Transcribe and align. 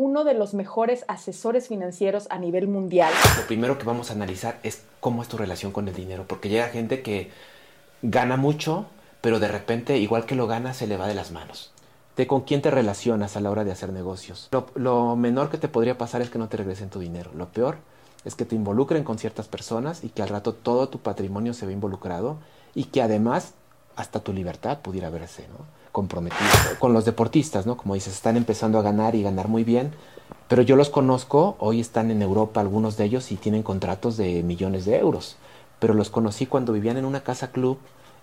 uno 0.00 0.24
de 0.24 0.32
los 0.32 0.54
mejores 0.54 1.04
asesores 1.08 1.68
financieros 1.68 2.26
a 2.30 2.38
nivel 2.38 2.68
mundial. 2.68 3.12
Lo 3.36 3.46
primero 3.46 3.76
que 3.76 3.84
vamos 3.84 4.08
a 4.08 4.14
analizar 4.14 4.58
es 4.62 4.82
cómo 4.98 5.20
es 5.20 5.28
tu 5.28 5.36
relación 5.36 5.72
con 5.72 5.88
el 5.88 5.94
dinero, 5.94 6.24
porque 6.26 6.48
llega 6.48 6.68
gente 6.68 7.02
que 7.02 7.30
gana 8.00 8.38
mucho, 8.38 8.86
pero 9.20 9.38
de 9.40 9.48
repente, 9.48 9.98
igual 9.98 10.24
que 10.24 10.34
lo 10.34 10.46
gana, 10.46 10.72
se 10.72 10.86
le 10.86 10.96
va 10.96 11.06
de 11.06 11.12
las 11.12 11.32
manos. 11.32 11.70
De 12.16 12.26
con 12.26 12.40
quién 12.40 12.62
te 12.62 12.70
relacionas 12.70 13.36
a 13.36 13.40
la 13.40 13.50
hora 13.50 13.62
de 13.64 13.72
hacer 13.72 13.92
negocios. 13.92 14.48
Lo, 14.52 14.68
lo 14.74 15.16
menor 15.16 15.50
que 15.50 15.58
te 15.58 15.68
podría 15.68 15.98
pasar 15.98 16.22
es 16.22 16.30
que 16.30 16.38
no 16.38 16.48
te 16.48 16.56
regresen 16.56 16.88
tu 16.88 16.98
dinero. 16.98 17.30
Lo 17.34 17.48
peor 17.48 17.76
es 18.24 18.34
que 18.34 18.46
te 18.46 18.56
involucren 18.56 19.04
con 19.04 19.18
ciertas 19.18 19.48
personas 19.48 20.02
y 20.02 20.08
que 20.08 20.22
al 20.22 20.30
rato 20.30 20.54
todo 20.54 20.88
tu 20.88 21.00
patrimonio 21.00 21.52
se 21.52 21.66
ve 21.66 21.74
involucrado 21.74 22.38
y 22.74 22.84
que 22.84 23.02
además 23.02 23.52
hasta 23.96 24.20
tu 24.20 24.32
libertad 24.32 24.78
pudiera 24.80 25.10
verse 25.10 25.46
¿no? 25.48 25.79
Comprometida. 26.00 26.40
Con 26.78 26.94
los 26.94 27.04
deportistas, 27.04 27.66
¿no? 27.66 27.76
Como 27.76 27.92
dices, 27.92 28.14
están 28.14 28.38
empezando 28.38 28.78
a 28.78 28.82
ganar 28.82 29.14
y 29.14 29.22
ganar 29.22 29.48
muy 29.48 29.64
bien, 29.64 29.92
pero 30.48 30.62
yo 30.62 30.76
los 30.76 30.88
conozco, 30.88 31.56
hoy 31.58 31.78
están 31.78 32.10
en 32.10 32.22
Europa 32.22 32.62
algunos 32.62 32.96
de 32.96 33.04
ellos 33.04 33.30
y 33.32 33.36
tienen 33.36 33.62
contratos 33.62 34.16
de 34.16 34.42
millones 34.42 34.86
de 34.86 34.96
euros, 34.96 35.36
pero 35.78 35.92
los 35.92 36.08
conocí 36.08 36.46
cuando 36.46 36.72
vivían 36.72 36.96
en 36.96 37.04
una 37.04 37.20
casa 37.20 37.52
club 37.52 37.78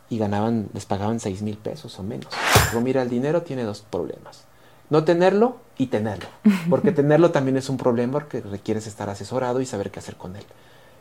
y 0.09 0.18
ganaban, 0.18 0.70
les 0.73 0.85
pagaban 0.85 1.20
seis 1.20 1.44
mil 1.44 1.58
pesos 1.58 1.99
o 1.99 2.04
menos. 2.04 2.34
Digo, 2.71 2.82
mira, 2.82 3.04
el 3.04 3.09
dinero 3.09 3.44
tiene 3.44 3.63
dos 3.63 3.82
problemas. 3.82 4.46
No 4.90 5.04
tenerlo 5.04 5.57
y 5.77 5.88
tenerlo. 5.88 6.30
Porque 6.70 6.91
tenerlo 6.91 7.30
también 7.30 7.57
es 7.57 7.70
un 7.70 7.77
problema 7.77 8.13
porque 8.13 8.41
requieres 8.41 8.88
estar 8.88 9.09
asesorado 9.09 9.62
y 9.62 9.68
saber 9.68 9.91
qué 9.91 9.99
hacer 9.99 10.16
con 10.16 10.35
él. 10.35 10.44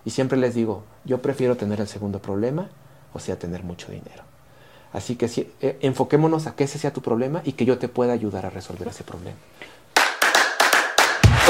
Y 0.04 0.10
siempre 0.10 0.36
les 0.36 0.54
digo, 0.54 0.82
yo 1.06 1.22
prefiero 1.22 1.56
tener 1.56 1.80
el 1.80 1.88
segundo 1.88 2.20
problema, 2.20 2.68
o 3.14 3.18
sea, 3.18 3.38
tener 3.38 3.62
mucho 3.62 3.90
dinero. 3.90 4.35
Así 4.92 5.16
que 5.16 5.28
si, 5.28 5.50
eh, 5.60 5.76
enfoquémonos 5.80 6.46
a 6.46 6.54
que 6.54 6.64
ese 6.64 6.78
sea 6.78 6.92
tu 6.92 7.02
problema 7.02 7.42
y 7.44 7.52
que 7.52 7.64
yo 7.64 7.78
te 7.78 7.88
pueda 7.88 8.12
ayudar 8.12 8.46
a 8.46 8.50
resolver 8.50 8.88
ese 8.88 9.04
problema. 9.04 9.36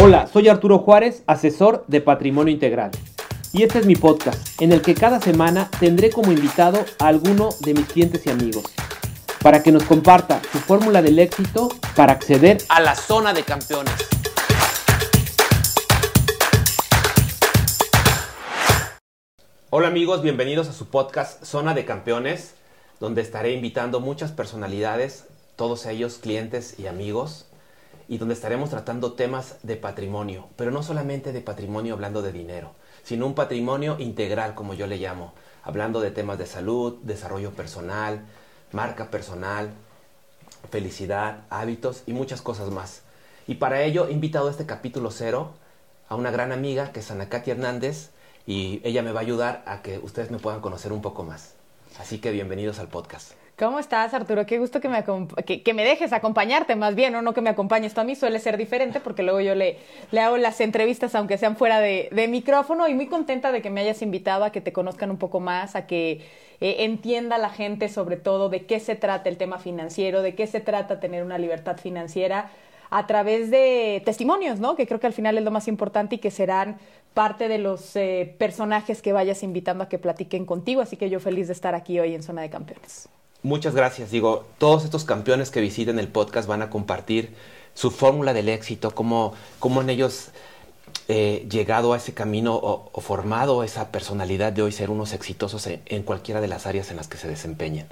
Hola, 0.02 0.28
soy 0.32 0.48
Arturo 0.48 0.80
Juárez, 0.80 1.22
asesor 1.26 1.84
de 1.86 2.00
Patrimonio 2.00 2.52
Integral. 2.52 2.90
Y 3.52 3.62
este 3.62 3.78
es 3.78 3.86
mi 3.86 3.96
podcast, 3.96 4.60
en 4.60 4.72
el 4.72 4.82
que 4.82 4.94
cada 4.94 5.20
semana 5.20 5.70
tendré 5.80 6.10
como 6.10 6.32
invitado 6.32 6.84
a 6.98 7.06
alguno 7.06 7.48
de 7.60 7.72
mis 7.72 7.86
clientes 7.86 8.26
y 8.26 8.30
amigos, 8.30 8.64
para 9.42 9.62
que 9.62 9.72
nos 9.72 9.84
comparta 9.84 10.42
su 10.52 10.58
fórmula 10.58 11.00
del 11.00 11.18
éxito 11.18 11.70
para 11.94 12.12
acceder 12.12 12.58
A 12.68 12.80
la 12.80 12.94
zona 12.94 13.32
de 13.32 13.44
campeones. 13.44 13.94
Hola 19.70 19.88
amigos, 19.88 20.22
bienvenidos 20.22 20.68
a 20.68 20.72
su 20.72 20.86
podcast 20.86 21.42
Zona 21.44 21.74
de 21.74 21.84
Campeones, 21.84 22.54
donde 23.00 23.22
estaré 23.22 23.52
invitando 23.52 24.00
muchas 24.00 24.32
personalidades, 24.32 25.26
todos 25.56 25.86
ellos 25.86 26.18
clientes 26.18 26.78
y 26.78 26.86
amigos, 26.86 27.46
y 28.08 28.18
donde 28.18 28.34
estaremos 28.34 28.70
tratando 28.70 29.12
temas 29.12 29.56
de 29.62 29.76
patrimonio, 29.76 30.48
pero 30.56 30.70
no 30.70 30.82
solamente 30.82 31.32
de 31.32 31.40
patrimonio 31.40 31.94
hablando 31.94 32.22
de 32.22 32.32
dinero, 32.32 32.72
sino 33.02 33.26
un 33.26 33.34
patrimonio 33.34 33.96
integral, 33.98 34.54
como 34.54 34.74
yo 34.74 34.86
le 34.86 34.98
llamo, 34.98 35.32
hablando 35.64 36.00
de 36.00 36.10
temas 36.10 36.38
de 36.38 36.46
salud, 36.46 36.98
desarrollo 37.02 37.50
personal, 37.50 38.24
marca 38.72 39.10
personal, 39.10 39.70
felicidad, 40.70 41.44
hábitos 41.50 42.02
y 42.06 42.12
muchas 42.12 42.42
cosas 42.42 42.70
más. 42.70 43.02
Y 43.48 43.56
para 43.56 43.82
ello 43.82 44.06
he 44.06 44.12
invitado 44.12 44.48
a 44.48 44.50
este 44.50 44.66
capítulo 44.66 45.10
cero 45.10 45.54
a 46.08 46.14
una 46.14 46.30
gran 46.30 46.52
amiga 46.52 46.92
que 46.92 47.00
es 47.00 47.10
Ana 47.10 47.28
Katy 47.28 47.50
Hernández 47.50 48.10
y 48.46 48.80
ella 48.84 49.02
me 49.02 49.12
va 49.12 49.20
a 49.20 49.22
ayudar 49.22 49.64
a 49.66 49.82
que 49.82 49.98
ustedes 49.98 50.30
me 50.30 50.38
puedan 50.38 50.60
conocer 50.60 50.92
un 50.92 51.02
poco 51.02 51.24
más. 51.24 51.55
Así 51.98 52.18
que 52.18 52.30
bienvenidos 52.30 52.78
al 52.78 52.88
podcast. 52.88 53.32
¿Cómo 53.58 53.78
estás, 53.78 54.12
Arturo? 54.12 54.44
Qué 54.44 54.58
gusto 54.58 54.80
que 54.80 54.88
me, 54.88 55.02
que, 55.46 55.62
que 55.62 55.72
me 55.72 55.82
dejes 55.82 56.12
acompañarte 56.12 56.76
más 56.76 56.94
bien, 56.94 57.14
o 57.14 57.22
no 57.22 57.32
que 57.32 57.40
me 57.40 57.48
acompañes. 57.48 57.86
Esto 57.88 58.02
a 58.02 58.04
mí 58.04 58.14
suele 58.14 58.38
ser 58.38 58.58
diferente 58.58 59.00
porque 59.00 59.22
luego 59.22 59.40
yo 59.40 59.54
le, 59.54 59.78
le 60.10 60.20
hago 60.20 60.36
las 60.36 60.60
entrevistas 60.60 61.14
aunque 61.14 61.38
sean 61.38 61.56
fuera 61.56 61.80
de, 61.80 62.10
de 62.12 62.28
micrófono 62.28 62.86
y 62.86 62.92
muy 62.92 63.06
contenta 63.06 63.52
de 63.52 63.62
que 63.62 63.70
me 63.70 63.80
hayas 63.80 64.02
invitado 64.02 64.44
a 64.44 64.52
que 64.52 64.60
te 64.60 64.74
conozcan 64.74 65.10
un 65.10 65.16
poco 65.16 65.40
más, 65.40 65.74
a 65.74 65.86
que 65.86 66.20
eh, 66.60 66.76
entienda 66.80 67.38
la 67.38 67.48
gente 67.48 67.88
sobre 67.88 68.18
todo 68.18 68.50
de 68.50 68.66
qué 68.66 68.78
se 68.78 68.94
trata 68.94 69.30
el 69.30 69.38
tema 69.38 69.58
financiero, 69.58 70.20
de 70.20 70.34
qué 70.34 70.46
se 70.46 70.60
trata 70.60 71.00
tener 71.00 71.24
una 71.24 71.38
libertad 71.38 71.78
financiera 71.78 72.50
a 72.90 73.06
través 73.06 73.50
de 73.50 74.02
testimonios, 74.04 74.60
¿no? 74.60 74.76
Que 74.76 74.86
creo 74.86 75.00
que 75.00 75.06
al 75.06 75.12
final 75.12 75.38
es 75.38 75.44
lo 75.44 75.50
más 75.50 75.68
importante 75.68 76.16
y 76.16 76.18
que 76.18 76.30
serán 76.30 76.78
parte 77.14 77.48
de 77.48 77.58
los 77.58 77.96
eh, 77.96 78.34
personajes 78.38 79.02
que 79.02 79.12
vayas 79.12 79.42
invitando 79.42 79.84
a 79.84 79.88
que 79.88 79.98
platiquen 79.98 80.44
contigo. 80.44 80.82
Así 80.82 80.96
que 80.96 81.10
yo 81.10 81.20
feliz 81.20 81.46
de 81.46 81.54
estar 81.54 81.74
aquí 81.74 81.98
hoy 81.98 82.14
en 82.14 82.22
Zona 82.22 82.42
de 82.42 82.50
Campeones. 82.50 83.08
Muchas 83.42 83.74
gracias. 83.74 84.10
Digo, 84.10 84.44
todos 84.58 84.84
estos 84.84 85.04
campeones 85.04 85.50
que 85.50 85.60
visiten 85.60 85.98
el 85.98 86.08
podcast 86.08 86.48
van 86.48 86.62
a 86.62 86.70
compartir 86.70 87.34
su 87.74 87.90
fórmula 87.90 88.32
del 88.32 88.48
éxito, 88.48 88.90
cómo, 88.94 89.34
cómo 89.58 89.82
en 89.82 89.90
ellos 89.90 90.30
eh, 91.08 91.46
llegado 91.50 91.92
a 91.92 91.98
ese 91.98 92.14
camino 92.14 92.54
o, 92.56 93.00
formado 93.00 93.62
esa 93.62 93.92
personalidad 93.92 94.52
de 94.52 94.62
hoy 94.62 94.72
ser 94.72 94.90
unos 94.90 95.12
exitosos 95.12 95.66
en, 95.66 95.82
en 95.86 96.02
cualquiera 96.02 96.40
de 96.40 96.48
las 96.48 96.66
áreas 96.66 96.90
en 96.90 96.96
las 96.96 97.08
que 97.08 97.18
se 97.18 97.28
desempeñen. 97.28 97.86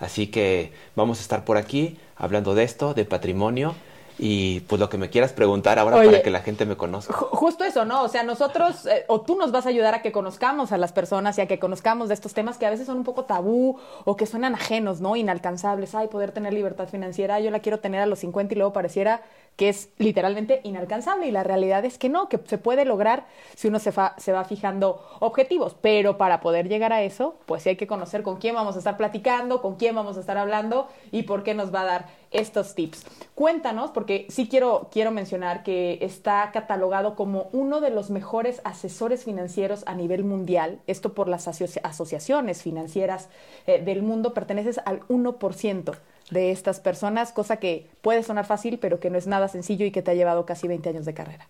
Así 0.00 0.26
que 0.26 0.72
vamos 0.94 1.18
a 1.18 1.22
estar 1.22 1.44
por 1.44 1.56
aquí 1.56 1.98
hablando 2.16 2.54
de 2.54 2.64
esto, 2.64 2.92
de 2.92 3.04
patrimonio 3.04 3.74
y 4.18 4.60
pues 4.60 4.80
lo 4.80 4.88
que 4.88 4.96
me 4.98 5.10
quieras 5.10 5.32
preguntar 5.32 5.78
ahora 5.78 5.96
Oye, 5.96 6.06
para 6.10 6.22
que 6.22 6.30
la 6.30 6.40
gente 6.40 6.64
me 6.66 6.76
conozca. 6.76 7.12
Ju- 7.12 7.28
Justo 7.30 7.64
eso, 7.64 7.84
¿no? 7.84 8.02
O 8.02 8.08
sea, 8.08 8.22
nosotros, 8.22 8.86
eh, 8.86 9.04
o 9.08 9.20
tú 9.20 9.36
nos 9.36 9.52
vas 9.52 9.66
a 9.66 9.68
ayudar 9.68 9.94
a 9.94 10.02
que 10.02 10.12
conozcamos 10.12 10.72
a 10.72 10.78
las 10.78 10.92
personas 10.92 11.36
y 11.38 11.42
a 11.42 11.46
que 11.46 11.58
conozcamos 11.58 12.08
de 12.08 12.14
estos 12.14 12.32
temas 12.34 12.56
que 12.58 12.66
a 12.66 12.70
veces 12.70 12.86
son 12.86 12.96
un 12.98 13.04
poco 13.04 13.24
tabú 13.24 13.78
o 14.04 14.16
que 14.16 14.26
suenan 14.26 14.54
ajenos, 14.54 15.00
¿no? 15.00 15.16
Inalcanzables. 15.16 15.94
Ay, 15.94 16.08
poder 16.08 16.32
tener 16.32 16.52
libertad 16.52 16.88
financiera, 16.88 17.40
yo 17.40 17.50
la 17.50 17.60
quiero 17.60 17.78
tener 17.80 18.00
a 18.00 18.06
los 18.06 18.20
50 18.20 18.54
y 18.54 18.56
luego 18.56 18.72
pareciera 18.72 19.22
que 19.56 19.70
es 19.70 19.88
literalmente 19.98 20.60
inalcanzable. 20.64 21.26
Y 21.26 21.30
la 21.30 21.42
realidad 21.42 21.84
es 21.84 21.96
que 21.98 22.08
no, 22.10 22.28
que 22.28 22.38
se 22.44 22.58
puede 22.58 22.84
lograr 22.84 23.26
si 23.54 23.68
uno 23.68 23.78
se, 23.78 23.90
fa- 23.92 24.14
se 24.18 24.32
va 24.32 24.44
fijando 24.44 25.02
objetivos. 25.20 25.74
Pero 25.80 26.18
para 26.18 26.40
poder 26.40 26.68
llegar 26.68 26.92
a 26.92 27.02
eso, 27.02 27.36
pues 27.46 27.62
sí 27.62 27.70
hay 27.70 27.76
que 27.76 27.86
conocer 27.86 28.22
con 28.22 28.36
quién 28.36 28.54
vamos 28.54 28.76
a 28.76 28.78
estar 28.78 28.96
platicando, 28.98 29.62
con 29.62 29.76
quién 29.76 29.94
vamos 29.94 30.16
a 30.16 30.20
estar 30.20 30.36
hablando 30.36 30.88
y 31.10 31.22
por 31.22 31.42
qué 31.42 31.54
nos 31.54 31.74
va 31.74 31.82
a 31.82 31.84
dar 31.84 32.06
estos 32.40 32.74
tips. 32.74 33.04
Cuéntanos, 33.34 33.90
porque 33.90 34.26
sí 34.30 34.48
quiero, 34.48 34.88
quiero 34.92 35.10
mencionar 35.10 35.62
que 35.62 35.98
está 36.00 36.50
catalogado 36.52 37.14
como 37.14 37.48
uno 37.52 37.80
de 37.80 37.90
los 37.90 38.10
mejores 38.10 38.60
asesores 38.64 39.24
financieros 39.24 39.82
a 39.86 39.94
nivel 39.94 40.24
mundial. 40.24 40.78
Esto 40.86 41.12
por 41.12 41.28
las 41.28 41.46
asoci- 41.48 41.80
asociaciones 41.82 42.62
financieras 42.62 43.28
eh, 43.66 43.82
del 43.82 44.02
mundo. 44.02 44.32
Perteneces 44.34 44.80
al 44.84 45.00
1% 45.08 45.94
de 46.30 46.50
estas 46.50 46.80
personas, 46.80 47.32
cosa 47.32 47.58
que 47.58 47.86
puede 48.02 48.22
sonar 48.22 48.46
fácil, 48.46 48.78
pero 48.78 48.98
que 49.00 49.10
no 49.10 49.18
es 49.18 49.26
nada 49.26 49.48
sencillo 49.48 49.86
y 49.86 49.90
que 49.90 50.02
te 50.02 50.10
ha 50.10 50.14
llevado 50.14 50.44
casi 50.46 50.66
20 50.66 50.88
años 50.88 51.04
de 51.04 51.14
carrera. 51.14 51.48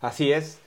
Así 0.00 0.32
es. 0.32 0.58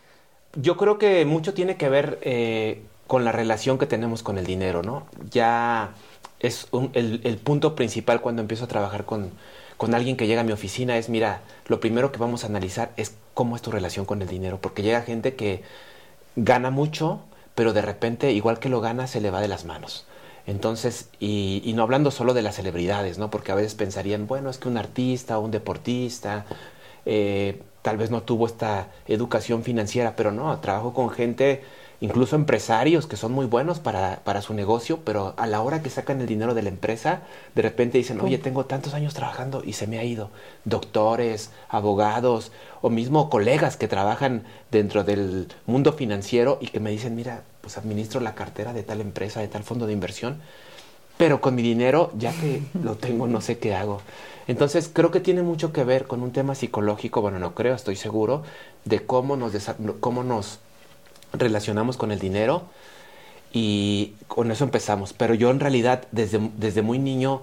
Yo 0.56 0.78
creo 0.78 0.98
que 0.98 1.26
mucho 1.26 1.54
tiene 1.54 1.76
que 1.78 1.90
ver 1.90 2.20
eh, 2.22 2.82
con 3.08 3.24
la 3.26 3.32
relación 3.32 3.78
que 3.78 3.86
tenemos 3.86 4.24
con 4.24 4.38
el 4.38 4.46
dinero, 4.46 4.82
¿no? 4.82 5.06
Ya 5.30 5.92
es 6.40 6.68
el, 6.94 7.22
el 7.24 7.38
punto 7.38 7.76
principal 7.76 8.22
cuando 8.22 8.42
empiezo 8.42 8.66
a 8.66 8.68
trabajar 8.68 9.06
con, 9.06 9.32
con 9.78 9.94
alguien 9.94 10.18
que 10.18 10.28
llega 10.28 10.42
a 10.42 10.44
mi 10.44 10.52
oficina 10.52 10.98
es, 10.98 11.10
mira, 11.10 11.42
lo 11.68 11.80
primero 11.80 12.12
que 12.12 12.20
vamos 12.20 12.44
a 12.44 12.48
analizar 12.48 12.92
es 12.98 13.14
cómo 13.34 13.56
es 13.56 13.62
tu 13.62 13.72
relación 13.72 14.06
con 14.06 14.22
el 14.22 14.28
dinero, 14.28 14.60
porque 14.62 14.84
llega 14.84 15.02
gente 15.02 15.36
que 15.36 15.64
gana 16.36 16.70
mucho, 16.72 17.22
pero 17.56 17.74
de 17.74 17.82
repente, 17.82 18.32
igual 18.32 18.60
que 18.60 18.70
lo 18.70 18.82
gana, 18.82 19.08
se 19.08 19.22
le 19.22 19.32
va 19.32 19.42
de 19.42 19.48
las 19.48 19.66
manos. 19.66 20.06
Entonces, 20.48 21.10
y, 21.20 21.62
y 21.66 21.74
no 21.74 21.84
hablando 21.84 22.12
solo 22.12 22.34
de 22.34 22.44
las 22.44 22.56
celebridades, 22.56 23.18
¿no? 23.18 23.30
Porque 23.30 23.52
a 23.52 23.56
veces 23.56 23.76
pensarían, 23.76 24.28
bueno, 24.28 24.50
es 24.50 24.58
que 24.58 24.68
un 24.68 24.78
artista 24.78 25.40
o 25.40 25.42
un 25.42 25.52
deportista 25.52 26.46
eh, 27.06 27.62
tal 27.82 27.98
vez 27.98 28.10
no 28.10 28.24
tuvo 28.24 28.48
esta 28.48 28.90
educación 29.08 29.64
financiera, 29.64 30.16
pero 30.16 30.32
no, 30.32 30.60
trabajo 30.60 30.94
con 30.94 31.10
gente, 31.12 31.64
incluso 32.02 32.36
empresarios 32.36 33.08
que 33.08 33.18
son 33.18 33.32
muy 33.32 33.46
buenos 33.46 33.80
para, 33.80 34.22
para 34.24 34.42
su 34.42 34.54
negocio, 34.54 35.00
pero 35.04 35.34
a 35.38 35.48
la 35.48 35.62
hora 35.62 35.82
que 35.82 35.90
sacan 35.90 36.22
el 36.22 36.28
dinero 36.28 36.54
de 36.54 36.62
la 36.62 36.70
empresa, 36.70 37.22
de 37.56 37.62
repente 37.62 37.98
dicen, 37.98 38.20
oye, 38.22 38.38
tengo 38.38 38.66
tantos 38.66 38.94
años 38.94 39.14
trabajando 39.14 39.64
y 39.66 39.74
se 39.74 39.88
me 39.88 40.00
ha 40.00 40.04
ido. 40.04 40.30
Doctores, 40.66 41.52
abogados 41.70 42.52
o 42.82 42.90
mismo 42.90 43.30
colegas 43.30 43.78
que 43.78 43.88
trabajan 43.88 44.44
dentro 44.72 45.04
del 45.04 45.48
mundo 45.66 45.94
financiero 45.94 46.58
y 46.62 46.68
que 46.68 46.80
me 46.80 46.92
dicen, 46.92 47.16
mira, 47.16 47.44
pues 47.62 47.78
administro 47.78 48.20
la 48.20 48.36
cartera 48.36 48.74
de 48.74 48.84
tal 48.84 49.02
empresa, 49.02 49.40
de 49.40 49.48
tal 49.48 49.64
fondo 49.64 49.88
de 49.88 49.94
inversión, 49.94 50.42
pero 51.18 51.40
con 51.42 51.56
mi 51.56 51.62
dinero, 51.62 52.12
ya 52.18 52.32
que 52.34 52.62
lo 52.84 52.96
tengo, 52.96 53.28
no 53.28 53.42
sé 53.42 53.58
qué 53.58 53.74
hago. 53.74 54.02
Entonces, 54.48 54.90
creo 54.92 55.12
que 55.12 55.20
tiene 55.20 55.42
mucho 55.42 55.74
que 55.74 55.84
ver 55.84 56.06
con 56.06 56.22
un 56.22 56.32
tema 56.32 56.54
psicológico, 56.54 57.22
bueno, 57.22 57.40
no 57.40 57.56
creo, 57.56 57.74
estoy 57.74 57.96
seguro, 57.96 58.44
de 58.84 59.06
cómo 59.06 59.36
nos, 59.38 59.54
cómo 60.00 60.24
nos 60.24 60.60
relacionamos 61.34 61.98
con 61.98 62.12
el 62.12 62.20
dinero 62.20 62.64
y 63.54 64.14
con 64.28 64.52
eso 64.52 64.64
empezamos. 64.64 65.14
Pero 65.14 65.34
yo 65.34 65.50
en 65.52 65.60
realidad, 65.60 66.06
desde, 66.12 66.40
desde 66.58 66.82
muy 66.82 67.00
niño, 67.00 67.42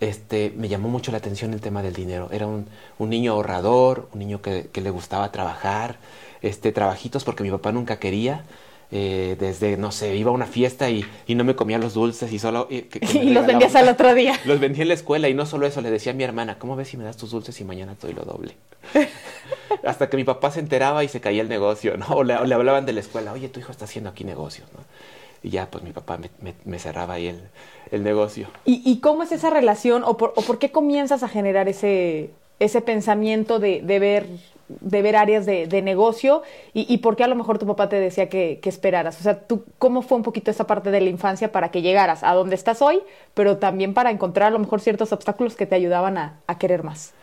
este, 0.00 0.52
me 0.56 0.68
llamó 0.68 0.88
mucho 0.88 1.12
la 1.12 1.18
atención 1.18 1.52
el 1.52 1.60
tema 1.60 1.82
del 1.82 1.92
dinero. 1.94 2.28
Era 2.32 2.46
un, 2.46 2.66
un 2.98 3.10
niño 3.10 3.32
ahorrador, 3.32 4.08
un 4.12 4.18
niño 4.20 4.40
que, 4.42 4.68
que 4.72 4.80
le 4.80 4.90
gustaba 4.90 5.30
trabajar, 5.32 5.96
este, 6.42 6.72
trabajitos 6.72 7.24
porque 7.24 7.42
mi 7.42 7.50
papá 7.50 7.72
nunca 7.72 7.98
quería. 7.98 8.44
eh, 8.92 9.36
desde, 9.38 9.76
no 9.76 9.92
sé, 9.92 10.16
iba 10.16 10.30
a 10.30 10.34
una 10.34 10.46
fiesta 10.46 10.90
y, 10.90 11.04
y 11.28 11.36
no 11.36 11.44
me 11.44 11.54
comía 11.54 11.78
los 11.78 11.94
dulces 11.94 12.32
y 12.32 12.40
solo... 12.40 12.66
Y, 12.68 12.82
que- 12.82 12.98
que 12.98 13.18
Y 13.22 13.30
los 13.30 13.46
vendías 13.46 13.76
al 13.76 13.88
otro 13.88 14.14
día. 14.14 14.36
Los 14.46 14.58
vendí 14.58 14.80
en 14.82 14.88
la 14.88 14.94
escuela 14.94 15.28
y 15.28 15.34
no 15.34 15.46
solo 15.46 15.66
eso, 15.68 15.80
le 15.80 15.92
decía 15.92 16.10
a 16.10 16.14
mi 16.16 16.24
hermana, 16.24 16.58
¿cómo 16.58 16.74
ves 16.74 16.88
si 16.88 16.96
me 16.96 17.04
das 17.04 17.16
tus 17.16 17.30
dulces 17.30 17.60
y 17.60 17.64
mañana 17.64 17.94
te 17.94 18.08
doy 18.08 18.16
lo 18.16 18.22
doble? 18.22 18.56
hasta 19.84 20.08
que 20.08 20.16
mi 20.16 20.24
papá 20.24 20.50
se 20.50 20.60
enteraba 20.60 21.04
y 21.04 21.08
se 21.08 21.20
caía 21.20 21.42
el 21.42 21.48
negocio, 21.48 21.96
¿no? 21.96 22.06
O 22.08 22.24
le, 22.24 22.34
hablaban 22.34 22.86
de 22.86 22.92
la 22.92 23.00
escuela, 23.00 23.32
oye, 23.32 23.48
tu 23.48 23.60
hijo 23.60 23.72
está 23.72 23.84
haciendo 23.84 24.10
aquí 24.10 24.24
negocios, 24.24 24.68
¿no? 24.72 24.80
Y 25.42 25.50
ya, 25.50 25.70
pues 25.70 25.82
mi 25.82 25.92
papá 25.92 26.18
me, 26.64 26.78
cerraba 26.78 27.14
ahí 27.14 27.34
el, 27.90 28.02
negocio. 28.02 28.48
¿Y, 28.66 29.00
cómo 29.00 29.22
es 29.22 29.32
esa 29.32 29.48
relación 29.48 30.04
o 30.04 30.18
por, 30.18 30.58
qué 30.58 30.70
comienzas 30.70 31.22
a 31.22 31.28
generar 31.28 31.66
ese, 31.66 32.30
ese 32.58 32.82
pensamiento 32.82 33.58
de, 33.58 33.80
ver 33.80 34.26
de 34.68 35.02
ver 35.02 35.16
áreas 35.16 35.46
de, 35.46 35.82
negocio 35.82 36.42
y, 36.74 36.98
por 36.98 37.16
qué 37.16 37.24
a 37.24 37.26
lo 37.26 37.36
mejor 37.36 37.58
tu 37.58 37.66
papá 37.66 37.88
te 37.88 37.98
decía 37.98 38.28
que, 38.28 38.60
que, 38.62 38.68
esperaras. 38.68 39.18
O 39.18 39.22
sea, 39.22 39.40
tú, 39.40 39.64
¿cómo 39.78 40.02
fue 40.02 40.18
un 40.18 40.22
poquito 40.22 40.50
esa 40.50 40.66
parte 40.66 40.90
de 40.90 41.00
la 41.00 41.08
infancia 41.08 41.50
para 41.52 41.70
que 41.70 41.80
llegaras 41.80 42.22
a 42.22 42.34
donde 42.34 42.54
estás 42.54 42.82
hoy, 42.82 43.00
pero 43.32 43.56
también 43.56 43.94
para 43.94 44.10
encontrar 44.10 44.48
a 44.48 44.50
lo 44.50 44.58
mejor 44.58 44.82
ciertos 44.82 45.10
obstáculos 45.12 45.56
que 45.56 45.64
te 45.64 45.74
ayudaban 45.74 46.18
a, 46.18 46.40
a 46.46 46.58
querer 46.58 46.82
más? 46.84 47.14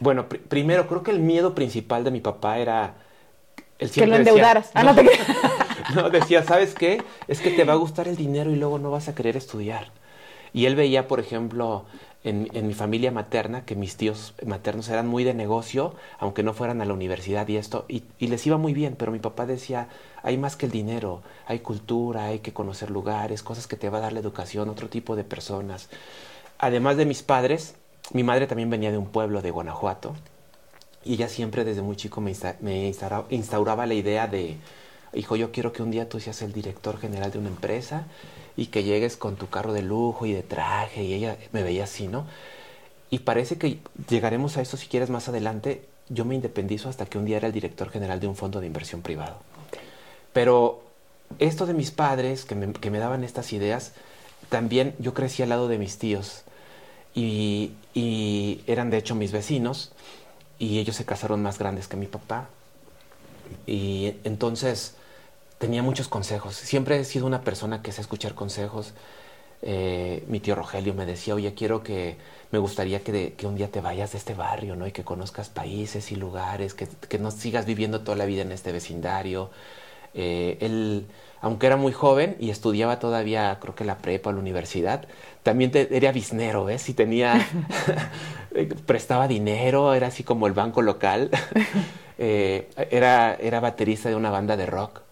Bueno, 0.00 0.28
primero, 0.28 0.86
creo 0.86 1.02
que 1.02 1.10
el 1.10 1.20
miedo 1.20 1.54
principal 1.54 2.04
de 2.04 2.10
mi 2.10 2.20
papá 2.20 2.58
era... 2.58 2.94
El 3.78 3.90
que 3.90 4.06
lo 4.06 4.16
endeudaras. 4.16 4.70
ah, 4.74 4.82
no, 4.82 4.94
no, 5.94 6.10
decía, 6.10 6.42
¿sabes 6.42 6.74
qué? 6.74 7.02
Es 7.28 7.40
que 7.40 7.50
te 7.50 7.64
va 7.64 7.74
a 7.74 7.76
gustar 7.76 8.08
el 8.08 8.16
dinero 8.16 8.50
y 8.50 8.56
luego 8.56 8.78
no 8.78 8.90
vas 8.90 9.08
a 9.08 9.14
querer 9.14 9.36
estudiar. 9.36 9.90
Y 10.54 10.64
él 10.64 10.74
veía, 10.74 11.06
por 11.06 11.20
ejemplo, 11.20 11.84
en, 12.26 12.66
mi 12.66 12.74
familia 12.74 13.12
materna, 13.12 13.64
que 13.64 13.76
mis 13.76 13.96
tíos 13.96 14.34
maternos 14.44 14.88
eran 14.88 15.06
muy 15.06 15.22
de 15.22 15.32
negocio, 15.32 15.94
aunque 16.18 16.42
no 16.42 16.54
fueran 16.54 16.80
a 16.80 16.84
la 16.84 16.92
universidad 16.92 17.46
y 17.46 17.56
esto, 17.56 17.84
y, 17.88 18.02
les 18.18 18.46
iba 18.46 18.56
muy 18.56 18.74
bien, 18.74 18.96
pero 18.98 19.12
mi 19.12 19.20
papá 19.20 19.46
decía, 19.46 19.88
hay 20.22 20.36
más 20.36 20.56
que 20.56 20.66
el 20.66 20.72
dinero, 20.72 21.22
hay 21.46 21.60
cultura, 21.60 22.24
hay 22.24 22.40
que 22.40 22.52
conocer 22.52 22.90
lugares, 22.90 23.44
cosas 23.44 23.68
que 23.68 23.76
te 23.76 23.90
va 23.90 23.98
a 23.98 24.00
dar 24.00 24.12
la 24.12 24.18
educación, 24.20 24.68
otro 24.68 24.88
tipo 24.88 25.14
de 25.14 25.22
personas. 25.22 25.88
Además 26.58 26.96
de 26.96 27.06
mis 27.06 27.22
padres, 27.22 27.76
mi 28.12 28.22
madre 28.22 28.46
también 28.46 28.70
venía 28.70 28.90
de 28.90 28.98
un 28.98 29.06
pueblo 29.06 29.42
de 29.42 29.50
Guanajuato, 29.50 30.14
y 31.04 31.14
ella 31.14 31.28
siempre 31.28 31.64
desde 31.64 31.82
muy 31.82 31.96
chico 31.96 32.20
me, 32.20 32.32
instauraba 33.30 33.86
la 33.86 33.94
idea 33.94 34.26
de, 34.26 34.56
hijo, 35.14 35.36
yo 35.36 35.52
quiero 35.52 35.72
que 35.72 35.82
un 35.82 35.90
día 35.90 36.08
tú 36.08 36.18
seas 36.18 36.42
el 36.42 36.52
director 36.52 36.98
general 36.98 37.30
de 37.30 37.38
una 37.38 37.48
empresa 37.48 38.06
y 38.56 38.66
que 38.66 38.82
llegues 38.82 39.16
con 39.16 39.36
tu 39.36 39.48
carro 39.48 39.72
de 39.72 39.82
lujo 39.82 40.26
y 40.26 40.32
de 40.32 40.42
traje 40.42 41.04
y 41.04 41.14
ella 41.14 41.36
me 41.52 41.62
veía 41.62 41.84
así, 41.84 42.08
¿no? 42.08 42.26
Y 43.08 43.20
parece 43.20 43.56
que 43.56 43.78
llegaremos 44.08 44.56
a 44.56 44.62
eso 44.62 44.76
si 44.76 44.88
quieres 44.88 45.10
más 45.10 45.28
adelante. 45.28 45.86
Yo 46.08 46.24
me 46.24 46.34
independizo 46.34 46.88
hasta 46.88 47.06
que 47.06 47.18
un 47.18 47.24
día 47.24 47.36
era 47.36 47.46
el 47.46 47.52
director 47.52 47.88
general 47.90 48.18
de 48.18 48.26
un 48.26 48.34
fondo 48.34 48.60
de 48.60 48.66
inversión 48.66 49.02
privado. 49.02 49.36
Pero 50.32 50.82
esto 51.38 51.66
de 51.66 51.74
mis 51.74 51.92
padres 51.92 52.44
que 52.44 52.54
me, 52.54 52.98
daban 52.98 53.22
estas 53.22 53.52
ideas, 53.52 53.92
también 54.48 54.94
yo 54.98 55.14
crecí 55.14 55.42
al 55.42 55.50
lado 55.50 55.68
de 55.68 55.78
mis 55.78 55.98
tíos 55.98 56.42
y, 57.16 57.72
eran 58.66 58.90
de 58.90 58.98
hecho 58.98 59.14
mis 59.14 59.32
vecinos 59.32 59.92
y 60.58 60.78
ellos 60.78 60.96
se 60.96 61.04
casaron 61.04 61.42
más 61.42 61.58
grandes 61.58 61.88
que 61.88 61.96
mi 61.96 62.06
papá. 62.06 62.48
Y 63.66 64.14
entonces 64.24 64.96
tenía 65.58 65.82
muchos 65.82 66.08
consejos. 66.08 66.56
Siempre 66.56 67.00
he 67.00 67.04
sido 67.04 67.26
una 67.26 67.42
persona 67.42 67.82
que 67.82 67.92
sé 67.92 68.02
escuchar 68.02 68.34
consejos. 68.34 68.92
Eh, 69.62 70.24
mi 70.28 70.40
tío 70.40 70.54
Rogelio 70.54 70.94
me 70.94 71.06
decía, 71.06 71.34
oye, 71.34 71.54
quiero 71.54 71.82
que, 71.82 72.18
me 72.50 72.58
gustaría 72.58 73.02
que, 73.02 73.32
que, 73.34 73.46
un 73.46 73.56
día 73.56 73.70
te 73.70 73.80
vayas 73.80 74.12
de 74.12 74.18
este 74.18 74.34
barrio, 74.34 74.76
¿no? 74.76 74.86
Y 74.86 74.92
que 74.92 75.04
conozcas 75.04 75.48
países 75.48 76.12
y 76.12 76.16
lugares, 76.16 76.74
que, 76.74 76.86
que 77.08 77.18
no 77.18 77.30
sigas 77.30 77.64
viviendo 77.66 78.02
toda 78.02 78.16
la 78.16 78.26
vida 78.26 78.42
en 78.42 78.52
este 78.52 78.72
vecindario. 78.72 79.50
Eh, 80.14 80.58
él, 80.60 81.06
aunque 81.46 81.66
era 81.68 81.76
muy 81.76 81.92
joven 81.92 82.36
y 82.40 82.50
estudiaba 82.50 82.98
todavía, 82.98 83.58
creo 83.60 83.74
que 83.74 83.84
la 83.84 83.98
prepa 83.98 84.30
o 84.30 84.32
la 84.32 84.40
universidad, 84.40 85.06
también 85.42 85.70
era 85.74 86.12
biznero, 86.12 86.64
¿ves? 86.64 86.88
Y 86.88 86.94
tenía, 86.94 87.46
prestaba 88.86 89.28
dinero, 89.28 89.94
era 89.94 90.08
así 90.08 90.24
como 90.24 90.46
el 90.46 90.52
banco 90.52 90.82
local. 90.82 91.30
Eh, 92.18 92.70
era, 92.90 93.34
era 93.34 93.60
baterista 93.60 94.08
de 94.08 94.16
una 94.16 94.30
banda 94.30 94.56
de 94.56 94.64
rock 94.64 95.02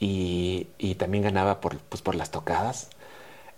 y, 0.00 0.68
y 0.78 0.94
también 0.96 1.24
ganaba 1.24 1.60
por, 1.60 1.78
pues, 1.78 2.02
por 2.02 2.14
las 2.14 2.30
tocadas. 2.30 2.90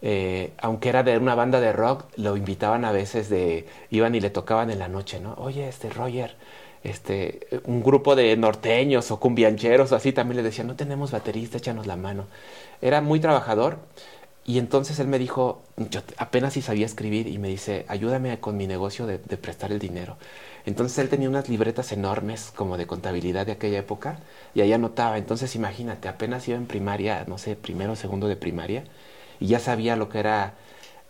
Eh, 0.03 0.53
aunque 0.58 0.88
era 0.88 1.03
de 1.05 1.17
una 1.19 1.35
banda 1.37 1.61
de 1.61 1.73
rock, 1.73 2.06
lo 2.17 2.37
invitaban 2.37 2.85
a 2.85 2.93
veces 2.93 3.29
de, 3.29 3.67
iban 3.91 4.15
y 4.17 4.20
le 4.20 4.31
tocaban 4.31 4.70
en 4.70 4.81
la 4.81 4.88
noche, 4.88 5.20
¿no? 5.20 5.35
Oye, 5.35 5.69
este 5.69 5.91
Roger, 5.91 6.37
este, 6.84 7.40
un 7.64 7.82
grupo 7.82 8.17
de 8.17 8.37
norteños 8.37 9.11
o 9.11 9.20
cumbiancheros 9.20 9.93
o 9.93 9.96
así 9.96 10.12
también 10.12 10.37
le 10.38 10.43
decían, 10.43 10.67
no 10.67 10.76
tenemos 10.76 11.11
baterista, 11.11 11.58
échanos 11.58 11.87
la 11.87 11.96
mano. 11.96 12.26
Era 12.81 13.00
muy 13.00 13.20
trabajador 13.20 13.79
y 14.44 14.58
entonces 14.58 14.99
él 14.99 15.06
me 15.06 15.19
dijo, 15.19 15.62
yo 15.76 16.00
apenas 16.17 16.55
si 16.55 16.62
sabía 16.62 16.87
escribir 16.87 17.29
y 17.29 17.38
me 17.38 17.49
dice, 17.49 17.84
ayúdame 17.88 18.38
con 18.40 18.56
mi 18.56 18.67
negocio 18.67 19.06
de, 19.06 19.19
de 19.19 19.37
prestar 19.37 19.73
el 19.73 19.79
dinero. 19.79 20.17
Entonces 20.67 20.99
él 20.99 21.08
tenía 21.08 21.29
unas 21.29 21.49
libretas 21.49 21.93
enormes 21.93 22.52
como 22.55 22.76
de 22.76 22.87
contabilidad 22.87 23.46
de 23.46 23.52
aquella 23.52 23.79
época 23.79 24.19
y 24.55 24.61
ahí 24.61 24.73
anotaba. 24.73 25.19
Entonces 25.19 25.55
imagínate, 25.56 26.08
apenas 26.08 26.46
iba 26.49 26.56
en 26.56 26.67
primaria, 26.67 27.25
no 27.29 27.38
sé, 27.38 27.56
primero 27.56 27.93
o 27.93 27.96
segundo 27.96 28.29
de 28.29 28.37
primaria 28.37 28.84
y 29.40 29.49
ya 29.49 29.58
sabía 29.58 29.96
lo 29.96 30.08
que 30.08 30.20
era 30.20 30.55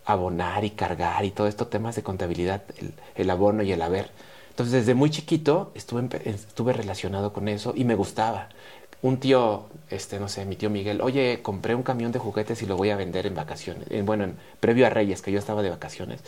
abonar 0.05 0.65
y 0.65 0.71
cargar 0.71 1.25
y 1.25 1.31
todo 1.31 1.47
esto, 1.49 1.69
temas 1.69 1.97
de 1.97 2.03
contabilidad, 2.03 2.63
el, 3.15 3.31
abono 3.31 3.63
y 3.63 3.73
el 3.73 3.83
haber. 3.83 4.11
Entonces 4.53 4.73
desde 4.73 4.95
muy 4.95 5.09
chiquito 5.09 5.73
estuve, 5.75 6.09
estuve 6.27 6.75
relacionado 6.75 7.33
con 7.33 7.49
eso 7.49 7.73
y 7.75 7.85
me 7.85 7.95
gustaba. 7.95 8.51
Un 9.01 9.17
tío, 9.17 9.65
este, 9.89 10.21
no 10.21 10.29
sé, 10.29 10.45
mi 10.45 10.57
tío 10.57 10.69
Miguel, 10.69 11.01
oye, 11.01 11.41
compré 11.41 11.75
un 11.75 11.83
camión 11.83 12.13
de 12.13 12.19
juguetes 12.19 12.61
y 12.61 12.67
lo 12.67 12.77
voy 12.77 12.91
a 12.91 12.97
vender 12.97 13.27
en 13.27 13.35
vacaciones. 13.35 13.89
bueno, 14.05 14.25
en, 14.25 14.37
previo 14.61 14.87
a 14.87 14.91
Reyes, 14.91 15.23
que 15.23 15.33
yo 15.33 15.39
estaba 15.39 15.63
de 15.63 15.71
vacaciones, 15.71 16.21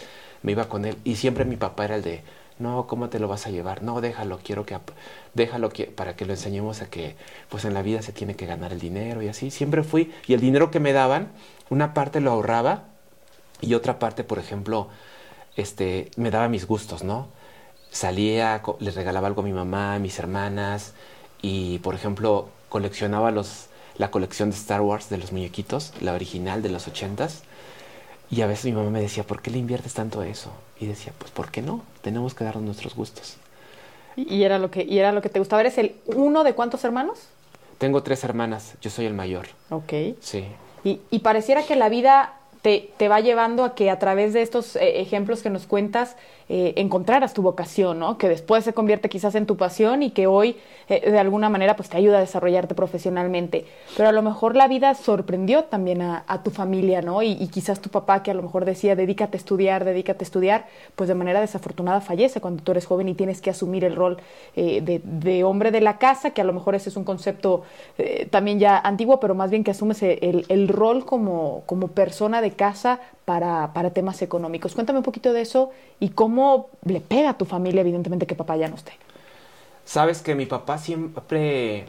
me 0.42 0.52
iba 0.52 0.70
con 0.70 0.86
él 0.86 0.96
y 1.04 1.16
siempre 1.16 1.44
mi 1.44 1.56
papá 1.56 1.84
era 1.84 1.96
el 1.96 2.02
de, 2.02 2.22
no, 2.58 2.86
¿cómo 2.86 3.10
te 3.10 3.18
lo 3.18 3.28
vas 3.28 3.46
a 3.46 3.50
llevar? 3.50 3.82
No, 3.82 4.00
déjalo, 4.00 4.38
quiero 4.42 4.64
que, 4.64 4.78
déjalo 5.34 5.68
que, 5.68 5.84
para 5.84 6.16
que 6.16 6.24
lo 6.24 6.32
enseñemos 6.32 6.80
a 6.80 6.86
que, 6.86 7.16
pues 7.50 7.66
en 7.66 7.74
la 7.74 7.82
vida 7.82 8.00
se 8.00 8.12
tiene 8.12 8.36
que 8.36 8.46
ganar 8.46 8.72
el 8.72 8.80
dinero 8.80 9.20
y 9.22 9.28
así. 9.28 9.50
Siempre 9.50 9.82
fui, 9.82 10.12
y 10.26 10.32
el 10.32 10.40
dinero 10.40 10.70
que 10.70 10.80
me 10.80 10.94
daban, 10.94 11.28
una 11.68 11.92
parte 11.92 12.20
lo 12.20 12.30
ahorraba 12.30 12.84
y 13.60 13.74
otra 13.74 13.98
parte, 13.98 14.24
por 14.24 14.38
ejemplo, 14.38 14.88
este, 15.56 16.10
me 16.16 16.30
daba 16.30 16.48
mis 16.48 16.66
gustos, 16.66 17.04
¿no? 17.04 17.28
Salía, 17.94 18.60
les 18.80 18.94
regalaba 18.94 19.28
algo 19.28 19.42
a 19.42 19.44
mi 19.44 19.52
mamá, 19.52 19.94
a 19.94 19.98
mis 19.98 20.18
hermanas, 20.18 20.94
y 21.40 21.78
por 21.78 21.94
ejemplo, 21.94 22.48
coleccionaba 22.68 23.30
los, 23.30 23.68
la 23.96 24.10
colección 24.10 24.50
de 24.50 24.56
Star 24.56 24.80
Wars 24.80 25.08
de 25.08 25.18
los 25.18 25.32
muñequitos, 25.32 25.92
la 26.00 26.12
original 26.12 26.60
de 26.60 26.70
los 26.70 26.88
ochentas 26.88 27.44
y 28.30 28.42
a 28.42 28.46
veces 28.46 28.64
mi 28.64 28.72
mamá 28.72 28.90
me 28.90 29.00
decía, 29.00 29.22
¿por 29.24 29.42
qué 29.42 29.50
le 29.50 29.58
inviertes 29.58 29.94
tanto 29.94 30.20
a 30.20 30.26
eso? 30.26 30.50
Y 30.80 30.86
decía, 30.86 31.12
pues 31.18 31.30
¿por 31.30 31.50
qué 31.50 31.62
no? 31.62 31.82
Tenemos 32.02 32.34
que 32.34 32.44
darnos 32.44 32.64
nuestros 32.64 32.94
gustos. 32.94 33.36
¿Y 34.16 34.42
era 34.42 34.58
lo 34.58 34.70
que, 34.70 34.82
y 34.82 34.98
era 34.98 35.12
lo 35.12 35.22
que 35.22 35.28
te 35.28 35.38
gustaba? 35.38 35.60
¿Eres 35.60 35.78
el 35.78 35.96
uno 36.06 36.44
de 36.44 36.54
cuántos 36.54 36.84
hermanos? 36.84 37.28
Tengo 37.78 38.02
tres 38.02 38.24
hermanas, 38.24 38.74
yo 38.80 38.90
soy 38.90 39.06
el 39.06 39.14
mayor. 39.14 39.46
Ok. 39.70 39.92
Sí. 40.20 40.46
Y, 40.84 41.00
y 41.10 41.20
pareciera 41.20 41.64
que 41.64 41.76
la 41.76 41.88
vida 41.88 42.34
te, 42.62 42.90
te, 42.96 43.08
va 43.08 43.20
llevando 43.20 43.64
a 43.64 43.74
que 43.74 43.90
a 43.90 43.98
través 43.98 44.32
de 44.32 44.42
estos 44.42 44.76
eh, 44.76 45.00
ejemplos 45.00 45.42
que 45.42 45.50
nos 45.50 45.66
cuentas 45.66 46.16
eh, 46.48 46.74
encontraras 46.76 47.32
tu 47.32 47.40
vocación, 47.40 47.98
¿no? 47.98 48.18
Que 48.18 48.28
después 48.28 48.64
se 48.64 48.74
convierte 48.74 49.08
quizás 49.08 49.34
en 49.34 49.46
tu 49.46 49.56
pasión 49.56 50.02
y 50.02 50.10
que 50.10 50.26
hoy 50.26 50.56
eh, 50.88 51.10
de 51.10 51.18
alguna 51.18 51.48
manera 51.48 51.74
pues 51.74 51.88
te 51.88 51.96
ayuda 51.96 52.18
a 52.18 52.20
desarrollarte 52.20 52.74
profesionalmente. 52.74 53.64
Pero 53.96 54.10
a 54.10 54.12
lo 54.12 54.20
mejor 54.20 54.54
la 54.54 54.68
vida 54.68 54.94
sorprendió 54.94 55.64
también 55.64 56.02
a, 56.02 56.24
tu 56.44 56.50
familia, 56.50 57.00
¿no? 57.00 57.22
Y, 57.22 57.48
quizás 57.48 57.80
tu 57.80 57.88
papá 57.88 58.22
que 58.22 58.30
a 58.30 58.34
lo 58.34 58.42
mejor 58.42 58.64
decía 58.64 58.96
dedícate 58.96 59.36
a 59.36 59.38
estudiar, 59.38 59.84
dedícate 59.84 60.24
a 60.24 60.26
estudiar, 60.26 60.66
pues 60.96 61.08
de 61.08 61.14
manera 61.14 61.40
desafortunada 61.40 62.00
fallece 62.00 62.40
cuando 62.40 62.62
tú 62.62 62.72
eres 62.72 62.86
joven 62.86 63.08
y 63.08 63.14
tienes 63.14 63.40
que 63.40 63.50
asumir 63.50 63.84
el 63.84 63.96
rol 63.96 64.18
eh, 64.56 64.82
de, 64.82 65.44
hombre 65.44 65.70
de 65.70 65.80
la 65.80 65.98
casa, 65.98 66.32
que 66.32 66.40
a 66.40 66.44
lo 66.44 66.52
mejor 66.52 66.74
ese 66.74 66.90
es 66.90 66.96
un 66.96 67.04
concepto 67.04 67.62
también 68.30 68.58
ya 68.58 68.78
antiguo, 68.78 69.20
pero 69.20 69.34
más 69.34 69.50
bien 69.50 69.64
que 69.64 69.70
asumes 69.70 70.02
el, 70.02 70.44
el 70.48 70.68
rol 70.68 71.06
como, 71.06 71.62
como 71.66 71.88
persona 71.88 72.42
de 72.42 72.50
casa 72.50 73.00
para, 73.24 73.72
para 73.72 73.90
temas 73.90 74.20
económicos. 74.22 74.74
Cuéntame 74.74 74.98
un 74.98 75.04
poquito 75.04 75.32
de 75.32 75.40
eso 75.40 75.70
y 76.00 76.10
cómo 76.10 76.68
le 76.84 77.00
pega 77.00 77.30
a 77.30 77.38
tu 77.38 77.44
familia, 77.44 77.80
evidentemente, 77.80 78.26
que 78.26 78.34
papá 78.34 78.56
ya 78.56 78.68
no 78.68 78.76
esté. 78.76 78.92
Sabes 79.84 80.22
que 80.22 80.34
mi 80.34 80.46
papá 80.46 80.78
siempre, 80.78 81.86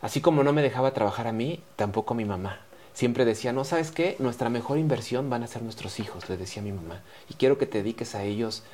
así 0.00 0.20
como 0.20 0.44
no 0.44 0.52
me 0.52 0.62
dejaba 0.62 0.92
trabajar 0.92 1.26
a 1.26 1.32
mí, 1.32 1.60
tampoco 1.76 2.14
mi 2.14 2.24
mamá. 2.24 2.60
Siempre 2.94 3.24
decía, 3.24 3.52
no, 3.52 3.64
¿sabes 3.64 3.90
qué? 3.90 4.16
Nuestra 4.18 4.50
mejor 4.50 4.78
inversión 4.78 5.30
van 5.30 5.42
a 5.42 5.46
ser 5.46 5.62
nuestros 5.62 5.98
hijos, 5.98 6.28
le 6.28 6.36
decía 6.36 6.62
mi 6.62 6.72
mamá. 6.72 7.00
Y 7.30 7.34
quiero 7.34 7.56
que 7.56 7.64
te 7.64 7.78
dediques 7.78 8.14
a 8.14 8.22
ellos 8.22 8.64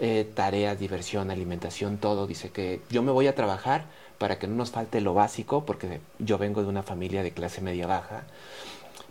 eh, 0.00 0.30
tareas, 0.34 0.78
diversión, 0.78 1.30
alimentación, 1.30 1.98
todo. 1.98 2.26
Dice 2.26 2.50
que 2.50 2.80
yo 2.88 3.02
me 3.02 3.12
voy 3.12 3.26
a 3.26 3.34
trabajar 3.34 3.84
para 4.16 4.38
que 4.38 4.46
no 4.46 4.54
nos 4.54 4.70
falte 4.70 5.02
lo 5.02 5.12
básico, 5.12 5.66
porque 5.66 6.00
yo 6.18 6.38
vengo 6.38 6.62
de 6.62 6.68
una 6.68 6.82
familia 6.82 7.22
de 7.22 7.32
clase 7.32 7.60
media 7.60 7.86
baja. 7.86 8.24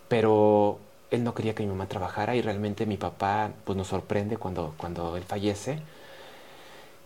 Pero 0.07 0.79
él 1.11 1.23
no 1.23 1.33
quería 1.33 1.55
que 1.55 1.63
mi 1.63 1.69
mamá 1.69 1.87
trabajara 1.87 2.35
y 2.35 2.41
realmente 2.41 2.85
mi 2.85 2.97
papá 2.97 3.51
pues 3.63 3.77
nos 3.77 3.87
sorprende 3.87 4.37
cuando, 4.37 4.73
cuando 4.77 5.17
él 5.17 5.23
fallece. 5.23 5.79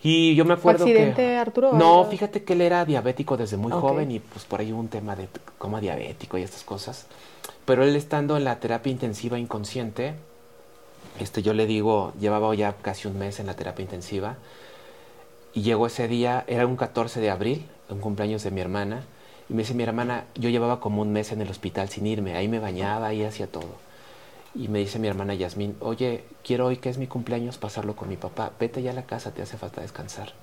Y 0.05 0.35
yo 0.35 0.43
me 0.43 0.55
acuerdo 0.55 0.83
accidente, 0.83 1.37
Arturo? 1.37 1.71
No, 1.71 2.03
fíjate 2.05 2.43
que 2.43 2.53
él 2.53 2.61
era 2.61 2.83
diabético 2.83 3.37
desde 3.37 3.55
muy 3.55 3.71
joven 3.71 4.11
y 4.11 4.19
pues 4.19 4.43
por 4.43 4.59
ahí 4.59 4.73
hubo 4.73 4.81
un 4.81 4.89
tema 4.89 5.15
de 5.15 5.29
coma 5.57 5.79
diabético 5.79 6.37
y 6.37 6.41
estas 6.43 6.63
cosas. 6.63 7.07
Pero 7.63 7.83
él 7.85 7.95
estando 7.95 8.35
en 8.35 8.43
la 8.43 8.59
terapia 8.59 8.91
intensiva 8.91 9.39
inconsciente, 9.39 10.15
este, 11.19 11.41
yo 11.41 11.53
le 11.53 11.65
digo, 11.65 12.11
llevaba 12.19 12.53
ya 12.53 12.73
casi 12.81 13.07
un 13.07 13.17
mes 13.17 13.39
en 13.39 13.47
la 13.47 13.55
terapia 13.55 13.83
intensiva, 13.83 14.35
Y 15.55 15.61
llegó 15.61 15.85
ese 15.85 16.07
día, 16.07 16.43
era 16.47 16.65
un 16.65 16.75
14 16.75 17.21
de 17.21 17.29
abril, 17.29 17.65
un 17.87 17.99
cumpleaños 17.99 18.43
de 18.43 18.49
mi 18.49 18.59
hermana, 18.59 19.03
y 19.49 19.53
me 19.53 19.61
dice 19.61 19.75
mi 19.75 19.83
hermana, 19.83 20.25
yo 20.33 20.49
llevaba 20.49 20.79
como 20.79 21.01
un 21.01 21.13
mes 21.13 21.31
en 21.31 21.41
el 21.41 21.49
hospital 21.49 21.89
sin 21.89 22.07
irme, 22.07 22.35
ahí 22.35 22.47
me 22.47 22.59
bañaba, 22.59 23.07
ahí 23.07 23.23
hacía 23.23 23.45
todo. 23.45 23.69
Y 24.55 24.67
me 24.67 24.79
dice 24.79 24.99
mi 24.99 25.07
hermana 25.07 25.33
Yasmín, 25.33 25.75
oye, 25.79 26.23
quiero 26.43 26.67
hoy 26.67 26.77
que 26.77 26.89
es 26.89 26.99
mi 26.99 27.07
cumpleaños 27.07 27.57
pasarlo 27.57 27.95
con 27.95 28.07
mi 28.07 28.17
papá, 28.17 28.51
vete 28.59 28.83
ya 28.83 28.91
a 28.91 28.93
la 28.93 29.05
casa, 29.05 29.31
te 29.31 29.41
hace 29.41 29.57
falta 29.57 29.81
descansar. 29.81 30.33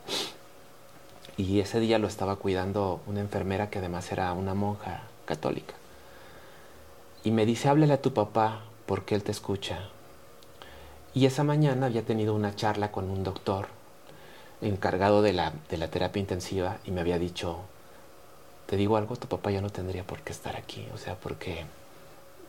Y 1.36 1.60
ese 1.60 1.78
día 1.78 1.98
lo 1.98 2.08
estaba 2.08 2.36
cuidando 2.36 3.00
una 3.06 3.20
enfermera 3.20 3.70
que 3.70 3.78
además 3.78 4.10
era 4.10 4.32
una 4.32 4.54
monja 4.54 5.02
católica. 5.26 5.74
Y 7.22 7.30
me 7.30 7.46
dice, 7.46 7.68
háblale 7.68 7.92
a 7.92 8.02
tu 8.02 8.12
papá 8.12 8.62
porque 8.86 9.14
él 9.14 9.22
te 9.22 9.30
escucha. 9.30 9.88
Y 11.14 11.26
esa 11.26 11.44
mañana 11.44 11.86
había 11.86 12.02
tenido 12.02 12.34
una 12.34 12.56
charla 12.56 12.90
con 12.90 13.10
un 13.10 13.22
doctor 13.22 13.68
encargado 14.60 15.22
de 15.22 15.32
la, 15.32 15.52
de 15.70 15.76
la 15.76 15.88
terapia 15.88 16.20
intensiva 16.20 16.78
y 16.84 16.90
me 16.90 17.00
había 17.00 17.18
dicho, 17.18 17.58
te 18.66 18.76
digo 18.76 18.96
algo, 18.96 19.16
tu 19.16 19.28
papá 19.28 19.50
ya 19.50 19.60
no 19.60 19.70
tendría 19.70 20.04
por 20.04 20.20
qué 20.20 20.32
estar 20.32 20.56
aquí, 20.56 20.86
o 20.94 20.98
sea, 20.98 21.14
porque 21.14 21.64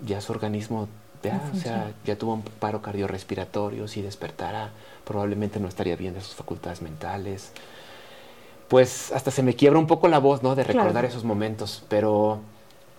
ya 0.05 0.21
su 0.21 0.31
organismo 0.31 0.87
ya, 1.23 1.41
o 1.53 1.55
sea, 1.57 1.91
ya 2.05 2.15
tuvo 2.17 2.33
un 2.33 2.41
paro 2.41 2.81
cardiorrespiratorio, 2.81 3.87
si 3.87 4.01
despertara 4.01 4.71
probablemente 5.05 5.59
no 5.59 5.67
estaría 5.67 5.95
bien 5.95 6.13
de 6.13 6.21
sus 6.21 6.35
facultades 6.35 6.81
mentales. 6.81 7.51
Pues 8.67 9.11
hasta 9.11 9.31
se 9.31 9.43
me 9.43 9.55
quiebra 9.55 9.79
un 9.79 9.87
poco 9.87 10.07
la 10.07 10.19
voz, 10.19 10.43
¿no? 10.43 10.55
De 10.55 10.63
recordar 10.63 11.03
esos 11.03 11.23
momentos, 11.25 11.83
pero 11.89 12.39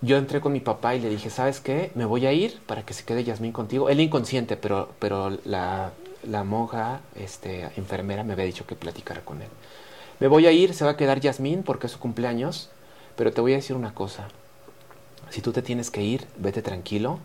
yo 0.02 0.18
entré 0.18 0.40
con 0.40 0.52
mi 0.52 0.60
papá 0.60 0.94
y 0.94 1.00
le 1.00 1.08
dije, 1.08 1.30
¿sabes 1.30 1.60
qué? 1.60 1.90
Me 1.94 2.04
voy 2.04 2.26
a 2.26 2.32
ir 2.32 2.60
para 2.66 2.82
que 2.82 2.92
se 2.92 3.04
quede 3.04 3.24
Yasmín 3.24 3.52
contigo. 3.52 3.88
Él 3.88 4.00
inconsciente, 4.00 4.56
pero, 4.56 4.90
pero 4.98 5.30
la, 5.44 5.92
la 6.28 6.44
monja, 6.44 7.00
este, 7.14 7.70
enfermera, 7.76 8.24
me 8.24 8.34
había 8.34 8.44
dicho 8.44 8.66
que 8.66 8.74
platicara 8.74 9.22
con 9.22 9.40
él. 9.40 9.48
Me 10.20 10.28
voy 10.28 10.46
a 10.46 10.52
ir, 10.52 10.74
se 10.74 10.84
va 10.84 10.92
a 10.92 10.96
quedar 10.96 11.20
Yasmín 11.20 11.62
porque 11.62 11.86
es 11.86 11.92
su 11.92 11.98
cumpleaños, 11.98 12.68
pero 13.16 13.32
te 13.32 13.40
voy 13.40 13.52
a 13.52 13.56
decir 13.56 13.74
una 13.74 13.94
cosa. 13.94 14.28
Si 15.30 15.40
tú 15.40 15.52
te 15.52 15.62
tienes 15.62 15.90
que 15.90 16.02
ir, 16.02 16.26
vete 16.36 16.60
tranquilo, 16.60 17.18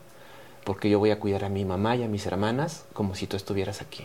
porque 0.68 0.90
yo 0.90 1.00
voy 1.00 1.12
a 1.12 1.20
cuidar 1.20 1.46
a 1.46 1.50
mi 1.50 1.64
mamá 1.64 1.96
y 1.96 2.04
a 2.04 2.08
mis 2.08 2.28
hermanas 2.28 2.84
como 2.92 3.16
si 3.16 3.26
tú 3.26 3.38
estuvieras 3.38 3.82
aquí. 3.82 4.04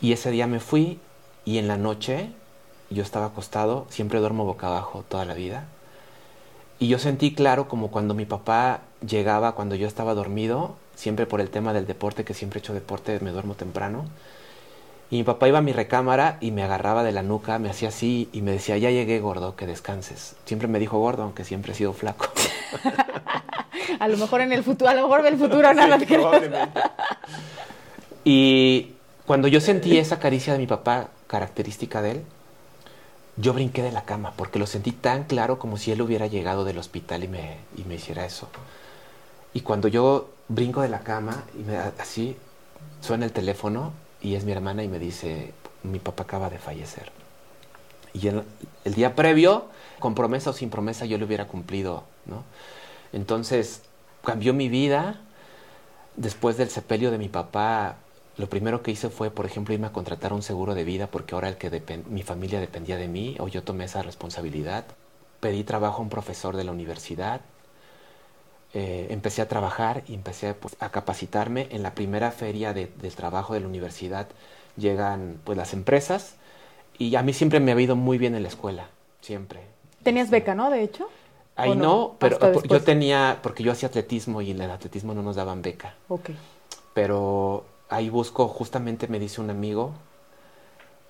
Y 0.00 0.12
ese 0.12 0.30
día 0.30 0.46
me 0.46 0.60
fui 0.60 1.00
y 1.44 1.58
en 1.58 1.66
la 1.66 1.76
noche 1.76 2.30
yo 2.90 3.02
estaba 3.02 3.26
acostado, 3.26 3.86
siempre 3.90 4.20
duermo 4.20 4.44
boca 4.44 4.68
abajo 4.68 5.04
toda 5.08 5.24
la 5.24 5.34
vida 5.34 5.66
y 6.78 6.88
yo 6.88 6.98
sentí 6.98 7.34
claro 7.34 7.68
como 7.68 7.90
cuando 7.90 8.14
mi 8.14 8.26
papá 8.26 8.82
llegaba, 9.06 9.54
cuando 9.54 9.74
yo 9.74 9.86
estaba 9.86 10.14
dormido, 10.14 10.76
siempre 10.94 11.24
por 11.24 11.40
el 11.40 11.48
tema 11.48 11.72
del 11.72 11.86
deporte, 11.86 12.24
que 12.24 12.34
siempre 12.34 12.58
he 12.58 12.60
hecho 12.60 12.74
deporte, 12.74 13.18
me 13.20 13.30
duermo 13.30 13.54
temprano. 13.54 14.04
Y 15.10 15.18
mi 15.18 15.24
papá 15.24 15.48
iba 15.48 15.58
a 15.58 15.62
mi 15.62 15.72
recámara 15.72 16.36
y 16.40 16.50
me 16.50 16.62
agarraba 16.62 17.02
de 17.02 17.12
la 17.12 17.22
nuca, 17.22 17.58
me 17.58 17.70
hacía 17.70 17.88
así 17.88 18.28
y 18.32 18.42
me 18.42 18.50
decía, 18.50 18.76
ya 18.76 18.90
llegué 18.90 19.20
gordo, 19.20 19.56
que 19.56 19.66
descanses. 19.66 20.36
Siempre 20.44 20.68
me 20.68 20.78
dijo 20.78 20.98
gordo, 20.98 21.22
aunque 21.22 21.44
siempre 21.44 21.72
he 21.72 21.74
sido 21.74 21.94
flaco. 21.94 22.26
a 24.00 24.08
lo 24.08 24.16
mejor 24.16 24.40
en 24.40 24.52
el 24.52 24.62
futuro, 24.62 24.90
a 24.90 24.94
lo 24.94 25.02
mejor 25.02 25.20
en 25.20 25.34
el 25.34 25.38
futuro 25.38 25.74
nada. 25.74 25.98
Sí, 25.98 26.06
probablemente. 26.06 26.80
Y 28.24 28.92
cuando 29.26 29.48
yo 29.48 29.60
sentí 29.60 29.98
esa 29.98 30.18
caricia 30.18 30.52
de 30.52 30.58
mi 30.58 30.66
papá, 30.66 31.08
característica 31.26 32.02
de 32.02 32.10
él, 32.12 32.22
yo 33.36 33.52
brinqué 33.52 33.82
de 33.82 33.92
la 33.92 34.02
cama 34.02 34.32
porque 34.36 34.58
lo 34.58 34.66
sentí 34.66 34.92
tan 34.92 35.24
claro 35.24 35.58
como 35.58 35.76
si 35.76 35.92
él 35.92 36.00
hubiera 36.00 36.26
llegado 36.26 36.64
del 36.64 36.78
hospital 36.78 37.24
y 37.24 37.28
me, 37.28 37.58
y 37.76 37.84
me 37.84 37.96
hiciera 37.96 38.24
eso. 38.24 38.48
Y 39.52 39.60
cuando 39.60 39.88
yo 39.88 40.30
brinco 40.48 40.80
de 40.80 40.88
la 40.88 41.00
cama 41.00 41.44
y 41.58 41.62
me, 41.62 41.76
así 41.76 42.36
suena 43.00 43.24
el 43.26 43.32
teléfono 43.32 43.92
y 44.20 44.34
es 44.34 44.44
mi 44.44 44.52
hermana 44.52 44.82
y 44.82 44.88
me 44.88 44.98
dice, 44.98 45.52
mi 45.82 45.98
papá 45.98 46.24
acaba 46.24 46.50
de 46.50 46.58
fallecer. 46.58 47.10
Y 48.12 48.28
el, 48.28 48.42
el 48.84 48.94
día 48.94 49.14
previo, 49.14 49.66
con 49.98 50.14
promesa 50.14 50.50
o 50.50 50.52
sin 50.52 50.70
promesa, 50.70 51.04
yo 51.04 51.18
le 51.18 51.24
hubiera 51.24 51.46
cumplido, 51.46 52.04
¿no? 52.24 52.42
Entonces, 53.16 53.80
cambió 54.22 54.52
mi 54.52 54.68
vida. 54.68 55.20
Después 56.16 56.58
del 56.58 56.68
sepelio 56.68 57.10
de 57.10 57.16
mi 57.16 57.28
papá, 57.28 57.96
lo 58.36 58.46
primero 58.46 58.82
que 58.82 58.90
hice 58.90 59.08
fue, 59.08 59.30
por 59.30 59.46
ejemplo, 59.46 59.72
irme 59.72 59.86
a 59.86 59.92
contratar 59.92 60.34
un 60.34 60.42
seguro 60.42 60.74
de 60.74 60.84
vida 60.84 61.06
porque 61.06 61.34
ahora 61.34 61.48
el 61.48 61.56
que 61.56 61.82
mi 62.10 62.22
familia 62.22 62.60
dependía 62.60 62.98
de 62.98 63.08
mí 63.08 63.34
o 63.38 63.48
yo 63.48 63.62
tomé 63.62 63.86
esa 63.86 64.02
responsabilidad. 64.02 64.84
Pedí 65.40 65.64
trabajo 65.64 65.98
a 65.98 66.02
un 66.02 66.10
profesor 66.10 66.56
de 66.56 66.64
la 66.64 66.72
universidad. 66.72 67.40
Eh, 68.74 69.06
empecé 69.08 69.40
a 69.40 69.48
trabajar 69.48 70.02
y 70.06 70.12
empecé 70.12 70.52
pues, 70.52 70.76
a 70.80 70.90
capacitarme. 70.90 71.68
En 71.70 71.82
la 71.82 71.94
primera 71.94 72.30
feria 72.32 72.74
de, 72.74 72.92
del 73.00 73.14
trabajo 73.14 73.54
de 73.54 73.60
la 73.60 73.66
universidad 73.66 74.28
llegan 74.76 75.38
pues 75.42 75.56
las 75.56 75.72
empresas 75.72 76.34
y 76.98 77.14
a 77.16 77.22
mí 77.22 77.32
siempre 77.32 77.60
me 77.60 77.72
ha 77.72 77.80
ido 77.80 77.96
muy 77.96 78.18
bien 78.18 78.34
en 78.34 78.42
la 78.42 78.48
escuela, 78.48 78.88
siempre. 79.22 79.60
¿Tenías 80.02 80.28
beca, 80.28 80.54
no? 80.54 80.70
De 80.70 80.82
hecho. 80.82 81.08
Ahí 81.56 81.74
no, 81.74 82.16
pero 82.18 82.38
yo 82.62 82.82
tenía, 82.82 83.38
porque 83.42 83.62
yo 83.62 83.72
hacía 83.72 83.88
atletismo 83.88 84.42
y 84.42 84.50
en 84.50 84.60
el 84.60 84.70
atletismo 84.70 85.14
no 85.14 85.22
nos 85.22 85.36
daban 85.36 85.62
beca. 85.62 85.94
Ok. 86.08 86.30
Pero 86.92 87.64
ahí 87.88 88.10
busco, 88.10 88.46
justamente 88.48 89.08
me 89.08 89.18
dice 89.18 89.40
un 89.40 89.48
amigo, 89.48 89.92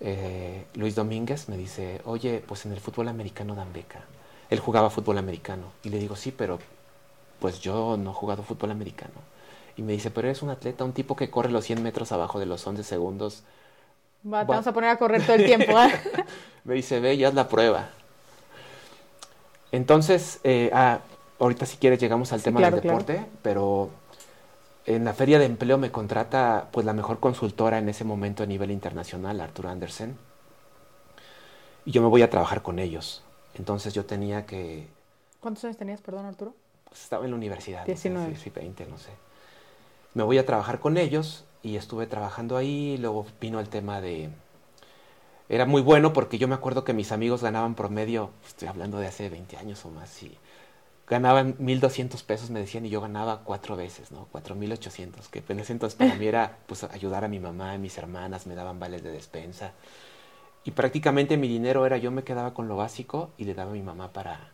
eh, 0.01 0.67
Luis 0.75 0.95
Domínguez, 0.95 1.49
me 1.49 1.57
dice, 1.57 2.01
oye, 2.05 2.43
pues 2.47 2.65
en 2.65 2.73
el 2.73 2.81
fútbol 2.81 3.09
americano 3.09 3.57
dan 3.57 3.73
beca. 3.73 4.01
Él 4.49 4.61
jugaba 4.61 4.89
fútbol 4.91 5.19
americano. 5.19 5.65
Y 5.83 5.89
le 5.89 5.99
digo, 5.99 6.15
sí, 6.15 6.31
pero 6.31 6.61
pues 7.41 7.61
yo 7.61 7.97
no 7.97 8.11
he 8.11 8.15
jugado 8.15 8.45
fútbol 8.45 8.71
americano. 8.71 9.15
Y 9.77 9.83
me 9.83 9.93
dice, 9.93 10.11
pero 10.11 10.29
eres 10.29 10.43
un 10.43 10.51
atleta, 10.51 10.85
un 10.85 10.93
tipo 10.93 11.17
que 11.17 11.29
corre 11.29 11.51
los 11.51 11.65
100 11.65 11.83
metros 11.83 12.13
abajo 12.13 12.39
de 12.39 12.47
los 12.47 12.67
11 12.67 12.85
segundos. 12.85 13.43
Va, 14.25 14.47
te 14.47 14.53
vamos 14.53 14.67
a 14.67 14.73
poner 14.73 14.91
a 14.91 14.97
correr 14.97 15.25
todo 15.25 15.37
el 15.37 15.45
tiempo. 15.45 15.79
¿eh? 15.79 15.93
me 16.65 16.75
dice, 16.75 17.01
ve, 17.01 17.17
ya 17.17 17.29
es 17.29 17.35
la 17.35 17.49
prueba. 17.49 17.91
Entonces, 19.77 20.41
eh, 20.43 20.71
ah, 20.73 21.01
ahorita 21.39 21.67
si 21.67 21.77
quieres 21.77 21.99
llegamos 21.99 22.33
al 22.33 22.43
tema 22.43 22.63
del 22.63 22.81
deporte, 22.81 23.27
pero 23.43 23.91
en 24.87 25.05
la 25.05 25.13
feria 25.13 25.39
de 25.39 25.45
empleo 25.45 25.77
me 25.77 25.91
contrata 25.91 26.69
pues 26.73 26.87
la 26.87 26.95
mejor 26.95 27.21
consultora 27.21 27.77
en 27.77 27.91
ese 27.91 28.03
momento 28.03 28.43
a 28.43 28.47
nivel 28.47 28.71
internacional, 28.71 29.39
Arthur 29.39 29.67
Andersen. 29.67 30.17
Y 31.85 31.91
yo 31.91 32.01
me 32.01 32.09
voy 32.09 32.23
a 32.23 32.31
trabajar 32.31 32.63
con 32.63 32.79
ellos. 32.79 33.23
Entonces 33.55 33.93
yo 33.93 34.07
tenía 34.07 34.47
que... 34.47 34.89
¿Cuántos 35.41 35.65
años 35.65 35.77
tenías, 35.77 36.01
perdón, 36.01 36.25
Arturo? 36.25 36.55
Pues 36.89 37.03
estaba 37.03 37.27
en 37.27 37.33
la 37.33 37.37
universidad. 37.37 37.85
19. 37.85 38.31
No 38.31 38.35
sé, 38.35 38.51
20, 38.51 38.87
no 38.87 38.97
sé. 38.97 39.11
Me 40.15 40.23
voy 40.23 40.39
a 40.39 40.47
trabajar 40.47 40.81
con 40.81 40.97
ellos 40.97 41.45
y 41.63 41.77
estuve 41.77 42.07
trabajando 42.07 42.57
ahí. 42.57 42.97
Luego 42.97 43.27
vino 43.43 43.61
el 43.61 43.69
tema 43.69 44.01
de... 44.01 44.31
Era 45.49 45.65
muy 45.65 45.81
bueno 45.81 46.13
porque 46.13 46.39
yo 46.39 46.49
me 46.49 46.55
acuerdo 46.55 46.85
que 46.85 46.93
mis 46.93 47.13
amigos 47.13 47.43
ganaban 47.43 47.75
promedio, 47.75 48.31
estoy 48.47 48.69
hablando 48.69 48.99
de 48.99 49.07
hace 49.07 49.29
20 49.29 49.57
años 49.57 49.85
o 49.85 49.91
más, 49.91 50.23
y 50.23 50.37
ganaban 51.09 51.57
1.200 51.59 52.21
pesos, 52.25 52.51
me 52.51 52.59
decían, 52.59 52.85
y 52.85 52.89
yo 52.89 53.01
ganaba 53.01 53.43
cuatro 53.45 53.77
veces, 53.77 54.11
¿no? 54.11 54.27
4.800, 54.33 55.29
que 55.31 55.43
en 55.49 55.61
ese 55.61 55.73
entonces 55.73 55.97
para 55.97 56.17
mí 56.17 56.27
era 56.27 56.59
pues 56.67 56.83
ayudar 56.83 57.25
a 57.25 57.29
mi 57.29 57.39
mamá, 57.39 57.73
a 57.73 57.79
mis 57.79 57.97
hermanas, 57.97 58.47
me 58.49 58.57
daban 58.57 58.81
vales 58.81 59.05
de 59.05 59.13
despensa. 59.13 59.73
Y 60.65 60.73
prácticamente 60.73 61.37
mi 61.37 61.47
dinero 61.47 61.87
era, 61.87 61.97
yo 61.97 62.11
me 62.11 62.25
quedaba 62.25 62.53
con 62.53 62.67
lo 62.67 62.77
básico 62.77 63.31
y 63.39 63.45
le 63.45 63.55
daba 63.55 63.71
a 63.71 63.75
mi 63.75 63.83
mamá 63.83 64.13
para... 64.13 64.51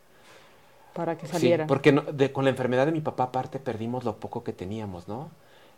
Para 0.93 1.17
que 1.17 1.27
saliera. 1.27 1.65
Sí, 1.65 1.69
porque 1.69 1.93
de, 1.93 2.33
con 2.33 2.45
la 2.45 2.51
enfermedad 2.51 2.85
de 2.85 2.93
mi 2.93 3.01
papá 3.01 3.25
aparte 3.25 3.59
perdimos 3.59 4.05
lo 4.05 4.17
poco 4.17 4.45
que 4.45 4.53
teníamos, 4.53 5.09
¿no? 5.09 5.31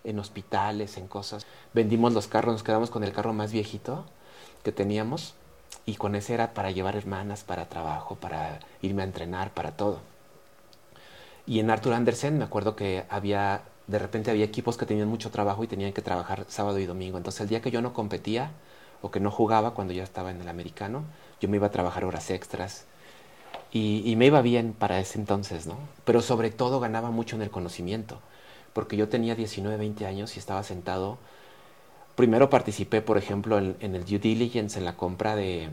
En 0.02 0.18
hospitales, 0.18 0.96
en 0.96 1.06
cosas. 1.06 1.46
Vendimos 1.72 2.14
los 2.14 2.26
carros, 2.26 2.52
nos 2.52 2.64
quedamos 2.64 2.90
con 2.90 3.04
el 3.04 3.12
carro 3.12 3.32
más 3.32 3.52
viejito 3.52 4.06
que 4.64 4.72
teníamos 4.72 5.34
y 5.86 5.94
con 5.94 6.14
ese 6.16 6.34
era 6.34 6.54
para 6.54 6.70
llevar 6.70 6.96
hermanas, 6.96 7.44
para 7.44 7.68
trabajo, 7.68 8.16
para 8.16 8.58
irme 8.82 9.02
a 9.02 9.04
entrenar, 9.04 9.52
para 9.52 9.72
todo. 9.72 10.00
Y 11.46 11.60
en 11.60 11.70
Arthur 11.70 11.92
Andersen 11.92 12.38
me 12.38 12.44
acuerdo 12.44 12.74
que 12.74 13.04
había, 13.08 13.62
de 13.86 13.98
repente 13.98 14.30
había 14.30 14.44
equipos 14.44 14.76
que 14.76 14.86
tenían 14.86 15.08
mucho 15.08 15.30
trabajo 15.30 15.62
y 15.62 15.66
tenían 15.66 15.92
que 15.92 16.02
trabajar 16.02 16.46
sábado 16.48 16.78
y 16.78 16.86
domingo. 16.86 17.18
Entonces 17.18 17.42
el 17.42 17.48
día 17.48 17.60
que 17.60 17.70
yo 17.70 17.82
no 17.82 17.92
competía 17.92 18.50
o 19.02 19.10
que 19.10 19.20
no 19.20 19.30
jugaba 19.30 19.74
cuando 19.74 19.92
yo 19.92 20.02
estaba 20.02 20.30
en 20.30 20.40
el 20.40 20.48
americano, 20.48 21.04
yo 21.40 21.48
me 21.48 21.58
iba 21.58 21.66
a 21.66 21.70
trabajar 21.70 22.04
horas 22.04 22.30
extras. 22.30 22.86
Y, 23.70 24.14
me 24.16 24.26
iba 24.26 24.40
bien 24.40 24.72
para 24.72 25.00
ese 25.00 25.18
entonces, 25.18 25.66
¿no? 25.66 25.76
Pero 26.04 26.22
sobre 26.22 26.50
todo 26.50 26.78
ganaba 26.78 27.10
mucho 27.10 27.34
en 27.34 27.42
el 27.42 27.50
conocimiento, 27.50 28.20
porque 28.72 28.96
yo 28.96 29.08
tenía 29.08 29.34
19, 29.34 29.76
20 29.76 30.06
años 30.06 30.36
y 30.36 30.38
estaba 30.38 30.62
sentado. 30.62 31.18
Primero 32.16 32.48
participé, 32.50 33.02
por 33.02 33.18
ejemplo, 33.18 33.58
en, 33.58 33.76
el 33.80 34.04
due 34.04 34.18
diligence, 34.18 34.78
en 34.78 34.84
la 34.84 34.96
compra 34.96 35.34
de 35.34 35.68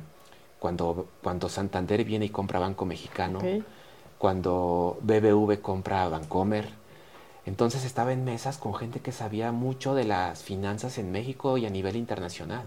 cuando, 0.60 1.08
cuando 1.22 1.50
Santander 1.50 2.04
viene 2.04 2.26
y 2.26 2.30
compra 2.30 2.60
Banco 2.60 2.86
Mexicano 2.86 3.40
cuando 4.22 5.00
BBV 5.02 5.62
compra 5.64 6.04
a 6.04 6.10
Vancomer. 6.10 6.70
Entonces 7.48 7.84
estaba 7.86 8.14
en 8.14 8.24
mesas 8.24 8.60
con 8.60 8.76
gente 8.76 9.00
que 9.00 9.12
sabía 9.12 9.52
mucho 9.52 9.96
de 9.96 10.04
las 10.04 10.44
finanzas 10.44 11.00
en 11.00 11.12
México 11.12 11.58
y 11.58 11.66
a 11.66 11.72
nivel 11.72 11.96
internacional. 11.96 12.62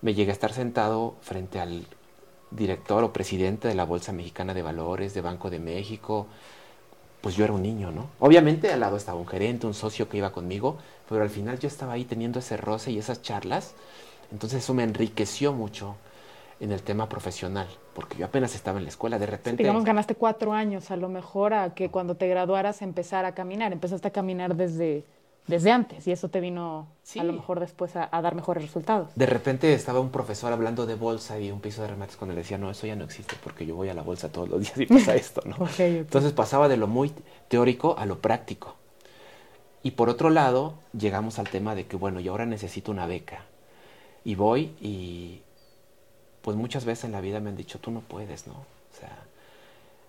Me 0.00 0.14
llegué 0.14 0.30
a 0.30 0.34
estar 0.34 0.52
sentado 0.52 1.16
frente 1.22 1.58
al 1.58 1.88
director 2.52 3.02
o 3.02 3.12
presidente 3.12 3.66
de 3.66 3.74
la 3.74 3.84
Bolsa 3.84 4.12
Mexicana 4.12 4.54
de 4.54 4.62
Valores, 4.62 5.12
de 5.12 5.22
Banco 5.22 5.50
de 5.50 5.58
México. 5.58 6.28
Pues 7.20 7.36
yo 7.36 7.44
era 7.44 7.52
un 7.52 7.62
niño, 7.62 7.90
¿no? 7.92 8.08
Obviamente 8.18 8.72
al 8.72 8.80
lado 8.80 8.96
estaba 8.96 9.18
un 9.18 9.26
gerente, 9.26 9.66
un 9.66 9.74
socio 9.74 10.08
que 10.08 10.16
iba 10.16 10.32
conmigo, 10.32 10.78
pero 11.08 11.22
al 11.22 11.30
final 11.30 11.58
yo 11.58 11.68
estaba 11.68 11.92
ahí 11.94 12.04
teniendo 12.04 12.38
ese 12.38 12.56
roce 12.56 12.90
y 12.92 12.98
esas 12.98 13.20
charlas. 13.22 13.74
Entonces 14.32 14.62
eso 14.62 14.74
me 14.74 14.84
enriqueció 14.84 15.52
mucho. 15.52 15.96
en 16.60 16.72
el 16.72 16.82
tema 16.82 17.08
profesional, 17.08 17.66
porque 17.94 18.18
yo 18.18 18.26
apenas 18.26 18.54
estaba 18.54 18.76
en 18.76 18.84
la 18.84 18.90
escuela, 18.90 19.18
de 19.18 19.24
repente... 19.24 19.62
Digamos, 19.62 19.82
ganaste 19.82 20.14
cuatro 20.14 20.52
años 20.52 20.90
a 20.90 20.96
lo 20.96 21.08
mejor 21.08 21.54
a 21.54 21.74
que 21.74 21.88
cuando 21.88 22.16
te 22.16 22.28
graduaras 22.28 22.82
empezar 22.82 23.24
a 23.24 23.32
caminar, 23.32 23.72
empezaste 23.72 24.08
a 24.08 24.10
caminar 24.10 24.54
desde, 24.54 25.04
desde 25.46 25.72
antes 25.72 26.06
y 26.06 26.12
eso 26.12 26.28
te 26.28 26.40
vino 26.40 26.88
a 27.18 27.24
lo 27.24 27.32
mejor 27.32 27.60
después 27.60 27.96
a, 27.96 28.08
dar 28.10 28.34
mejores 28.34 28.62
resultados. 28.62 29.10
De 29.14 29.26
repente 29.26 29.72
estaba 29.74 30.00
un 30.00 30.10
profesor 30.10 30.52
hablando 30.52 30.86
de 30.86 30.94
bolsa 30.94 31.38
y 31.40 31.50
un 31.50 31.60
piso 31.60 31.82
de 31.82 31.88
remates 31.88 32.16
cuando 32.16 32.34
le 32.34 32.42
decía, 32.42 32.58
no, 32.58 32.70
eso 32.70 32.86
ya 32.86 32.96
no 32.96 33.04
existe 33.04 33.36
porque 33.42 33.66
yo 33.66 33.74
voy 33.74 33.88
a 33.88 33.94
la 33.94 34.02
bolsa 34.02 34.30
todos 34.30 34.48
los 34.48 34.60
días 34.60 34.78
y 34.78 34.86
pasa 34.86 35.14
esto, 35.14 35.42
¿no? 35.44 35.56
Entonces 35.78 36.32
pasaba 36.32 36.68
de 36.68 36.76
lo 36.76 36.86
muy 36.86 37.12
teórico 37.48 37.96
a 37.98 38.06
lo 38.06 38.20
práctico. 38.20 38.76
Y 39.82 39.92
por 39.92 40.08
otro 40.08 40.30
lado, 40.30 40.74
llegamos 40.92 41.38
al 41.38 41.48
tema 41.48 41.74
de 41.74 41.86
que, 41.86 41.96
bueno, 41.96 42.20
yo 42.20 42.32
ahora 42.32 42.46
necesito 42.46 42.92
una 42.92 43.06
beca. 43.06 43.44
Y 44.24 44.34
voy 44.34 44.74
y 44.80 45.40
pues 46.42 46.56
muchas 46.56 46.84
veces 46.84 47.04
en 47.04 47.12
la 47.12 47.20
vida 47.20 47.40
me 47.40 47.50
han 47.50 47.56
dicho, 47.56 47.78
tú 47.78 47.90
no 47.90 48.00
puedes, 48.00 48.46
¿no? 48.46 48.52
O 48.54 48.98
sea, 48.98 49.24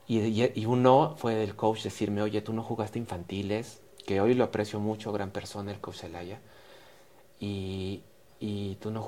y, 0.07 0.59
y, 0.59 0.65
uno 0.65 1.15
fue 1.17 1.35
del 1.35 1.55
coach 1.55 1.83
decirme, 1.83 2.21
oye, 2.21 2.41
tú 2.41 2.51
no 2.51 2.63
jugaste 2.63 2.99
infantiles, 2.99 3.80
que 4.05 4.21
hoy 4.21 4.33
lo 4.33 4.43
aprecio 4.43 4.79
mucho, 4.79 5.11
gran 5.11 5.31
persona, 5.31 5.71
el 5.71 5.79
coach 5.79 5.97
Zelaya, 5.97 6.39
y, 7.39 8.01
y 8.39 8.75
tú 8.75 8.91
no, 8.91 9.01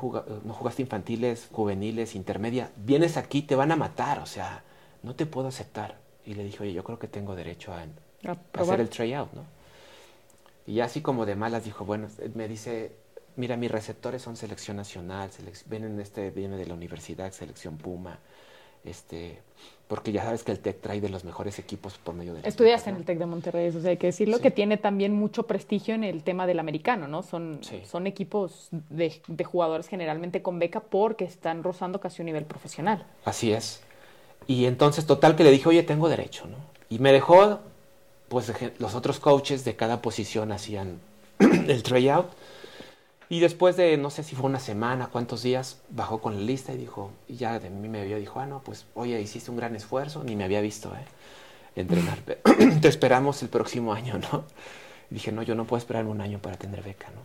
no 0.44 0.54
jugaste 0.54 0.82
infantiles, 0.82 1.50
juveniles, 1.52 2.16
intermedia, 2.16 2.72
vienes 2.78 3.18
aquí, 3.18 3.42
te 3.42 3.56
van 3.56 3.72
a 3.72 3.76
matar, 3.76 4.20
o 4.20 4.26
sea, 4.26 4.64
no 5.04 5.16
te 5.16 5.26
puedo 5.26 5.48
aceptar. 5.48 5.98
Y 6.26 6.36
le 6.36 6.44
dije, 6.44 6.64
oye, 6.64 6.74
yo 6.74 6.84
creo 6.84 7.00
que 7.00 7.08
tengo 7.08 7.36
derecho 7.36 7.74
a, 7.74 7.82
a 7.82 8.62
hacer 8.62 8.80
el 8.80 8.90
tryout, 8.90 9.34
¿no? 9.34 9.44
Y 10.66 10.80
así 10.80 11.02
como 11.02 11.26
de 11.26 11.36
malas 11.36 11.66
dijo, 11.66 11.84
bueno, 11.86 12.08
me 12.36 12.48
dice, 12.48 12.96
mira, 13.36 13.58
mis 13.58 13.72
receptores 13.72 14.22
son 14.22 14.38
selección 14.38 14.78
nacional, 14.78 15.30
vienen 15.66 16.00
este, 16.00 16.32
viene 16.32 16.56
de 16.58 16.66
la 16.66 16.74
universidad, 16.74 17.32
selección 17.32 17.78
Puma, 17.78 18.20
este, 18.86 19.40
porque 19.88 20.12
ya 20.12 20.24
sabes 20.24 20.44
que 20.44 20.52
el 20.52 20.60
TEC 20.60 20.82
trae 20.82 21.02
de 21.02 21.10
los 21.10 21.24
mejores 21.24 21.60
equipos 21.60 21.98
por 21.98 22.16
medio 22.16 22.34
de... 22.34 22.48
Estudias 22.48 22.88
en 22.88 22.96
el 22.96 23.06
TEC 23.06 23.20
de 23.20 23.26
Monterrey, 23.26 23.70
o 23.70 23.80
sea, 23.80 23.92
hay 23.92 23.98
que 23.98 24.08
decirlo, 24.08 24.40
que 24.40 24.52
tiene 24.52 24.78
también 24.78 25.14
mucho 25.14 25.44
prestigio 25.44 25.94
en 25.94 26.04
el 26.04 26.24
tema 26.24 26.48
del 26.48 26.60
americano, 26.60 27.08
¿no? 27.08 27.22
Son, 27.22 27.60
son 27.86 28.08
equipos 28.08 28.70
de, 28.72 29.22
de, 29.28 29.44
jugadores 29.44 29.88
generalmente 29.88 30.42
con 30.42 30.60
beca 30.60 30.80
porque 30.80 31.26
están 31.26 31.64
rozando 31.64 32.00
casi 32.00 32.22
un 32.22 32.28
nivel 32.28 32.46
profesional. 32.46 33.06
Así 33.26 33.52
es. 33.52 33.82
Y 34.48 34.66
entonces, 34.66 35.06
total, 35.06 35.36
que 35.36 35.44
le 35.44 35.52
dije, 35.52 35.70
oye, 35.70 35.84
tengo 35.84 36.10
derecho, 36.10 36.48
¿no? 36.48 36.58
Y 36.90 37.00
me 37.00 37.12
dejó, 37.12 37.60
pues 38.30 38.52
los 38.80 38.96
otros 38.96 39.20
coaches 39.20 39.64
de 39.64 39.76
cada 39.76 40.02
posición 40.02 40.52
hacían 40.52 41.00
el 41.40 41.84
tryout 41.84 42.32
y 43.34 43.40
después 43.40 43.76
de, 43.76 43.98
no 43.98 44.12
sé 44.12 44.22
si 44.22 44.36
fue 44.36 44.46
una 44.46 44.60
semana, 44.60 45.08
cuántos 45.08 45.42
días, 45.42 45.80
bajó 45.90 46.22
con 46.22 46.36
la 46.36 46.42
lista 46.42 46.72
y 46.72 46.78
dijo, 46.78 47.10
y 47.28 47.36
ya 47.36 47.58
de 47.58 47.72
mí 47.72 47.90
me 47.90 48.06
vio, 48.06 48.18
dijo, 48.18 48.40
ah, 48.40 48.46
no, 48.46 48.62
pues, 48.62 48.86
oye, 48.94 49.20
hiciste 49.20 49.50
un 49.50 49.58
gran 49.58 49.76
esfuerzo, 49.76 50.24
ni 50.24 50.36
me 50.36 50.44
había 50.44 50.62
visto, 50.62 50.90
¿eh? 50.90 51.06
Entrenar. 51.76 52.20
Te 52.82 52.88
esperamos 52.88 53.42
el 53.42 53.50
próximo 53.50 53.92
año, 53.92 54.20
¿no? 54.20 54.44
Y 55.10 55.16
dije, 55.16 55.32
no, 55.32 55.42
yo 55.42 55.56
no 55.56 55.66
puedo 55.66 55.80
esperar 55.80 56.06
un 56.06 56.22
año 56.22 56.38
para 56.38 56.58
tener 56.58 56.84
beca, 56.84 57.08
¿no? 57.10 57.22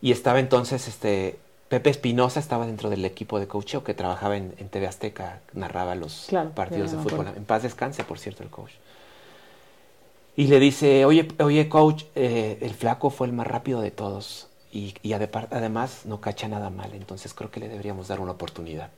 Y 0.00 0.12
estaba 0.12 0.38
entonces, 0.38 0.86
este, 0.86 1.40
Pepe 1.68 1.90
Espinosa 1.90 2.38
estaba 2.38 2.66
dentro 2.66 2.88
del 2.88 3.04
equipo 3.04 3.40
de 3.40 3.48
coacheo 3.48 3.82
que 3.82 3.94
trabajaba 3.94 4.36
en, 4.36 4.52
TV 4.52 4.86
Azteca, 4.86 5.40
narraba 5.54 5.96
los 5.96 6.28
partidos 6.54 6.92
de 6.92 6.98
fútbol. 6.98 7.32
En 7.34 7.44
paz 7.46 7.64
descanse, 7.64 8.04
por 8.04 8.20
cierto, 8.20 8.44
el 8.44 8.50
coach. 8.50 8.74
Y 10.36 10.48
le 10.48 10.60
dice, 10.60 11.04
oye, 11.06 11.28
oye 11.38 11.68
coach, 11.68 12.04
eh, 12.14 12.58
el 12.60 12.74
flaco 12.74 13.08
fue 13.08 13.26
el 13.26 13.32
más 13.32 13.46
rápido 13.46 13.80
de 13.80 13.90
todos 13.90 14.48
y, 14.70 14.94
y 15.02 15.14
además 15.14 16.02
no 16.04 16.20
cacha 16.20 16.46
nada 16.46 16.68
mal, 16.68 16.92
entonces 16.92 17.32
creo 17.32 17.50
que 17.50 17.60
le 17.60 17.68
deberíamos 17.68 18.08
dar 18.08 18.20
una 18.20 18.32
oportunidad. 18.32 18.90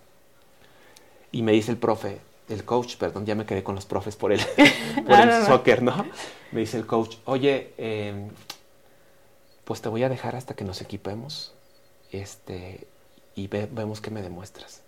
Y 1.31 1.43
me 1.43 1.53
dice 1.53 1.71
el 1.71 1.77
profe, 1.77 2.19
el 2.49 2.65
coach, 2.65 2.97
perdón, 2.97 3.27
ya 3.27 3.35
me 3.35 3.47
quedé 3.47 3.63
con 3.63 3.75
los 3.75 3.87
profes 3.87 4.17
por 4.17 4.33
el, 4.33 4.41
por 5.07 5.21
el 5.21 5.45
soccer, 5.45 5.83
¿no? 5.83 6.07
Me 6.51 6.61
dice 6.61 6.77
el 6.77 6.87
coach, 6.87 7.17
oye, 7.25 7.73
em, 7.79 8.31
pues 9.65 9.81
te 9.81 9.89
voy 9.89 10.03
a 10.03 10.09
dejar 10.09 10.35
hasta 10.35 10.55
que 10.55 10.65
nos 10.65 10.81
equipemos 10.81 11.53
este, 12.11 12.87
y 13.37 13.47
vemos 13.47 14.01
qué 14.01 14.11
me 14.11 14.23
demuestras. 14.23 14.83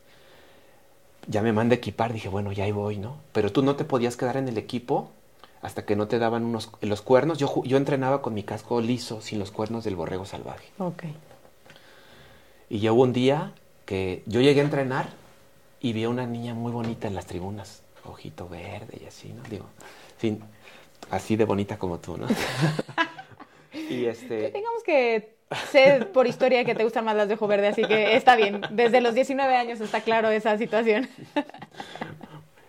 Ya 1.28 1.42
me 1.42 1.52
manda 1.52 1.74
a 1.74 1.76
equipar, 1.76 2.12
dije, 2.12 2.28
bueno, 2.28 2.50
ya 2.50 2.64
ahí 2.64 2.72
voy, 2.72 2.96
¿no? 2.96 3.18
Pero 3.32 3.52
tú 3.52 3.62
no 3.62 3.76
te 3.76 3.84
podías 3.84 4.16
quedar 4.16 4.38
en 4.38 4.48
el 4.48 4.56
equipo 4.56 5.12
hasta 5.62 5.84
que 5.84 5.96
no 5.96 6.08
te 6.08 6.18
daban 6.18 6.44
unos 6.44 6.70
los 6.80 7.02
cuernos. 7.02 7.38
Yo, 7.38 7.62
yo 7.64 7.76
entrenaba 7.76 8.22
con 8.22 8.34
mi 8.34 8.42
casco 8.42 8.80
liso, 8.80 9.20
sin 9.20 9.38
los 9.38 9.50
cuernos 9.50 9.84
del 9.84 9.96
borrego 9.96 10.24
salvaje. 10.24 10.68
Ok. 10.78 11.04
Y 12.68 12.78
ya 12.78 12.92
hubo 12.92 13.02
un 13.02 13.12
día 13.12 13.52
que 13.84 14.22
yo 14.26 14.40
llegué 14.40 14.60
a 14.60 14.64
entrenar 14.64 15.08
y 15.80 15.92
vi 15.92 16.04
a 16.04 16.08
una 16.08 16.26
niña 16.26 16.54
muy 16.54 16.72
bonita 16.72 17.08
en 17.08 17.14
las 17.14 17.26
tribunas, 17.26 17.82
ojito 18.04 18.48
verde 18.48 19.00
y 19.02 19.06
así, 19.06 19.32
¿no? 19.32 19.42
Digo, 19.50 19.66
fin, 20.18 20.40
así 21.10 21.36
de 21.36 21.44
bonita 21.44 21.78
como 21.78 21.98
tú, 21.98 22.16
¿no? 22.16 22.26
y 23.72 24.04
este... 24.04 24.50
Digamos 24.50 24.82
que 24.84 25.34
sé 25.70 26.06
por 26.12 26.26
historia 26.26 26.64
que 26.64 26.74
te 26.74 26.84
gustan 26.84 27.04
más 27.04 27.16
las 27.16 27.28
de 27.28 27.34
ojo 27.34 27.46
verde, 27.48 27.68
así 27.68 27.82
que 27.84 28.14
está 28.14 28.36
bien. 28.36 28.60
Desde 28.70 29.00
los 29.00 29.14
19 29.14 29.56
años 29.56 29.80
está 29.80 30.00
claro 30.02 30.30
esa 30.30 30.56
situación. 30.56 31.08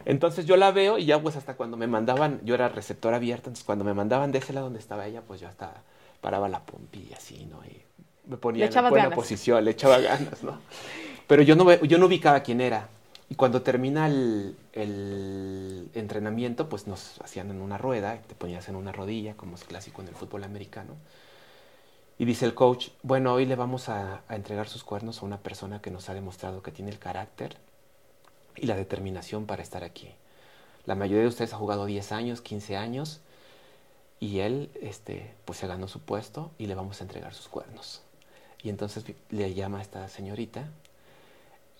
Entonces 0.05 0.45
yo 0.45 0.57
la 0.57 0.71
veo 0.71 0.97
y 0.97 1.05
ya 1.05 1.21
pues 1.21 1.35
hasta 1.35 1.55
cuando 1.55 1.77
me 1.77 1.87
mandaban, 1.87 2.41
yo 2.43 2.55
era 2.55 2.69
receptor 2.69 3.13
abierto, 3.13 3.49
entonces 3.49 3.65
cuando 3.65 3.83
me 3.83 3.93
mandaban 3.93 4.31
de 4.31 4.39
ese 4.39 4.53
lado 4.53 4.67
donde 4.67 4.79
estaba 4.79 5.05
ella, 5.07 5.21
pues 5.21 5.41
yo 5.41 5.47
hasta 5.47 5.83
paraba 6.21 6.47
la 6.49 6.61
pompilla 6.61 7.17
así, 7.17 7.45
¿no? 7.45 7.63
Y 7.65 7.81
me 8.27 8.37
ponía 8.37 8.65
en 8.65 8.89
buena 8.89 9.09
posición, 9.09 9.63
le 9.65 9.71
echaba 9.71 9.99
ganas, 9.99 10.43
¿no? 10.43 10.59
Pero 11.27 11.43
yo 11.43 11.55
no, 11.55 11.73
yo 11.83 11.97
no 11.97 12.05
ubicaba 12.05 12.41
quién 12.41 12.61
era. 12.61 12.89
Y 13.29 13.35
cuando 13.35 13.61
termina 13.61 14.07
el, 14.07 14.57
el, 14.73 15.89
entrenamiento, 15.93 16.67
pues 16.67 16.87
nos 16.87 17.21
hacían 17.21 17.49
en 17.49 17.61
una 17.61 17.77
rueda, 17.77 18.21
te 18.27 18.35
ponías 18.35 18.67
en 18.67 18.75
una 18.75 18.91
rodilla, 18.91 19.35
como 19.35 19.55
es 19.55 19.63
clásico 19.63 20.01
en 20.01 20.09
el 20.09 20.15
fútbol 20.15 20.43
americano. 20.43 20.95
Y 22.19 22.25
dice 22.25 22.45
el 22.45 22.53
coach, 22.53 22.89
bueno, 23.01 23.33
hoy 23.33 23.45
le 23.45 23.55
vamos 23.55 23.87
a, 23.87 24.21
a 24.27 24.35
entregar 24.35 24.67
sus 24.67 24.83
cuernos 24.83 25.21
a 25.21 25.25
una 25.25 25.37
persona 25.37 25.81
que 25.81 25.89
nos 25.89 26.09
ha 26.09 26.13
demostrado 26.13 26.61
que 26.61 26.71
tiene 26.71 26.91
el 26.91 26.99
carácter 26.99 27.55
y 28.55 28.67
la 28.67 28.75
determinación 28.75 29.45
para 29.45 29.61
estar 29.61 29.83
aquí. 29.83 30.09
La 30.85 30.95
mayoría 30.95 31.21
de 31.21 31.27
ustedes 31.27 31.53
ha 31.53 31.57
jugado 31.57 31.85
10 31.85 32.11
años, 32.11 32.41
15 32.41 32.77
años 32.77 33.21
y 34.19 34.39
él 34.39 34.69
este, 34.81 35.33
pues 35.45 35.59
se 35.59 35.67
ganó 35.67 35.87
su 35.87 35.99
puesto 35.99 36.51
y 36.57 36.67
le 36.67 36.75
vamos 36.75 37.01
a 37.01 37.03
entregar 37.03 37.33
sus 37.33 37.47
cuernos. 37.47 38.01
Y 38.63 38.69
entonces 38.69 39.03
le 39.29 39.53
llama 39.53 39.79
a 39.79 39.81
esta 39.81 40.07
señorita 40.07 40.69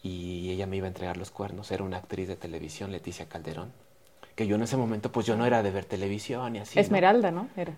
y 0.01 0.51
ella 0.51 0.65
me 0.65 0.77
iba 0.77 0.86
a 0.86 0.89
entregar 0.89 1.17
los 1.17 1.29
cuernos. 1.29 1.71
Era 1.71 1.84
una 1.84 1.97
actriz 1.97 2.27
de 2.27 2.36
televisión, 2.36 2.91
Leticia 2.91 3.27
Calderón, 3.27 3.71
que 4.36 4.47
yo 4.47 4.55
en 4.55 4.63
ese 4.63 4.77
momento 4.77 5.12
pues 5.12 5.27
yo 5.27 5.36
no 5.36 5.45
era 5.45 5.62
de 5.62 5.71
ver 5.71 5.86
televisión 5.86 6.55
y 6.55 6.60
así. 6.60 6.79
Esmeralda, 6.79 7.31
¿no? 7.31 7.49
Era. 7.55 7.73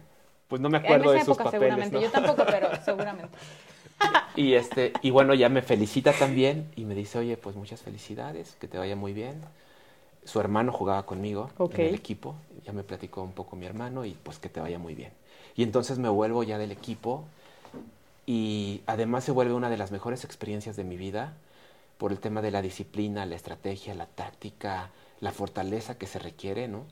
Pues 0.48 0.62
no 0.62 0.70
me 0.70 0.78
acuerdo 0.78 1.12
de 1.12 1.26
sus 1.26 1.38
papeles. 1.38 1.60
Seguramente, 1.60 2.02
yo 2.02 2.12
tampoco, 2.12 2.46
pero 2.46 2.70
seguramente. 2.84 3.38
y, 4.36 4.54
este, 4.54 4.94
y 5.02 5.12
bueno, 5.12 5.34
ya 5.34 5.50
me 5.50 5.62
felicita 5.62 6.12
también 6.14 6.72
y 6.76 6.86
me 6.86 6.96
dice, 6.96 7.20
oye, 7.20 7.38
pues 7.38 7.56
muchas 7.56 7.82
felicidades, 7.82 8.56
que 8.60 8.68
te 8.68 8.78
vaya 8.78 8.96
muy 8.96 9.14
bien. 9.14 9.42
Su 10.26 10.40
hermano 10.40 10.72
jugaba 10.72 11.06
conmigo 11.06 11.50
en 11.74 11.82
el 11.82 11.96
equipo, 11.96 12.36
ya 12.66 12.72
me 12.72 12.84
platicó 12.84 13.22
un 13.22 13.34
poco 13.34 13.56
mi 13.56 13.66
hermano 13.66 14.06
y 14.06 14.12
pues 14.12 14.40
que 14.40 14.50
te 14.50 14.60
vaya 14.60 14.80
muy 14.80 14.96
bien. 14.96 15.12
Y 15.56 15.64
entonces 15.64 16.00
me 16.00 16.10
vuelvo 16.10 16.44
ya 16.44 16.58
del 16.58 16.72
equipo 16.72 17.26
y 18.26 18.82
además 18.86 19.26
se 19.26 19.32
vuelve 19.32 19.54
una 19.54 19.70
de 19.70 19.78
las 19.78 19.92
mejores 19.92 20.24
experiencias 20.24 20.76
de 20.76 20.86
mi 20.86 20.96
vida 20.96 21.34
por 21.98 22.12
el 22.12 22.20
tema 22.20 22.42
de 22.42 22.52
la 22.52 22.62
disciplina, 22.62 23.26
la 23.26 23.36
estrategia, 23.36 23.94
la 23.94 24.06
táctica, 24.06 24.90
la 25.20 25.32
fortaleza 25.32 25.98
que 25.98 26.08
se 26.08 26.20
requiere, 26.20 26.68
¿no? 26.68 26.86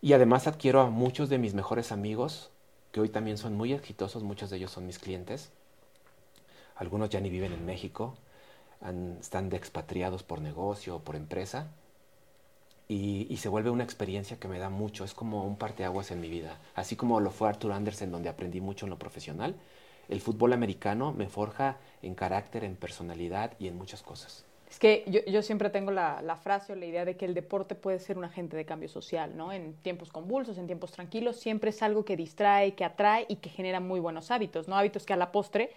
Y 0.00 0.12
además 0.12 0.46
adquiero 0.46 0.80
a 0.80 0.90
muchos 0.90 1.28
de 1.28 1.38
mis 1.38 1.54
mejores 1.54 1.90
amigos, 1.90 2.50
que 2.92 3.00
hoy 3.00 3.08
también 3.08 3.36
son 3.36 3.56
muy 3.56 3.72
exitosos, 3.72 4.22
muchos 4.22 4.50
de 4.50 4.58
ellos 4.58 4.70
son 4.70 4.86
mis 4.86 4.98
clientes 4.98 5.50
algunos 6.76 7.10
ya 7.10 7.20
ni 7.20 7.30
viven 7.30 7.52
en 7.52 7.64
México, 7.64 8.16
están 9.20 9.48
de 9.48 9.56
expatriados 9.56 10.22
por 10.22 10.40
negocio 10.40 10.96
o 10.96 11.00
por 11.00 11.16
empresa. 11.16 11.68
Y, 12.86 13.34
se 13.38 13.48
vuelve 13.48 13.70
una 13.70 13.84
experiencia 13.84 14.38
que 14.38 14.46
me 14.46 14.58
da 14.58 14.68
mucho, 14.68 15.04
es 15.04 15.14
como 15.14 15.44
un 15.44 15.56
parteaguas 15.56 16.10
en 16.10 16.20
mi 16.20 16.28
vida. 16.28 16.58
Así 16.74 16.96
como 16.96 17.18
lo 17.18 17.30
fue 17.30 17.48
Arthur 17.48 17.72
Anderson, 17.72 18.10
donde 18.10 18.28
aprendí 18.28 18.60
mucho 18.60 18.84
en 18.84 18.90
lo 18.90 18.98
profesional, 18.98 19.56
el 20.08 20.20
fútbol 20.20 20.52
americano 20.52 21.12
me 21.12 21.28
forja 21.28 21.78
en 22.02 22.14
carácter, 22.14 22.62
en 22.62 22.76
personalidad 22.76 23.52
y 23.58 23.68
en 23.68 23.76
muchas 23.76 24.02
cosas. 24.02 24.44
Es 24.70 24.78
que 24.78 25.04
yo, 25.06 25.20
yo 25.24 25.40
siempre 25.42 25.70
tengo 25.70 25.92
la, 25.92 26.20
la, 26.20 26.36
frase 26.36 26.72
o 26.72 26.76
la 26.76 26.84
idea 26.84 27.04
de 27.04 27.16
que 27.16 27.24
el 27.24 27.32
deporte 27.32 27.74
puede 27.74 28.00
ser 28.00 28.18
un 28.18 28.24
agente 28.24 28.56
de 28.56 28.64
cambio 28.64 28.88
social, 28.88 29.36
¿no? 29.36 29.52
En 29.52 29.74
tiempos 29.74 30.10
convulsos, 30.10 30.58
en 30.58 30.66
tiempos 30.66 30.90
tranquilos, 30.90 31.36
siempre 31.36 31.70
es 31.70 31.82
algo 31.82 32.04
que 32.04 32.16
distrae, 32.16 32.74
que 32.74 32.84
atrae 32.84 33.24
y 33.28 33.36
que 33.36 33.50
genera 33.50 33.80
muy 33.80 34.00
buenos 34.00 34.30
hábitos, 34.30 34.66
¿no? 34.68 34.76
Hábitos 34.76 35.06
que 35.06 35.12
a 35.12 35.16
la 35.16 35.32
postre 35.32 35.70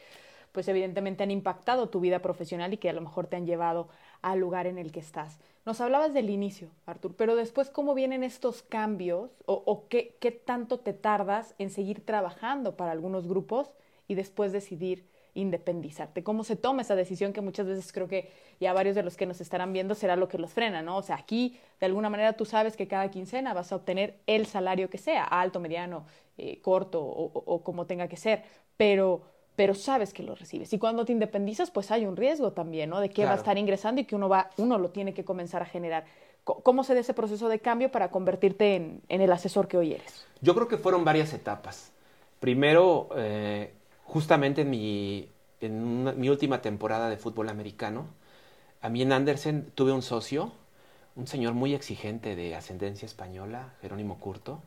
pues 0.51 0.67
evidentemente 0.67 1.23
han 1.23 1.31
impactado 1.31 1.89
tu 1.89 1.99
vida 1.99 2.19
profesional 2.19 2.73
y 2.73 2.77
que 2.77 2.89
a 2.89 2.93
lo 2.93 3.01
mejor 3.01 3.27
te 3.27 3.36
han 3.36 3.45
llevado 3.45 3.89
al 4.21 4.39
lugar 4.39 4.67
en 4.67 4.77
el 4.77 4.91
que 4.91 4.99
estás. 4.99 5.39
Nos 5.65 5.81
hablabas 5.81 6.13
del 6.13 6.29
inicio, 6.29 6.69
Artur, 6.86 7.15
pero 7.15 7.36
después, 7.36 7.69
¿cómo 7.69 7.93
vienen 7.93 8.23
estos 8.23 8.63
cambios 8.63 9.31
o, 9.45 9.88
qué, 9.89 10.15
qué 10.19 10.31
tanto 10.31 10.79
te 10.79 10.93
tardas 10.93 11.55
en 11.57 11.69
seguir 11.69 12.05
trabajando 12.05 12.77
para 12.77 12.91
algunos 12.91 13.27
grupos 13.27 13.73
y 14.07 14.15
después 14.15 14.51
decidir 14.51 15.05
independizarte? 15.33 16.23
¿Cómo 16.23 16.43
se 16.43 16.55
toma 16.55 16.81
esa 16.81 16.95
decisión 16.95 17.33
que 17.33 17.41
muchas 17.41 17.67
veces 17.67 17.91
creo 17.91 18.07
que 18.07 18.31
ya 18.60 18.73
varios 18.73 18.95
de 18.95 19.03
los 19.03 19.17
que 19.17 19.25
nos 19.25 19.41
estarán 19.41 19.73
viendo 19.73 19.93
será 19.93 20.15
lo 20.15 20.27
que 20.27 20.38
los 20.38 20.53
frena, 20.53 20.81
¿no? 20.81 20.97
O 20.97 21.01
sea, 21.03 21.17
aquí 21.17 21.60
de 21.79 21.86
alguna 21.86 22.10
manera 22.10 22.33
tú 22.33 22.45
sabes 22.45 22.75
que 22.75 22.88
cada 22.88 23.12
quincena 23.12 23.53
vas 23.53 23.71
a 23.71 23.75
obtener 23.75 24.19
el 24.25 24.45
salario 24.45 24.89
que 24.89 24.97
sea, 24.97 25.25
alto, 25.25 25.60
mediano, 25.60 26.05
eh, 26.38 26.62
corto 26.62 27.03
o, 27.03 27.63
como 27.63 27.86
tenga 27.86 28.07
que 28.07 28.15
ser, 28.17 28.43
pero, 28.77 29.23
pero 29.58 29.74
sabes 29.74 30.13
que 30.13 30.22
lo 30.22 30.36
recibes. 30.36 30.72
Y 30.72 30.78
cuando 30.78 31.04
te 31.04 31.12
independizas, 31.12 31.72
pues 31.72 31.89
hay 31.89 32.06
un 32.06 32.15
riesgo 32.15 32.52
también, 32.52 32.91
¿no? 32.91 33.00
De 33.02 33.10
que 33.10 33.26
va 33.26 33.32
a 33.32 33.36
estar 33.36 33.58
ingresando 33.58 34.00
y 34.00 34.06
que 34.06 34.15
uno, 34.15 34.30
va, 34.30 34.52
uno 34.58 34.78
lo 34.78 34.91
tiene 34.91 35.15
que 35.15 35.26
comenzar 35.26 35.63
a 35.63 35.65
generar. 35.65 36.06
¿Cómo 36.43 36.84
se 36.84 36.93
da 36.93 37.00
ese 37.00 37.15
proceso 37.15 37.50
de 37.50 37.60
cambio 37.60 37.91
para 37.91 38.12
convertirte 38.12 38.76
en, 38.76 39.02
en 39.10 39.20
el 39.20 39.32
asesor 39.32 39.67
que 39.67 39.76
hoy 39.76 39.93
eres? 39.93 40.28
Yo 40.41 40.54
creo 40.54 40.67
que 40.67 40.78
fueron 40.78 41.04
varias 41.04 41.34
etapas. 41.34 41.91
Primero, 42.39 43.10
eh, 43.17 43.74
justamente 44.04 44.62
en, 44.62 44.70
mi, 44.70 45.28
en 45.60 46.20
mi 46.20 46.30
última 46.30 46.62
temporada 46.62 47.10
de 47.10 47.17
fútbol 47.17 47.50
americano, 47.50 48.06
a 48.82 48.89
mí 48.89 49.02
en 49.02 49.12
Andersen 49.12 49.72
tuve 49.74 49.91
un 49.91 50.04
socio, 50.04 50.52
un 51.15 51.26
señor 51.26 51.56
muy 51.56 51.74
exigente 51.74 52.36
de 52.36 52.54
ascendencia 52.54 53.08
española, 53.08 53.74
Jerónimo 53.82 54.20
Curto, 54.20 54.62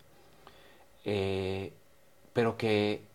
eh, 1.05 1.73
pero 2.33 2.57
que 2.57 3.09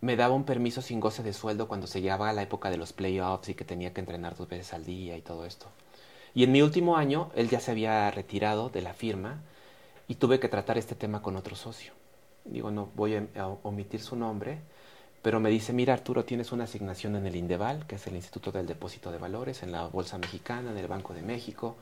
me 0.00 0.16
daba 0.16 0.34
un 0.34 0.44
permiso 0.44 0.82
sin 0.82 1.00
goce 1.00 1.22
de 1.22 1.32
sueldo 1.32 1.68
cuando 1.68 1.86
se 1.86 2.00
llegaba 2.00 2.32
la 2.32 2.42
época 2.42 2.70
de 2.70 2.76
los 2.78 2.92
playoffs 2.92 3.48
y 3.48 3.54
que 3.54 3.64
tenía 3.64 3.92
que 3.92 4.00
entrenar 4.00 4.36
dos 4.36 4.48
veces 4.48 4.72
al 4.72 4.84
día 4.84 5.16
y 5.16 5.22
todo 5.22 5.44
esto. 5.46 5.66
Y 6.34 6.44
en 6.44 6.52
mi 6.52 6.62
último 6.62 6.96
año, 6.96 7.30
él 7.34 7.48
ya 7.48 7.60
se 7.60 7.70
había 7.72 8.10
retirado 8.10 8.70
de 8.70 8.82
la 8.82 8.94
firma 8.94 9.42
y 10.08 10.16
tuve 10.16 10.40
que 10.40 10.48
tratar 10.48 10.78
este 10.78 10.94
tema 10.94 11.22
con 11.22 11.36
otro 11.36 11.56
socio 11.56 11.92
digo, 12.44 12.70
no 12.70 12.90
voy 12.94 13.16
a, 13.16 13.46
omitir 13.62 14.00
su 14.00 14.16
nombre, 14.16 14.58
pero 15.22 15.40
me 15.40 15.50
dice, 15.50 15.72
mira 15.72 15.94
Arturo, 15.94 16.24
tienes 16.24 16.52
una 16.52 16.64
asignación 16.64 17.16
en 17.16 17.26
el 17.26 17.36
Indeval, 17.36 17.86
que 17.86 17.96
es 17.96 18.06
el 18.06 18.16
Instituto 18.16 18.52
del 18.52 18.66
Depósito 18.66 19.12
de 19.12 19.18
Valores, 19.18 19.62
en 19.62 19.72
la 19.72 19.86
Bolsa 19.86 20.18
Mexicana, 20.18 20.70
en 20.70 20.78
el 20.78 20.88
Banco 20.88 21.14
de 21.14 21.22
México. 21.22 21.76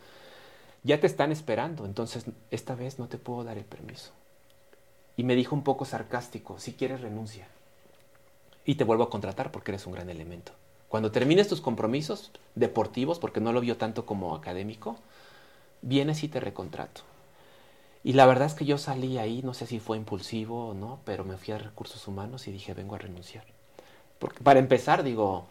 Ya 0.82 1.00
te 1.00 1.06
están 1.06 1.32
esperando, 1.32 1.84
entonces 1.84 2.24
esta 2.50 2.74
vez 2.74 2.98
no 2.98 3.08
te 3.08 3.18
puedo 3.18 3.44
dar 3.44 3.58
el 3.58 3.64
permiso. 3.64 4.12
Y 5.16 5.24
me 5.24 5.34
dijo 5.34 5.54
un 5.54 5.64
poco 5.64 5.84
sarcástico, 5.84 6.58
si 6.58 6.74
quieres 6.74 7.00
renuncia. 7.00 7.48
Y 8.68 8.74
te 8.74 8.84
vuelvo 8.84 9.04
a 9.04 9.08
contratar 9.08 9.50
porque 9.50 9.70
eres 9.70 9.86
un 9.86 9.94
gran 9.94 10.10
elemento. 10.10 10.52
Cuando 10.90 11.10
termines 11.10 11.48
tus 11.48 11.62
compromisos 11.62 12.32
deportivos, 12.54 13.18
porque 13.18 13.40
no 13.40 13.54
lo 13.54 13.62
vio 13.62 13.78
tanto 13.78 14.04
como 14.04 14.34
académico, 14.34 14.98
vienes 15.80 16.22
y 16.22 16.28
te 16.28 16.38
recontrato. 16.38 17.00
Y 18.04 18.12
la 18.12 18.26
verdad 18.26 18.46
es 18.46 18.52
que 18.52 18.66
yo 18.66 18.76
salí 18.76 19.16
ahí, 19.16 19.40
no 19.42 19.54
sé 19.54 19.66
si 19.66 19.80
fue 19.80 19.96
impulsivo 19.96 20.68
o 20.68 20.74
no, 20.74 20.98
pero 21.06 21.24
me 21.24 21.38
fui 21.38 21.54
a 21.54 21.58
recursos 21.58 22.06
humanos 22.06 22.46
y 22.46 22.52
dije, 22.52 22.74
vengo 22.74 22.94
a 22.94 22.98
renunciar. 22.98 23.44
Porque 24.18 24.42
para 24.42 24.58
empezar, 24.58 25.02
digo, 25.02 25.46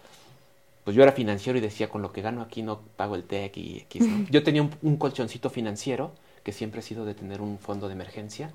pues 0.84 0.96
yo 0.96 1.02
era 1.02 1.12
financiero 1.12 1.58
y 1.58 1.62
decía, 1.62 1.90
con 1.90 2.04
lo 2.04 2.14
que 2.14 2.22
gano 2.22 2.44
aquí 2.44 2.62
no 2.62 2.82
pago 2.98 3.16
el 3.16 3.24
TEC 3.24 3.58
y 3.58 3.88
Yo 4.30 4.44
tenía 4.44 4.70
un, 4.84 4.98
colchoncito 4.98 5.50
financiero, 5.50 6.12
que 6.44 6.52
siempre 6.52 6.82
ha 6.82 6.84
sido 6.84 7.04
de 7.04 7.16
tener 7.16 7.42
un 7.42 7.58
fondo 7.58 7.88
de 7.88 7.96
emergencia. 7.96 8.52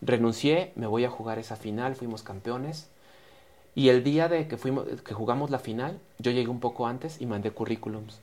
Renuncié, 0.00 0.72
me 0.74 0.86
voy 0.86 1.04
a 1.04 1.10
jugar 1.10 1.38
esa 1.38 1.56
final, 1.56 1.96
fuimos 1.96 2.22
campeones. 2.22 2.88
Y 3.74 3.88
el 3.88 4.02
día 4.02 4.28
de 4.28 4.48
que, 4.48 4.56
fuimos, 4.56 4.84
que 5.02 5.14
jugamos 5.14 5.50
la 5.50 5.58
final, 5.58 5.98
yo 6.18 6.30
llegué 6.32 6.48
un 6.48 6.60
poco 6.60 6.86
antes 6.86 7.20
y 7.20 7.26
mandé 7.26 7.50
currículums. 7.50 8.18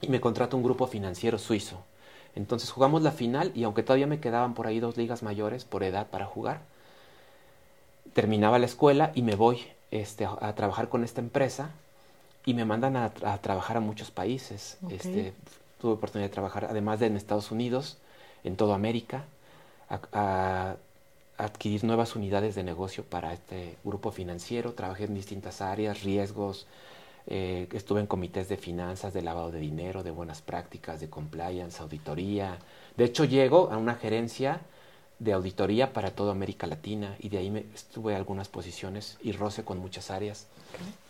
Y 0.00 0.08
me 0.08 0.20
contrató 0.20 0.56
un 0.56 0.62
grupo 0.62 0.86
financiero 0.86 1.38
suizo 1.38 1.82
entonces 2.36 2.70
jugamos 2.70 3.02
la 3.02 3.10
final 3.10 3.50
y 3.54 3.64
aunque 3.64 3.82
todavía 3.82 4.06
me 4.06 4.20
quedaban 4.20 4.54
por 4.54 4.66
ahí 4.66 4.78
dos 4.78 4.96
ligas 4.98 5.22
mayores 5.22 5.64
por 5.64 5.82
edad 5.82 6.06
para 6.08 6.26
jugar, 6.26 6.60
terminaba 8.12 8.58
la 8.58 8.66
escuela 8.66 9.10
y 9.14 9.22
me 9.22 9.34
voy 9.34 9.66
este, 9.90 10.26
a, 10.26 10.54
trabajar 10.54 10.90
con 10.90 11.02
esta 11.02 11.22
empresa 11.22 11.70
y 12.44 12.52
me 12.52 12.66
mandan 12.66 12.96
a, 12.96 13.10
trabajar 13.40 13.78
a 13.78 13.80
muchos 13.80 14.10
países. 14.10 14.76
Este, 14.90 15.32
tuve 15.80 15.92
oportunidad 15.92 16.28
de 16.28 16.34
trabajar, 16.34 16.66
además 16.66 17.00
de 17.00 17.06
en 17.06 17.16
Estados 17.16 17.50
Unidos, 17.50 17.96
en 18.44 18.56
toda 18.56 18.74
América, 18.74 19.24
a, 19.88 20.76
adquirir 21.38 21.84
nuevas 21.84 22.16
unidades 22.16 22.54
de 22.54 22.64
negocio 22.64 23.04
para 23.04 23.32
este 23.32 23.76
grupo 23.84 24.10
financiero. 24.10 24.72
Trabajé 24.72 25.04
en 25.04 25.14
distintas 25.14 25.60
áreas, 25.60 26.02
riesgos, 26.02 26.66
eh, 27.26 27.68
estuve 27.72 28.00
en 28.00 28.06
comités 28.06 28.48
de 28.48 28.56
finanzas, 28.56 29.12
de 29.12 29.22
lavado 29.22 29.50
de 29.50 29.58
dinero, 29.58 30.02
de 30.02 30.12
buenas 30.12 30.42
prácticas, 30.42 31.00
de 31.00 31.10
compliance, 31.10 31.82
auditoría. 31.82 32.58
De 32.96 33.04
hecho, 33.04 33.24
llego 33.24 33.70
a 33.72 33.76
una 33.76 33.96
gerencia 33.96 34.60
de 35.18 35.32
auditoría 35.32 35.92
para 35.92 36.10
toda 36.10 36.32
América 36.32 36.66
Latina 36.66 37.16
y 37.18 37.30
de 37.30 37.38
ahí 37.38 37.50
me 37.50 37.64
estuve 37.74 38.12
en 38.12 38.18
algunas 38.18 38.48
posiciones 38.48 39.18
y 39.22 39.32
roce 39.32 39.64
con 39.64 39.78
muchas 39.78 40.10
áreas. 40.10 40.46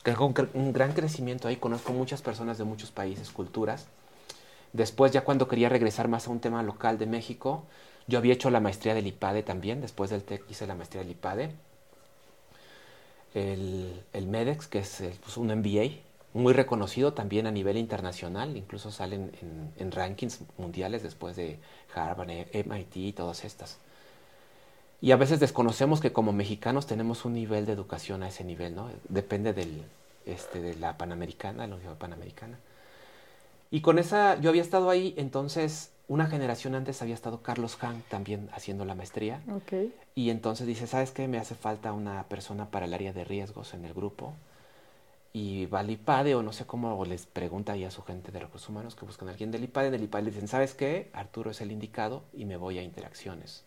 Tengo 0.02 0.32
un, 0.54 0.72
gran 0.72 0.92
crecimiento 0.92 1.48
ahí, 1.48 1.56
conozco 1.56 1.92
muchas 1.92 2.22
personas 2.22 2.56
de 2.56 2.64
muchos 2.64 2.90
países, 2.90 3.30
culturas. 3.30 3.86
Después, 4.72 5.12
ya 5.12 5.24
cuando 5.24 5.48
quería 5.48 5.68
regresar 5.68 6.08
más 6.08 6.28
a 6.28 6.30
un 6.30 6.40
tema 6.40 6.62
local 6.62 6.98
de 6.98 7.06
México, 7.06 7.64
yo 8.06 8.18
había 8.18 8.34
hecho 8.34 8.50
la 8.50 8.60
maestría 8.60 8.94
del 8.94 9.06
IPADE 9.06 9.42
también, 9.42 9.80
después 9.80 10.10
del 10.10 10.22
TEC 10.22 10.44
hice 10.50 10.66
la 10.66 10.74
maestría 10.74 11.02
del 11.02 11.12
IPADE. 11.12 11.50
El, 13.34 14.02
el 14.12 14.26
MEDEX, 14.26 14.66
que 14.66 14.78
es 14.78 15.02
pues, 15.22 15.36
un 15.36 15.48
MBA, 15.48 16.00
muy 16.36 16.52
reconocido 16.52 17.14
también 17.14 17.46
a 17.46 17.50
nivel 17.50 17.78
internacional, 17.78 18.56
incluso 18.56 18.90
salen 18.90 19.32
en, 19.78 19.90
rankings 19.90 20.40
mundiales 20.58 21.02
después 21.02 21.34
de 21.34 21.58
Harvard, 21.94 22.28
MIT 22.28 22.96
y 22.96 23.12
todas 23.12 23.44
estas. 23.44 23.78
Y 25.00 25.12
a 25.12 25.16
veces 25.16 25.40
desconocemos 25.40 26.00
que 26.00 26.12
como 26.12 26.32
mexicanos 26.32 26.86
tenemos 26.86 27.24
un 27.24 27.32
nivel 27.32 27.64
de 27.64 27.72
educación 27.72 28.22
a 28.22 28.28
ese 28.28 28.44
nivel, 28.44 28.74
¿no? 28.74 28.90
Depende 29.08 29.54
del, 29.54 29.82
este, 30.26 30.60
de 30.60 30.74
la 30.74 30.98
Panamericana, 30.98 31.66
la 31.66 31.74
Universidad 31.74 31.96
Panamericana. 31.96 32.58
Y 33.70 33.80
con 33.80 33.98
esa, 33.98 34.38
yo 34.38 34.50
había 34.50 34.62
estado 34.62 34.90
ahí, 34.90 35.14
entonces 35.16 35.90
una 36.08 36.26
generación 36.26 36.74
antes 36.74 37.02
había 37.02 37.14
estado 37.14 37.42
Carlos 37.42 37.76
Hahn 37.80 38.02
también 38.08 38.48
haciendo 38.52 38.84
la 38.84 38.94
maestría. 38.94 39.40
Okay. 39.62 39.94
Y 40.14 40.30
entonces 40.30 40.66
dice, 40.66 40.86
¿sabes 40.86 41.10
qué? 41.10 41.28
Me 41.28 41.38
hace 41.38 41.54
falta 41.54 41.92
una 41.92 42.24
persona 42.24 42.70
para 42.70 42.86
el 42.86 42.94
área 42.94 43.12
de 43.12 43.24
riesgos 43.24 43.74
en 43.74 43.84
el 43.84 43.92
grupo 43.92 44.34
y 45.32 45.66
va 45.66 45.80
al 45.80 45.90
IPADE 45.90 46.34
o 46.34 46.42
no 46.42 46.52
sé 46.52 46.64
cómo 46.64 47.04
les 47.04 47.26
pregunta 47.26 47.72
ahí 47.72 47.84
a 47.84 47.90
su 47.90 48.02
gente 48.02 48.32
de 48.32 48.40
recursos 48.40 48.70
humanos 48.70 48.94
que 48.94 49.04
buscan 49.04 49.28
a 49.28 49.32
alguien 49.32 49.50
del 49.50 49.64
IPADE. 49.64 49.88
En 49.88 49.94
el 49.94 50.04
IPADE 50.04 50.24
le 50.24 50.30
dicen, 50.30 50.48
¿sabes 50.48 50.74
qué? 50.74 51.10
Arturo 51.12 51.50
es 51.50 51.60
el 51.60 51.72
indicado 51.72 52.22
y 52.32 52.46
me 52.46 52.56
voy 52.56 52.78
a 52.78 52.82
interacciones. 52.82 53.64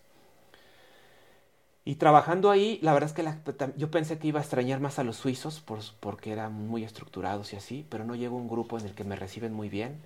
Y 1.84 1.94
trabajando 1.94 2.50
ahí, 2.50 2.78
la 2.82 2.92
verdad 2.92 3.10
es 3.10 3.14
que 3.14 3.72
yo 3.76 3.90
pensé 3.90 4.18
que 4.18 4.28
iba 4.28 4.40
a 4.40 4.42
extrañar 4.42 4.80
más 4.80 4.98
a 4.98 5.04
los 5.04 5.16
suizos 5.16 5.60
por, 5.60 5.78
porque 6.00 6.32
eran 6.32 6.52
muy 6.52 6.84
estructurados 6.84 7.52
y 7.52 7.56
así, 7.56 7.86
pero 7.88 8.04
no 8.04 8.14
llevo 8.14 8.36
un 8.36 8.48
grupo 8.48 8.78
en 8.78 8.86
el 8.86 8.94
que 8.94 9.04
me 9.04 9.16
reciben 9.16 9.52
muy 9.52 9.68
bien. 9.68 10.00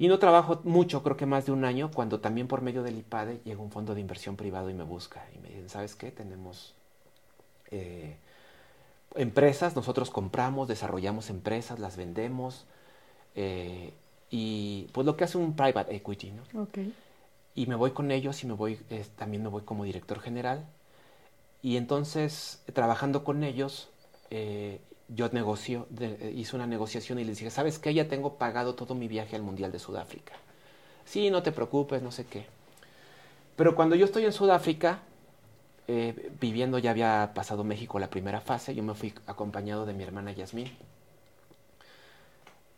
Y 0.00 0.08
no 0.08 0.18
trabajo 0.18 0.62
mucho, 0.64 1.02
creo 1.02 1.18
que 1.18 1.26
más 1.26 1.44
de 1.44 1.52
un 1.52 1.62
año, 1.62 1.90
cuando 1.94 2.20
también 2.20 2.48
por 2.48 2.62
medio 2.62 2.82
del 2.82 2.96
IPADE 2.96 3.42
llega 3.44 3.60
un 3.60 3.70
fondo 3.70 3.94
de 3.94 4.00
inversión 4.00 4.34
privado 4.34 4.70
y 4.70 4.74
me 4.74 4.82
busca. 4.82 5.26
Y 5.36 5.38
me 5.40 5.48
dicen, 5.48 5.68
¿sabes 5.68 5.94
qué? 5.94 6.10
Tenemos... 6.10 6.74
Eh, 7.70 8.16
empresas, 9.14 9.76
nosotros 9.76 10.08
compramos, 10.08 10.68
desarrollamos 10.68 11.28
empresas, 11.28 11.78
las 11.78 11.98
vendemos, 11.98 12.64
eh, 13.34 13.92
y 14.30 14.88
pues 14.92 15.04
lo 15.04 15.18
que 15.18 15.24
hace 15.24 15.36
un 15.36 15.54
private 15.54 15.94
equity, 15.94 16.30
¿no? 16.30 16.44
Y 17.54 17.66
me 17.66 17.74
voy 17.74 17.90
con 17.90 18.10
ellos 18.10 18.42
y 18.42 18.46
me 18.46 18.54
voy, 18.54 18.76
también 19.16 19.42
me 19.42 19.50
voy 19.50 19.62
como 19.62 19.84
director 19.84 20.18
general. 20.18 20.64
Y 21.60 21.76
entonces, 21.76 22.62
trabajando 22.72 23.22
con 23.22 23.44
ellos, 23.44 23.90
eh, 24.30 24.80
yo 25.14 25.28
negocio, 25.30 25.88
eh, 25.98 26.32
hice 26.36 26.56
una 26.56 26.66
negociación 26.66 27.18
y 27.18 27.24
les 27.24 27.38
dije, 27.38 27.50
¿sabes 27.50 27.78
qué? 27.78 27.92
Ya 27.92 28.08
tengo 28.08 28.34
pagado 28.34 28.74
todo 28.74 28.94
mi 28.94 29.08
viaje 29.08 29.36
al 29.36 29.42
Mundial 29.42 29.72
de 29.72 29.78
Sudáfrica. 29.78 30.34
Sí, 31.04 31.30
no 31.30 31.42
te 31.42 31.52
preocupes, 31.52 32.02
no 32.02 32.12
sé 32.12 32.26
qué. 32.26 32.46
Pero 33.56 33.74
cuando 33.74 33.96
yo 33.96 34.04
estoy 34.04 34.24
en 34.24 34.32
Sudáfrica, 34.32 35.00
eh, 35.88 36.30
viviendo, 36.40 36.78
ya 36.78 36.92
había 36.92 37.32
pasado 37.34 37.64
México 37.64 37.98
la 37.98 38.08
primera 38.08 38.40
fase, 38.40 38.74
yo 38.74 38.82
me 38.82 38.94
fui 38.94 39.12
acompañado 39.26 39.86
de 39.86 39.92
mi 39.92 40.04
hermana 40.04 40.32
Yasmín. 40.32 40.70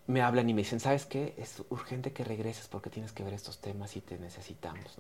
Me 0.07 0.23
hablan 0.23 0.49
y 0.49 0.55
me 0.55 0.63
dicen, 0.63 0.81
¿sabes 0.81 1.05
qué? 1.07 1.35
Es 1.37 1.63
urgente 1.69 2.13
que 2.13 2.25
regreses 2.25 2.69
porque 2.69 2.91
tienes 2.91 3.13
que 3.13 3.23
ver 3.23 3.35
estos 3.35 3.59
temas 3.59 3.97
y 3.97 4.01
te 4.01 4.19
necesitamos. 4.19 4.97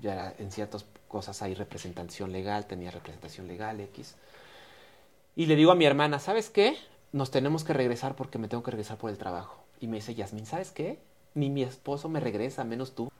Ya 0.00 0.34
en 0.38 0.50
ciertas 0.50 0.86
cosas 1.08 1.42
hay 1.42 1.54
representación 1.54 2.32
legal, 2.32 2.66
tenía 2.66 2.90
representación 2.90 3.48
legal 3.48 3.80
X. 3.80 4.14
Y 5.36 5.46
le 5.46 5.56
digo 5.56 5.72
a 5.72 5.74
mi 5.74 5.84
hermana, 5.84 6.20
¿sabes 6.20 6.48
qué? 6.48 6.76
Nos 7.12 7.30
tenemos 7.30 7.64
que 7.64 7.72
regresar 7.72 8.14
porque 8.14 8.38
me 8.38 8.46
tengo 8.48 8.62
que 8.62 8.70
regresar 8.70 8.98
por 8.98 9.10
el 9.10 9.18
trabajo. 9.18 9.64
Y 9.80 9.88
me 9.88 9.96
dice, 9.96 10.14
Yasmín, 10.14 10.46
¿sabes 10.46 10.70
qué? 10.70 10.98
Ni 11.34 11.50
mi 11.50 11.62
esposo 11.62 12.08
me 12.08 12.20
regresa, 12.20 12.62
menos 12.62 12.94
tú. 12.94 13.10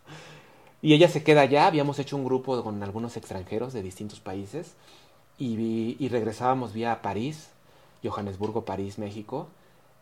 Y 0.81 0.95
ella 0.95 1.09
se 1.09 1.25
queda 1.25 1.41
allá, 1.41 1.67
habíamos 1.67 1.99
hecho 1.99 2.17
un 2.17 2.25
grupo 2.25 2.63
con 2.63 2.83
algunos 2.83 3.17
extranjeros 3.17 3.73
de 3.73 3.83
distintos 3.83 4.21
países 4.21 4.75
y, 5.39 5.97
y 5.99 6.09
regresábamos 6.09 6.73
vía 6.73 7.03
París, 7.03 7.49
Johannesburgo, 8.05 8.65
París, 8.65 8.99
México. 8.99 9.49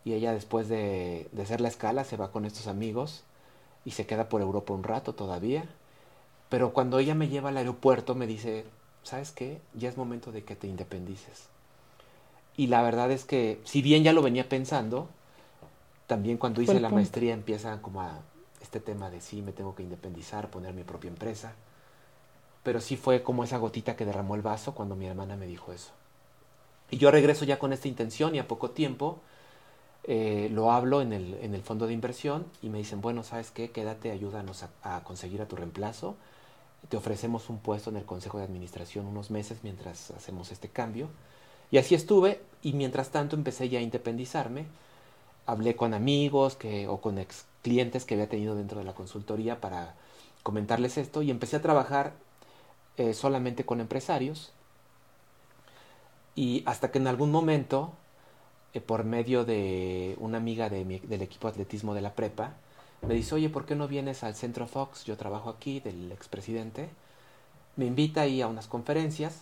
Y 0.05 0.13
ella 0.13 0.33
después 0.33 0.67
de, 0.69 1.27
de 1.31 1.41
hacer 1.41 1.61
la 1.61 1.69
escala 1.69 2.03
se 2.03 2.17
va 2.17 2.31
con 2.31 2.45
estos 2.45 2.67
amigos 2.67 3.23
y 3.85 3.91
se 3.91 4.05
queda 4.05 4.29
por 4.29 4.41
Europa 4.41 4.73
un 4.73 4.83
rato 4.83 5.13
todavía. 5.13 5.65
Pero 6.49 6.73
cuando 6.73 6.99
ella 6.99 7.15
me 7.15 7.29
lleva 7.29 7.49
al 7.49 7.57
aeropuerto 7.57 8.13
me 8.13 8.27
dice, 8.27 8.65
¿sabes 9.01 9.31
qué? 9.31 9.59
Ya 9.73 9.89
es 9.89 9.97
momento 9.97 10.31
de 10.31 10.43
que 10.43 10.55
te 10.55 10.67
independices. 10.67 11.47
Y 12.55 12.67
la 12.67 12.81
verdad 12.81 13.11
es 13.11 13.25
que, 13.25 13.59
si 13.63 13.81
bien 13.81 14.03
ya 14.03 14.13
lo 14.13 14.21
venía 14.21 14.47
pensando, 14.47 15.09
también 16.07 16.37
cuando 16.37 16.61
hice 16.61 16.79
la 16.79 16.89
maestría 16.89 17.33
empieza 17.33 17.81
como 17.81 18.01
a 18.01 18.19
este 18.61 18.79
tema 18.79 19.09
de 19.09 19.21
sí, 19.21 19.41
me 19.41 19.51
tengo 19.51 19.75
que 19.75 19.83
independizar, 19.83 20.49
poner 20.49 20.73
mi 20.73 20.83
propia 20.83 21.09
empresa. 21.09 21.53
Pero 22.63 22.79
sí 22.79 22.95
fue 22.95 23.23
como 23.23 23.43
esa 23.43 23.57
gotita 23.57 23.95
que 23.95 24.05
derramó 24.05 24.35
el 24.35 24.41
vaso 24.41 24.73
cuando 24.73 24.95
mi 24.95 25.07
hermana 25.07 25.35
me 25.35 25.47
dijo 25.47 25.73
eso. 25.73 25.91
Y 26.91 26.97
yo 26.97 27.11
regreso 27.11 27.45
ya 27.45 27.59
con 27.59 27.73
esta 27.73 27.87
intención 27.87 28.35
y 28.35 28.39
a 28.39 28.47
poco 28.47 28.69
tiempo 28.69 29.19
eh, 30.03 30.49
lo 30.51 30.71
hablo 30.71 31.01
en 31.01 31.13
el, 31.13 31.33
en 31.35 31.55
el, 31.55 31.61
fondo 31.63 31.87
de 31.87 31.93
inversión 31.93 32.45
y 32.61 32.69
me 32.69 32.77
dicen, 32.77 33.01
bueno, 33.01 33.23
¿sabes 33.23 33.51
qué? 33.51 33.71
Quédate, 33.71 34.11
ayúdanos 34.11 34.63
a, 34.63 34.69
a, 34.83 35.03
conseguir 35.03 35.41
a 35.41 35.47
tu 35.47 35.55
reemplazo. 35.55 36.15
Te 36.89 36.97
ofrecemos 36.97 37.49
un 37.49 37.59
puesto 37.59 37.89
en 37.89 37.97
el 37.97 38.05
Consejo 38.05 38.37
de 38.37 38.43
Administración 38.43 39.07
unos 39.07 39.31
meses 39.31 39.59
mientras 39.63 40.11
hacemos 40.11 40.51
este 40.51 40.69
cambio. 40.69 41.09
Y 41.73 41.79
así 41.79 41.95
estuve 41.95 42.39
y 42.61 42.73
mientras 42.73 43.09
tanto 43.09 43.35
empecé 43.35 43.67
ya 43.67 43.79
a 43.79 43.81
independizarme. 43.81 44.67
Hablé 45.47 45.75
con 45.75 45.95
amigos 45.95 46.55
que, 46.55 46.87
o 46.87 47.01
con 47.01 47.17
ex 47.17 47.45
clientes 47.63 48.05
que 48.05 48.13
había 48.13 48.29
tenido 48.29 48.53
dentro 48.53 48.77
de 48.77 48.85
la 48.85 48.93
consultoría 48.93 49.59
para 49.59 49.95
comentarles 50.43 50.99
esto 50.99 51.23
y 51.23 51.31
empecé 51.31 51.55
a 51.55 51.63
trabajar 51.63 52.13
eh, 52.97 53.15
solamente 53.15 53.65
con 53.65 53.81
empresarios. 53.81 54.51
Y 56.35 56.61
hasta 56.67 56.91
que 56.91 56.99
en 56.99 57.07
algún 57.07 57.31
momento 57.31 57.93
eh, 58.75 58.79
por 58.79 59.03
medio 59.03 59.43
de 59.43 60.15
una 60.19 60.37
amiga 60.37 60.69
de 60.69 60.85
del 60.85 61.23
equipo 61.23 61.47
de 61.47 61.53
atletismo 61.53 61.95
de 61.95 62.01
la 62.01 62.13
prepa, 62.13 62.53
me 63.01 63.15
dice, 63.15 63.33
oye, 63.33 63.49
¿por 63.49 63.65
qué 63.65 63.73
no 63.73 63.87
vienes 63.87 64.23
al 64.23 64.35
Centro 64.35 64.67
Fox? 64.67 65.05
Yo 65.05 65.17
trabajo 65.17 65.49
aquí, 65.49 65.79
del 65.79 66.11
expresidente. 66.11 66.89
Me 67.77 67.87
invita 67.87 68.21
ahí 68.21 68.43
a 68.43 68.47
unas 68.47 68.67
conferencias 68.67 69.41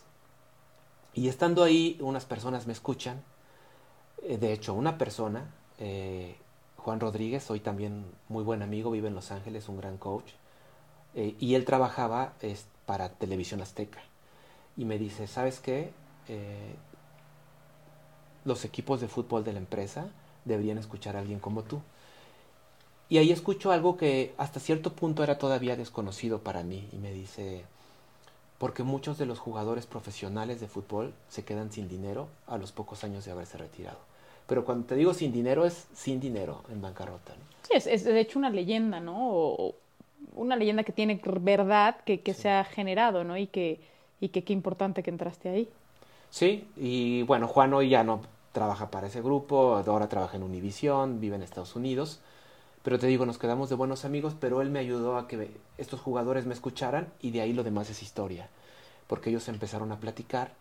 y 1.13 1.27
estando 1.27 1.63
ahí 1.63 1.97
unas 2.01 2.25
personas 2.25 2.67
me 2.67 2.73
escuchan. 2.73 3.21
Eh, 4.23 4.37
de 4.37 4.53
hecho, 4.53 4.73
una 4.73 4.97
persona, 4.97 5.53
eh, 5.79 6.35
Juan 6.77 6.99
Rodríguez, 6.99 7.49
hoy 7.51 7.59
también 7.59 8.05
muy 8.29 8.43
buen 8.43 8.61
amigo, 8.61 8.91
vive 8.91 9.07
en 9.07 9.15
Los 9.15 9.31
Ángeles, 9.31 9.69
un 9.69 9.77
gran 9.77 9.97
coach, 9.97 10.31
y 11.13 11.55
él 11.55 11.65
trabajaba 11.65 12.33
para 12.85 13.09
Televisión 13.09 13.61
Azteca. 13.61 13.99
Y 14.77 14.85
me 14.85 14.97
dice, 14.97 15.27
¿sabes 15.27 15.59
qué? 15.59 15.91
los 18.45 18.65
equipos 18.65 19.01
de 19.01 19.07
fútbol 19.07 19.43
de 19.43 19.53
la 19.53 19.59
empresa 19.59 20.07
deberían 20.45 20.77
escuchar 20.77 21.15
a 21.15 21.19
alguien 21.19 21.39
como 21.39 21.63
tú. 21.63 21.81
Y 23.09 23.17
ahí 23.17 23.31
escucho 23.31 23.71
algo 23.71 23.97
que 23.97 24.33
hasta 24.37 24.59
cierto 24.59 24.93
punto 24.93 25.23
era 25.23 25.37
todavía 25.37 25.75
desconocido 25.75 26.39
para 26.39 26.63
mí 26.63 26.87
y 26.93 26.97
me 26.97 27.11
dice, 27.11 27.65
porque 28.61 28.83
muchos 28.83 29.17
de 29.17 29.25
los 29.25 29.39
jugadores 29.39 29.87
profesionales 29.87 30.61
de 30.61 30.67
fútbol 30.67 31.15
se 31.29 31.43
quedan 31.43 31.71
sin 31.71 31.89
dinero 31.89 32.27
a 32.45 32.59
los 32.59 32.71
pocos 32.71 33.03
años 33.03 33.25
de 33.25 33.31
haberse 33.31 33.57
retirado. 33.57 33.97
Pero 34.45 34.65
cuando 34.65 34.85
te 34.85 34.95
digo 34.95 35.15
sin 35.15 35.33
dinero 35.33 35.65
es 35.65 35.87
sin 35.95 36.19
dinero 36.19 36.61
en 36.69 36.79
bancarrota. 36.79 37.33
Sí, 37.63 37.89
es, 37.89 38.03
de 38.03 38.19
hecho 38.19 38.37
una 38.37 38.51
leyenda, 38.51 38.99
¿no? 38.99 39.73
una 40.35 40.55
leyenda 40.55 40.83
que 40.83 40.91
tiene 40.91 41.19
verdad, 41.39 42.01
que, 42.05 42.21
que 42.21 42.35
se 42.35 42.51
ha 42.51 42.63
generado, 42.63 43.23
¿no? 43.23 43.35
Y 43.35 43.47
que, 43.47 43.79
y 44.19 44.29
que 44.29 44.43
qué 44.43 44.53
importante 44.53 45.01
que 45.01 45.09
entraste 45.09 45.49
ahí. 45.49 45.67
Sí, 46.29 46.67
y 46.77 47.23
bueno, 47.23 47.47
Juan 47.47 47.73
hoy 47.73 47.89
ya 47.89 48.03
no 48.03 48.21
trabaja 48.51 48.91
para 48.91 49.07
ese 49.07 49.23
grupo, 49.23 49.81
ahora 49.87 50.07
trabaja 50.07 50.37
en 50.37 50.43
Univision, 50.43 51.19
vive 51.19 51.35
en 51.35 51.41
Estados 51.41 51.75
Unidos. 51.75 52.21
Pero 52.83 52.97
te 52.97 53.07
digo, 53.07 53.25
nos 53.25 53.37
quedamos 53.37 53.69
de 53.69 53.75
buenos 53.75 54.05
amigos, 54.05 54.35
pero 54.39 54.61
él 54.61 54.69
me 54.69 54.79
ayudó 54.79 55.17
a 55.17 55.27
que 55.27 55.51
estos 55.77 56.01
jugadores 56.01 56.45
me 56.45 56.53
escucharan 56.53 57.13
y 57.21 57.31
de 57.31 57.41
ahí 57.41 57.53
lo 57.53 57.63
demás 57.63 57.89
es 57.89 58.01
historia. 58.01 58.49
Porque 59.07 59.29
ellos 59.29 59.47
empezaron 59.47 59.91
a 59.91 59.99
platicar 59.99 60.53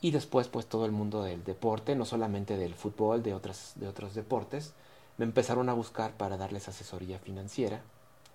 y 0.00 0.10
después 0.10 0.48
pues 0.48 0.66
todo 0.66 0.84
el 0.84 0.92
mundo 0.92 1.22
del 1.22 1.44
deporte, 1.44 1.94
no 1.94 2.04
solamente 2.04 2.56
del 2.56 2.74
fútbol, 2.74 3.22
de, 3.22 3.34
otras, 3.34 3.72
de 3.76 3.86
otros 3.86 4.14
deportes, 4.14 4.74
me 5.18 5.24
empezaron 5.24 5.68
a 5.68 5.74
buscar 5.74 6.12
para 6.12 6.36
darles 6.36 6.68
asesoría 6.68 7.18
financiera. 7.20 7.80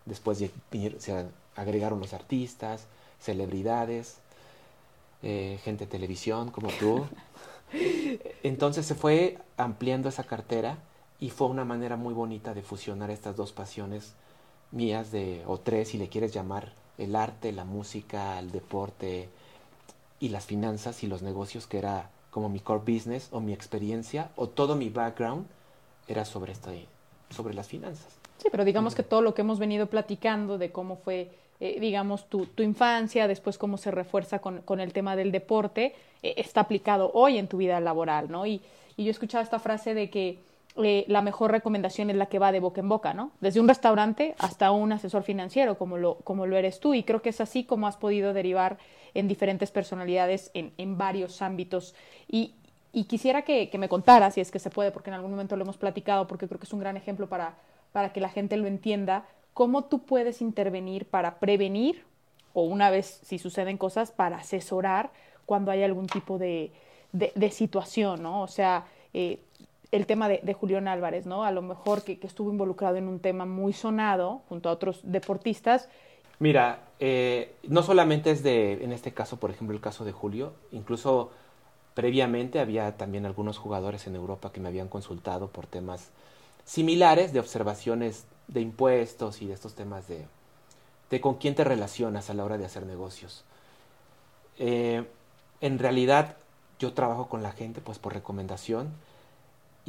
Después 0.06 0.38
se 0.38 1.26
agregaron 1.56 2.00
los 2.00 2.14
artistas, 2.14 2.86
celebridades, 3.20 4.20
eh, 5.22 5.60
gente 5.64 5.86
de 5.86 5.92
televisión 5.92 6.52
como 6.52 6.70
tú. 6.70 7.06
Entonces 8.44 8.86
se 8.86 8.96
fue 8.96 9.38
ampliando 9.58 10.08
esa 10.08 10.24
cartera 10.24 10.78
y 11.20 11.30
fue 11.30 11.48
una 11.48 11.66
manera 11.66 11.96
muy 11.96 12.14
bonita 12.14 12.54
de 12.54 12.62
fusionar 12.62 13.10
estas 13.10 13.36
dos 13.36 13.52
pasiones 13.52 14.14
mías 14.72 15.12
de 15.12 15.44
o 15.48 15.60
tres 15.60 15.90
si 15.90 15.98
le 15.98 16.10
quieres 16.10 16.34
llamar 16.34 16.74
el 16.98 17.16
arte, 17.16 17.52
la 17.52 17.64
música, 17.64 18.40
el 18.40 18.52
deporte 18.52 19.30
y 20.20 20.30
las 20.30 20.46
finanzas 20.46 21.04
y 21.04 21.08
los 21.08 21.22
negocios 21.22 21.68
que 21.68 21.78
era 21.80 22.10
como 22.32 22.50
mi 22.50 22.60
core 22.60 22.82
business 22.86 23.30
o 23.32 23.40
mi 23.40 23.54
experiencia 23.54 24.30
o 24.36 24.48
todo 24.48 24.76
mi 24.76 24.90
background 24.90 25.46
era 26.08 26.26
sobre 26.26 26.54
este, 26.54 26.86
sobre 27.30 27.54
las 27.54 27.68
finanzas. 27.68 28.18
Sí, 28.38 28.50
pero 28.52 28.66
digamos 28.66 28.94
que 28.94 29.04
todo 29.04 29.22
lo 29.22 29.34
que 29.34 29.42
hemos 29.42 29.60
venido 29.60 29.88
platicando 29.88 30.58
de 30.58 30.72
cómo 30.72 30.98
fue 30.98 31.32
eh, 31.60 31.80
digamos, 31.80 32.30
tu, 32.30 32.46
tu, 32.46 32.62
infancia, 32.62 33.28
después 33.28 33.58
cómo 33.58 33.78
se 33.78 33.90
refuerza 33.90 34.38
con, 34.38 34.62
con 34.62 34.80
el 34.80 34.94
tema 34.94 35.16
del 35.16 35.32
deporte, 35.32 35.96
eh, 36.22 36.36
está 36.38 36.62
aplicado 36.62 37.10
hoy 37.16 37.40
en 37.40 37.48
tu 37.48 37.58
vida 37.58 37.80
laboral, 37.80 38.30
¿no? 38.30 38.46
Y, 38.46 38.62
y 38.96 39.06
yo 39.06 39.10
escuchaba 39.10 39.44
esta 39.44 39.58
frase 39.58 39.96
de 39.96 40.12
que 40.12 40.38
eh, 40.84 41.06
la 41.08 41.22
mejor 41.22 41.52
recomendación 41.52 42.10
es 42.10 42.16
la 42.16 42.28
que 42.28 42.40
va 42.40 42.52
de 42.52 42.60
boca 42.60 42.82
en 42.82 42.90
boca, 42.90 43.14
¿no? 43.14 43.32
Desde 43.40 43.60
un 43.60 43.68
restaurante 43.68 44.36
hasta 44.40 44.72
un 44.72 44.92
asesor 44.92 45.24
financiero, 45.24 45.78
como 45.78 45.98
lo, 45.98 46.16
como 46.20 46.46
lo 46.46 46.58
eres 46.58 46.80
tú, 46.80 46.94
y 46.94 47.04
creo 47.04 47.22
que 47.22 47.30
es 47.30 47.42
así 47.42 47.64
como 47.64 47.88
has 47.88 47.98
podido 47.98 48.34
derivar 48.34 48.78
en 49.14 49.28
diferentes 49.28 49.72
personalidades 49.72 50.52
en, 50.54 50.74
en 50.78 50.98
varios 50.98 51.42
ámbitos. 51.42 51.96
Y, 52.28 52.54
y 52.94 53.06
quisiera 53.06 53.44
que, 53.44 53.70
que, 53.70 53.78
me 53.78 53.90
contaras, 53.90 54.36
si 54.36 54.42
es 54.42 54.52
que 54.52 54.60
se 54.60 54.70
puede, 54.70 54.92
porque 54.92 55.10
en 55.10 55.16
algún 55.16 55.32
momento 55.32 55.56
lo 55.56 55.64
hemos 55.64 55.78
platicado, 55.78 56.28
porque 56.28 56.48
creo 56.48 56.60
que 56.60 56.66
es 56.66 56.74
un 56.74 56.80
gran 56.80 56.98
ejemplo 56.98 57.28
para, 57.28 57.56
para 57.92 58.14
que 58.14 58.22
la 58.22 58.30
gente 58.30 58.58
lo 58.58 58.68
entienda, 58.68 59.26
cómo 59.54 59.86
tú 59.86 60.04
puedes 60.04 60.42
intervenir 60.42 61.06
para 61.06 61.40
prevenir 61.40 62.04
o 62.54 62.62
una 62.62 62.90
vez 62.90 63.22
si 63.24 63.40
suceden 63.40 63.78
cosas 63.78 64.12
para 64.12 64.38
asesorar 64.38 65.12
cuando 65.46 65.72
hay 65.72 65.84
algún 65.84 66.08
tipo 66.08 66.38
de, 66.38 66.72
de, 67.12 67.52
situación, 67.52 68.22
¿no? 68.22 68.42
O 68.42 68.48
sea, 68.48 68.86
eh, 69.14 69.40
el 69.92 70.06
tema 70.06 70.28
de, 70.28 70.42
de, 70.44 70.54
Julián 70.54 70.88
Álvarez, 70.88 71.26
¿no? 71.26 71.44
A 71.44 71.52
lo 71.52 71.62
mejor 71.62 72.04
que, 72.04 72.20
que, 72.20 72.28
estuvo 72.28 72.52
involucrado 72.52 72.98
en 72.98 73.08
un 73.08 73.20
tema 73.20 73.46
muy 73.46 73.74
sonado 73.74 74.42
junto 74.50 74.70
a 74.70 74.74
otros 74.74 75.00
deportistas. 75.04 75.88
Mira, 76.40 76.88
eh, 77.00 77.56
no 77.68 77.84
solamente 77.84 78.32
es 78.32 78.44
de, 78.44 78.84
en 78.84 78.92
este 78.92 79.14
caso, 79.14 79.38
por 79.38 79.50
ejemplo, 79.50 79.76
el 79.76 79.82
caso 79.82 80.06
de 80.06 80.12
Julio, 80.12 80.54
incluso 80.72 81.32
previamente 81.94 82.60
había 82.60 82.96
también 82.96 83.26
algunos 83.26 83.58
jugadores 83.58 84.06
en 84.06 84.16
Europa 84.16 84.52
que 84.52 84.60
me 84.60 84.70
habían 84.70 84.88
consultado 84.88 85.48
por 85.48 85.66
temas 85.66 86.12
similares 86.64 87.34
de 87.34 87.40
observaciones 87.40 88.26
de 88.48 88.62
impuestos 88.62 89.42
y 89.42 89.48
de 89.48 89.54
estos 89.54 89.74
temas 89.74 90.08
de, 90.08 90.26
de 91.10 91.22
con 91.22 91.36
quién 91.36 91.56
te 91.56 91.64
relacionas 91.64 92.30
a 92.30 92.36
la 92.36 92.44
hora 92.44 92.58
de 92.58 92.66
hacer 92.66 92.86
negocios. 92.86 93.44
Eh, 94.60 95.06
en 95.62 95.80
realidad 95.80 96.36
yo 96.78 96.94
trabajo 96.94 97.28
con 97.30 97.42
la 97.42 97.52
gente 97.52 97.82
pues 97.82 97.98
por 97.98 98.14
recomendación 98.14 98.92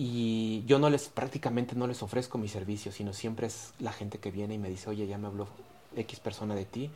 y 0.01 0.63
yo 0.65 0.79
no 0.79 0.91
les 0.91 1.09
prácticamente 1.09 1.75
no 1.75 1.89
les 1.89 2.05
ofrezco 2.05 2.39
mi 2.39 2.47
servicio, 2.47 2.93
sino 2.93 3.13
siempre 3.13 3.49
es 3.49 3.75
la 3.81 3.91
gente 3.91 4.19
que 4.19 4.31
viene 4.31 4.55
y 4.55 4.59
me 4.59 4.71
dice, 4.71 4.89
oye, 4.89 5.09
ya 5.09 5.19
me 5.19 5.27
habló 5.27 5.49
X 5.97 6.21
persona 6.21 6.55
de 6.55 6.65
ti, 6.65 6.89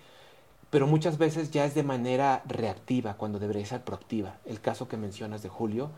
pero 0.71 0.87
muchas 0.87 1.19
veces 1.19 1.51
ya 1.51 1.65
es 1.65 1.75
de 1.75 1.83
manera 1.83 2.43
reactiva 2.47 3.15
cuando 3.15 3.41
debería 3.41 3.67
ser 3.67 3.83
proactiva. 3.83 4.37
El 4.45 4.61
caso 4.61 4.87
que 4.87 4.97
mencionas 4.97 5.43
de 5.43 5.49
Julio, 5.49 5.91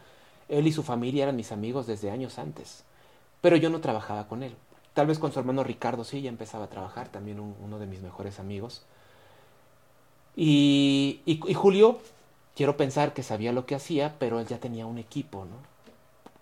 él 0.48 0.66
y 0.66 0.72
su 0.72 0.82
familia 0.82 1.24
eran 1.24 1.36
mis 1.36 1.52
amigos 1.52 1.86
desde 1.86 2.10
años 2.10 2.38
antes, 2.38 2.84
pero 3.42 3.56
yo 3.56 3.68
no 3.68 3.82
trabajaba 3.82 4.26
con 4.26 4.42
él. 4.42 4.56
Tal 4.94 5.06
vez 5.06 5.18
con 5.18 5.30
su 5.30 5.38
hermano 5.38 5.62
Ricardo 5.62 6.04
sí, 6.04 6.22
ya 6.22 6.30
empezaba 6.30 6.64
a 6.64 6.70
trabajar, 6.70 7.08
también 7.08 7.38
uno 7.38 7.78
de 7.78 7.86
mis 7.86 8.00
mejores 8.00 8.40
amigos. 8.40 8.80
Y, 10.36 11.20
y, 11.26 11.52
Julio, 11.52 11.98
quiero 12.56 12.78
pensar 12.78 13.12
que 13.12 13.22
sabía 13.22 13.52
lo 13.52 13.66
que 13.66 13.74
hacía, 13.74 14.16
pero 14.18 14.40
él 14.40 14.46
ya 14.46 14.58
tenía 14.58 14.86
un 14.86 14.96
equipo, 14.96 15.44
¿no? 15.44 15.73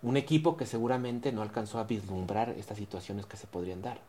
Un 0.03 0.17
equipo 0.17 0.57
que 0.57 0.65
seguramente 0.65 1.31
no 1.31 1.41
alcanzó 1.41 1.79
a 1.79 1.85
vislumbrar 1.85 2.49
estas 2.49 2.77
situaciones 2.77 3.25
que 3.25 3.37
se 3.37 3.47
podrían 3.47 3.81
dar. 3.81 3.99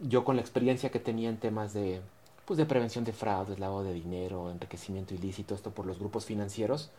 Yo 0.00 0.24
con 0.24 0.36
la 0.36 0.42
experiencia 0.42 0.90
que 0.90 0.98
tenía 0.98 1.28
en 1.28 1.38
temas 1.38 1.72
de, 1.72 2.00
pues 2.44 2.58
de 2.58 2.66
prevención 2.66 3.04
de 3.04 3.12
fraudes, 3.12 3.60
lavado 3.60 3.84
de 3.84 3.92
dinero, 3.92 4.50
enriquecimiento 4.50 5.14
ilícito, 5.14 5.54
esto 5.54 5.70
por 5.70 5.86
los 5.86 6.00
grupos 6.00 6.24
financieros, 6.24 6.90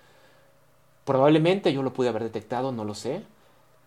probablemente 1.04 1.74
yo 1.74 1.84
lo 1.84 1.94
pude 1.94 2.10
haber 2.10 2.24
detectado, 2.24 2.72
no 2.72 2.86
lo 2.86 2.96
sé, 2.96 3.24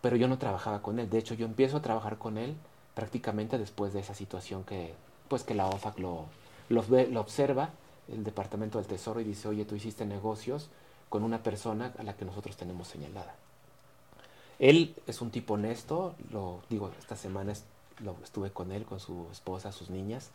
pero 0.02 0.16
yo 0.16 0.28
no 0.28 0.38
trabajaba 0.38 0.82
con 0.82 0.98
él. 0.98 1.08
De 1.08 1.18
hecho, 1.18 1.34
yo 1.34 1.46
empiezo 1.46 1.78
a 1.78 1.82
trabajar 1.82 2.18
con 2.18 2.36
él 2.36 2.54
prácticamente 2.94 3.56
después 3.56 3.94
de 3.94 4.00
esa 4.00 4.14
situación 4.14 4.64
que, 4.64 4.94
pues 5.28 5.44
que 5.44 5.54
la 5.54 5.66
OFAC 5.68 5.98
lo, 5.98 6.26
lo, 6.68 6.84
lo 6.88 7.20
observa, 7.20 7.70
el 8.08 8.22
Departamento 8.22 8.78
del 8.78 8.86
Tesoro, 8.86 9.20
y 9.20 9.24
dice, 9.24 9.48
oye, 9.48 9.64
tú 9.64 9.76
hiciste 9.76 10.04
negocios 10.04 10.68
con 11.08 11.22
una 11.22 11.42
persona 11.42 11.94
a 11.98 12.02
la 12.02 12.16
que 12.16 12.26
nosotros 12.26 12.56
tenemos 12.56 12.88
señalada. 12.88 13.34
Él 14.62 14.94
es 15.08 15.20
un 15.20 15.30
tipo 15.32 15.54
honesto, 15.54 16.14
lo 16.30 16.60
digo, 16.70 16.92
esta 17.00 17.16
semana 17.16 17.52
lo, 17.98 18.14
estuve 18.22 18.52
con 18.52 18.70
él, 18.70 18.84
con 18.84 19.00
su 19.00 19.26
esposa, 19.32 19.72
sus 19.72 19.90
niñas, 19.90 20.30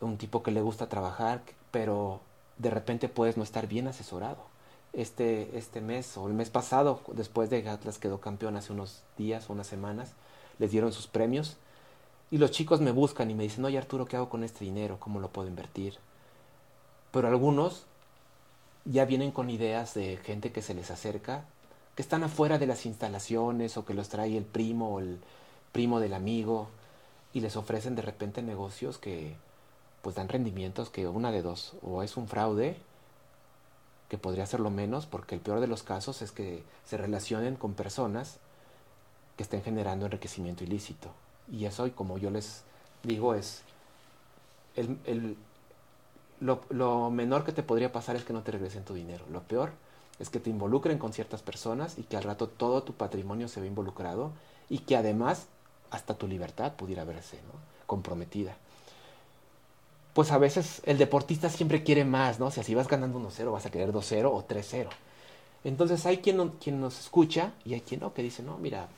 un 0.00 0.16
tipo 0.16 0.42
que 0.42 0.50
le 0.50 0.62
gusta 0.62 0.88
trabajar, 0.88 1.42
pero 1.70 2.20
de 2.56 2.70
repente 2.70 3.10
puedes 3.10 3.36
no 3.36 3.42
estar 3.42 3.66
bien 3.66 3.88
asesorado. 3.88 4.38
este, 4.94 5.58
este 5.58 5.82
mes 5.82 6.16
o 6.16 6.26
el 6.28 6.32
mes 6.34 6.48
pasado, 6.50 7.02
después 7.12 7.50
de 7.50 7.62
que 7.62 7.68
Atlas 7.68 7.98
quedó 7.98 8.20
campeón 8.20 8.56
hace 8.56 8.72
unos 8.72 9.02
días 9.18 9.50
o 9.50 9.52
unas 9.52 9.66
semanas, 9.66 10.14
les 10.58 10.70
dieron 10.70 10.92
sus 10.92 11.06
premios 11.06 11.58
y 12.30 12.38
los 12.38 12.50
chicos 12.50 12.80
me 12.80 12.92
buscan 12.92 13.30
y 13.30 13.34
me 13.34 13.42
dicen, 13.44 13.64
oye 13.66 13.76
Arturo, 13.78 14.06
¿qué 14.06 14.16
hago 14.16 14.30
con 14.30 14.44
este 14.44 14.64
dinero? 14.64 14.96
¿Cómo 14.98 15.20
lo 15.20 15.28
puedo 15.28 15.48
invertir? 15.48 15.98
Pero 17.10 17.28
algunos 17.28 17.84
ya 18.84 19.04
vienen 19.04 19.32
con 19.32 19.50
ideas 19.50 19.94
de 19.94 20.16
gente 20.18 20.52
que 20.52 20.62
se 20.62 20.74
les 20.74 20.90
acerca, 20.90 21.44
que 21.96 22.02
están 22.02 22.22
afuera 22.22 22.58
de 22.58 22.66
las 22.66 22.86
instalaciones 22.86 23.76
o 23.76 23.84
que 23.84 23.94
los 23.94 24.08
trae 24.08 24.36
el 24.36 24.44
primo 24.44 24.94
o 24.94 25.00
el 25.00 25.18
primo 25.72 25.98
del 25.98 26.14
amigo 26.14 26.68
y 27.32 27.40
les 27.40 27.56
ofrecen 27.56 27.96
de 27.96 28.02
repente 28.02 28.42
negocios 28.42 28.98
que 28.98 29.34
pues 30.02 30.14
dan 30.14 30.28
rendimientos 30.28 30.90
que 30.90 31.08
una 31.08 31.32
de 31.32 31.42
dos, 31.42 31.72
o 31.82 32.02
es 32.02 32.16
un 32.16 32.28
fraude, 32.28 32.76
que 34.08 34.18
podría 34.18 34.46
ser 34.46 34.60
lo 34.60 34.70
menos, 34.70 35.06
porque 35.06 35.34
el 35.34 35.40
peor 35.40 35.58
de 35.58 35.66
los 35.66 35.82
casos 35.82 36.22
es 36.22 36.30
que 36.30 36.62
se 36.84 36.96
relacionen 36.96 37.56
con 37.56 37.74
personas 37.74 38.38
que 39.36 39.42
estén 39.42 39.62
generando 39.62 40.06
enriquecimiento 40.06 40.62
ilícito. 40.62 41.08
Y 41.50 41.64
eso, 41.64 41.86
y 41.86 41.90
como 41.90 42.18
yo 42.18 42.30
les 42.30 42.62
digo, 43.02 43.34
es 43.34 43.62
el, 44.76 44.98
el, 45.06 45.36
lo, 46.40 46.60
lo, 46.70 47.10
menor 47.10 47.44
que 47.44 47.52
te 47.52 47.64
podría 47.64 47.90
pasar 47.90 48.14
es 48.14 48.24
que 48.24 48.32
no 48.32 48.42
te 48.42 48.52
regresen 48.52 48.84
tu 48.84 48.94
dinero. 48.94 49.24
Lo 49.32 49.42
peor 49.42 49.72
es 50.18 50.30
que 50.30 50.40
te 50.40 50.50
involucren 50.50 50.98
con 50.98 51.12
ciertas 51.12 51.42
personas 51.42 51.98
y 51.98 52.02
que 52.02 52.16
al 52.16 52.22
rato 52.22 52.48
todo 52.48 52.82
tu 52.82 52.94
patrimonio 52.94 53.48
se 53.48 53.60
ve 53.60 53.66
involucrado 53.66 54.32
y 54.68 54.78
que 54.78 54.96
además 54.96 55.46
hasta 55.90 56.14
tu 56.14 56.26
libertad 56.26 56.72
pudiera 56.72 57.04
verse 57.04 57.38
comprometida. 57.86 58.56
Pues 60.14 60.32
a 60.32 60.38
veces 60.38 60.80
el 60.86 60.96
deportista 60.98 61.50
siempre 61.50 61.84
quiere 61.84 62.04
más, 62.04 62.38
¿no? 62.40 62.46
O 62.46 62.50
sea, 62.50 62.64
si 62.64 62.74
vas 62.74 62.88
ganando 62.88 63.20
1-0 63.20 63.52
vas 63.52 63.66
a 63.66 63.70
querer 63.70 63.92
2-0 63.92 64.30
o 64.32 64.46
3-0. 64.46 64.88
Entonces 65.64 66.06
hay 66.06 66.18
quien, 66.18 66.48
quien 66.60 66.80
nos 66.80 66.98
escucha 66.98 67.52
y 67.64 67.74
hay 67.74 67.82
quien 67.82 68.00
no, 68.00 68.14
que 68.14 68.22
dice, 68.22 68.42
no, 68.42 68.56
mira, 68.56 68.88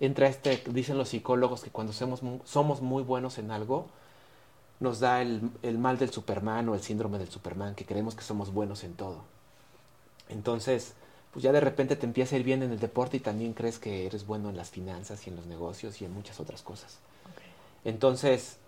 entra 0.00 0.26
este, 0.26 0.62
dicen 0.70 0.98
los 0.98 1.10
psicólogos 1.10 1.62
que 1.62 1.70
cuando 1.70 1.92
somos, 1.92 2.20
somos 2.44 2.80
muy 2.80 3.02
buenos 3.02 3.38
en 3.38 3.50
algo, 3.50 3.86
nos 4.80 5.00
da 5.00 5.22
el, 5.22 5.50
el, 5.62 5.78
mal 5.78 5.98
del 5.98 6.10
Superman 6.10 6.68
o 6.68 6.74
el 6.74 6.82
síndrome 6.82 7.18
del 7.18 7.30
Superman, 7.30 7.74
que 7.74 7.86
creemos 7.86 8.14
que 8.14 8.22
somos 8.22 8.52
buenos 8.52 8.82
en 8.84 8.94
todo. 8.94 9.33
Entonces, 10.34 10.92
pues 11.32 11.42
ya 11.42 11.52
de 11.52 11.60
repente 11.60 11.96
te 11.96 12.06
empieza 12.06 12.36
a 12.36 12.38
ir 12.38 12.44
bien 12.44 12.62
en 12.62 12.70
el 12.72 12.78
deporte 12.78 13.16
y 13.16 13.20
también 13.20 13.54
crees 13.54 13.78
que 13.78 14.06
eres 14.06 14.26
bueno 14.26 14.50
en 14.50 14.56
las 14.56 14.70
finanzas 14.70 15.26
y 15.26 15.30
en 15.30 15.36
los 15.36 15.46
negocios 15.46 16.00
y 16.00 16.04
en 16.04 16.12
muchas 16.12 16.38
otras 16.40 16.62
cosas. 16.62 16.98
Okay. 17.32 17.92
Entonces, 17.92 18.58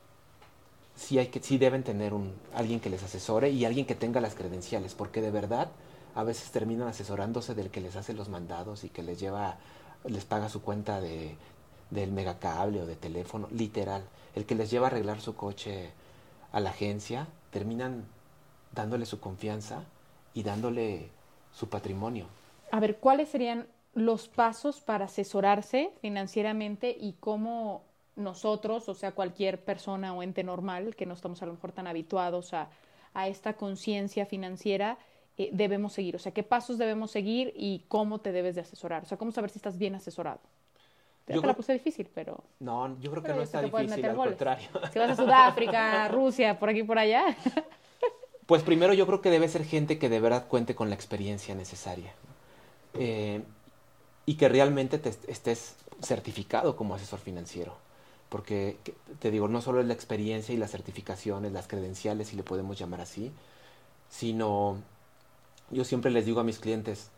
sí, 0.97 1.19
hay 1.19 1.29
que, 1.29 1.43
sí 1.43 1.59
deben 1.59 1.83
tener 1.83 2.15
un, 2.15 2.33
alguien 2.55 2.81
que 2.81 2.91
les 2.91 3.03
asesore 3.03 3.51
y 3.51 3.65
alguien 3.65 3.87
que 3.87 3.95
tenga 3.95 4.21
las 4.21 4.35
credenciales, 4.35 4.95
porque 4.95 5.21
de 5.21 5.31
verdad 5.31 5.69
a 6.15 6.25
veces 6.25 6.51
terminan 6.51 6.89
asesorándose 6.89 7.55
del 7.55 7.71
que 7.71 7.83
les 7.83 7.95
hace 7.97 8.15
los 8.15 8.29
mandados 8.29 8.85
y 8.85 8.89
que 8.89 9.03
les 9.03 9.21
lleva 9.21 9.59
les 10.09 10.25
paga 10.25 10.49
su 10.49 10.63
cuenta 10.63 11.01
de, 11.01 11.37
del 11.91 12.13
megacable 12.13 12.83
o 12.83 12.87
de 12.87 12.97
teléfono, 12.97 13.49
literal. 13.51 14.05
El 14.35 14.47
que 14.47 14.55
les 14.55 14.71
lleva 14.71 14.87
a 14.87 14.91
arreglar 14.91 15.21
su 15.21 15.35
coche 15.35 15.91
a 16.53 16.61
la 16.61 16.71
agencia, 16.71 17.27
terminan 17.51 18.05
dándole 18.73 19.07
su 19.07 19.21
confianza 19.21 19.83
y 20.35 20.43
dándole 20.43 21.11
su 21.57 21.69
patrimonio. 21.69 22.27
A 22.71 22.81
ver, 22.81 22.99
¿cuáles 22.99 23.31
serían 23.31 23.67
los 23.95 24.29
pasos 24.29 24.83
para 24.83 25.07
asesorarse 25.07 25.91
financieramente 26.03 26.95
y 27.01 27.15
cómo 27.19 27.85
nosotros, 28.15 28.89
o 28.91 28.95
sea, 28.95 29.13
cualquier 29.13 29.65
persona 29.65 30.13
o 30.13 30.23
ente 30.23 30.45
normal, 30.45 30.95
que 30.95 31.07
no 31.07 31.15
estamos 31.15 31.43
a 31.43 31.47
lo 31.47 31.55
mejor 31.55 31.73
tan 31.73 31.87
habituados 31.87 32.53
a, 32.53 32.69
a 33.15 33.29
esta 33.29 33.55
conciencia 33.55 34.27
financiera, 34.27 34.99
eh, 35.39 35.49
debemos 35.53 35.95
seguir? 35.95 36.15
O 36.17 36.19
sea, 36.19 36.33
¿qué 36.33 36.43
pasos 36.43 36.77
debemos 36.77 37.11
seguir 37.11 37.55
y 37.57 37.85
cómo 37.89 38.19
te 38.19 38.33
debes 38.33 38.55
de 38.55 38.61
asesorar? 38.61 39.05
O 39.05 39.07
sea, 39.07 39.17
¿cómo 39.17 39.33
saber 39.33 39.51
si 39.51 39.59
estás 39.59 39.79
bien 39.79 39.95
asesorado? 39.95 40.41
Yo 41.27 41.41
te 41.41 41.47
la 41.47 41.55
puse 41.55 41.73
difícil, 41.73 42.09
pero... 42.15 42.45
No, 42.61 43.01
yo 43.01 43.11
creo 43.11 43.23
que 43.23 43.33
no 43.33 43.43
está 43.43 43.61
difícil, 43.61 44.05
al 44.05 44.15
goles. 44.15 44.37
contrario. 44.37 44.69
Si 44.93 44.99
vas 44.99 45.11
a 45.11 45.17
Sudáfrica, 45.17 46.07
Rusia, 46.13 46.57
por 46.59 46.69
aquí 46.69 46.85
por 46.85 46.99
allá. 46.99 47.37
Pues 48.47 48.63
primero 48.63 48.95
yo 48.95 49.07
creo 49.07 49.21
que 49.21 49.31
debe 49.31 49.49
ser 49.49 49.65
gente 49.65 49.99
que 49.99 50.09
de 50.09 50.21
verdad 50.21 50.47
cuente 50.47 50.75
con 50.75 50.89
la 50.89 50.95
experiencia 50.95 51.55
necesaria. 51.55 52.15
Eh, 52.95 53.43
y 54.25 54.35
que 54.35 54.49
realmente 54.49 54.99
te 54.99 55.11
estés 55.31 55.77
certificado 56.03 56.77
como 56.77 56.95
asesor 56.95 57.21
financiero. 57.21 57.77
Porque, 58.29 58.77
te 59.21 59.31
digo, 59.31 59.47
no 59.47 59.61
solo 59.61 59.81
es 59.81 59.87
la 59.87 59.95
experiencia 59.95 60.53
y 60.55 60.59
las 60.59 60.73
certificaciones, 60.73 61.53
las 61.53 61.69
credenciales, 61.69 62.29
si 62.29 62.37
le 62.37 62.43
podemos 62.43 62.77
llamar 62.77 63.01
así, 63.01 63.33
sino 64.11 64.79
yo 65.71 65.85
siempre 65.85 66.11
les 66.11 66.27
digo 66.27 66.41
a 66.41 66.45
mis 66.45 66.59
clientes, 66.59 67.11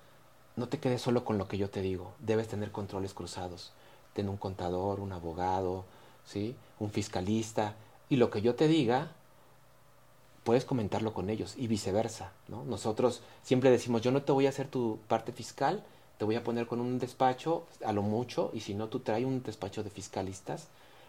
no 0.57 0.69
te 0.69 0.79
quedes 0.79 1.01
solo 1.01 1.25
con 1.25 1.39
lo 1.39 1.49
que 1.49 1.57
yo 1.57 1.71
te 1.71 1.81
digo, 1.81 2.13
debes 2.19 2.49
tener 2.49 2.73
controles 2.73 3.15
cruzados. 3.15 3.73
Ten 4.13 4.29
un 4.29 4.37
contador, 4.37 5.01
un 5.01 5.13
abogado, 5.13 5.85
¿sí? 6.27 6.57
un 6.79 6.91
fiscalista, 6.91 7.75
y 8.11 8.17
lo 8.17 8.31
que 8.31 8.43
yo 8.43 8.55
te 8.55 8.69
diga, 8.69 9.13
puedes 10.49 10.65
comentarlo 10.65 11.13
con 11.13 11.29
ellos 11.29 11.57
y 11.59 11.67
viceversa. 11.67 12.33
¿no? 12.49 12.65
Nosotros 12.65 13.21
siempre 13.43 13.71
decimos, 13.71 14.01
yo 14.01 14.13
no 14.13 14.23
te 14.23 14.33
voy 14.33 14.47
a 14.47 14.49
hacer 14.49 14.67
tu 14.67 14.99
parte 15.07 15.31
fiscal, 15.31 15.85
te 16.17 16.25
voy 16.25 16.37
a 16.37 16.43
poner 16.43 16.67
con 16.67 16.81
un 16.81 16.99
despacho 16.99 17.67
a 17.85 17.93
lo 17.93 18.01
mucho, 18.01 18.51
y 18.55 18.61
si 18.61 18.73
no, 18.73 18.89
tú 18.89 19.01
trae 19.01 19.27
un 19.27 19.43
despacho 19.43 19.83
de 19.83 19.91
fiscalistas 19.91 20.69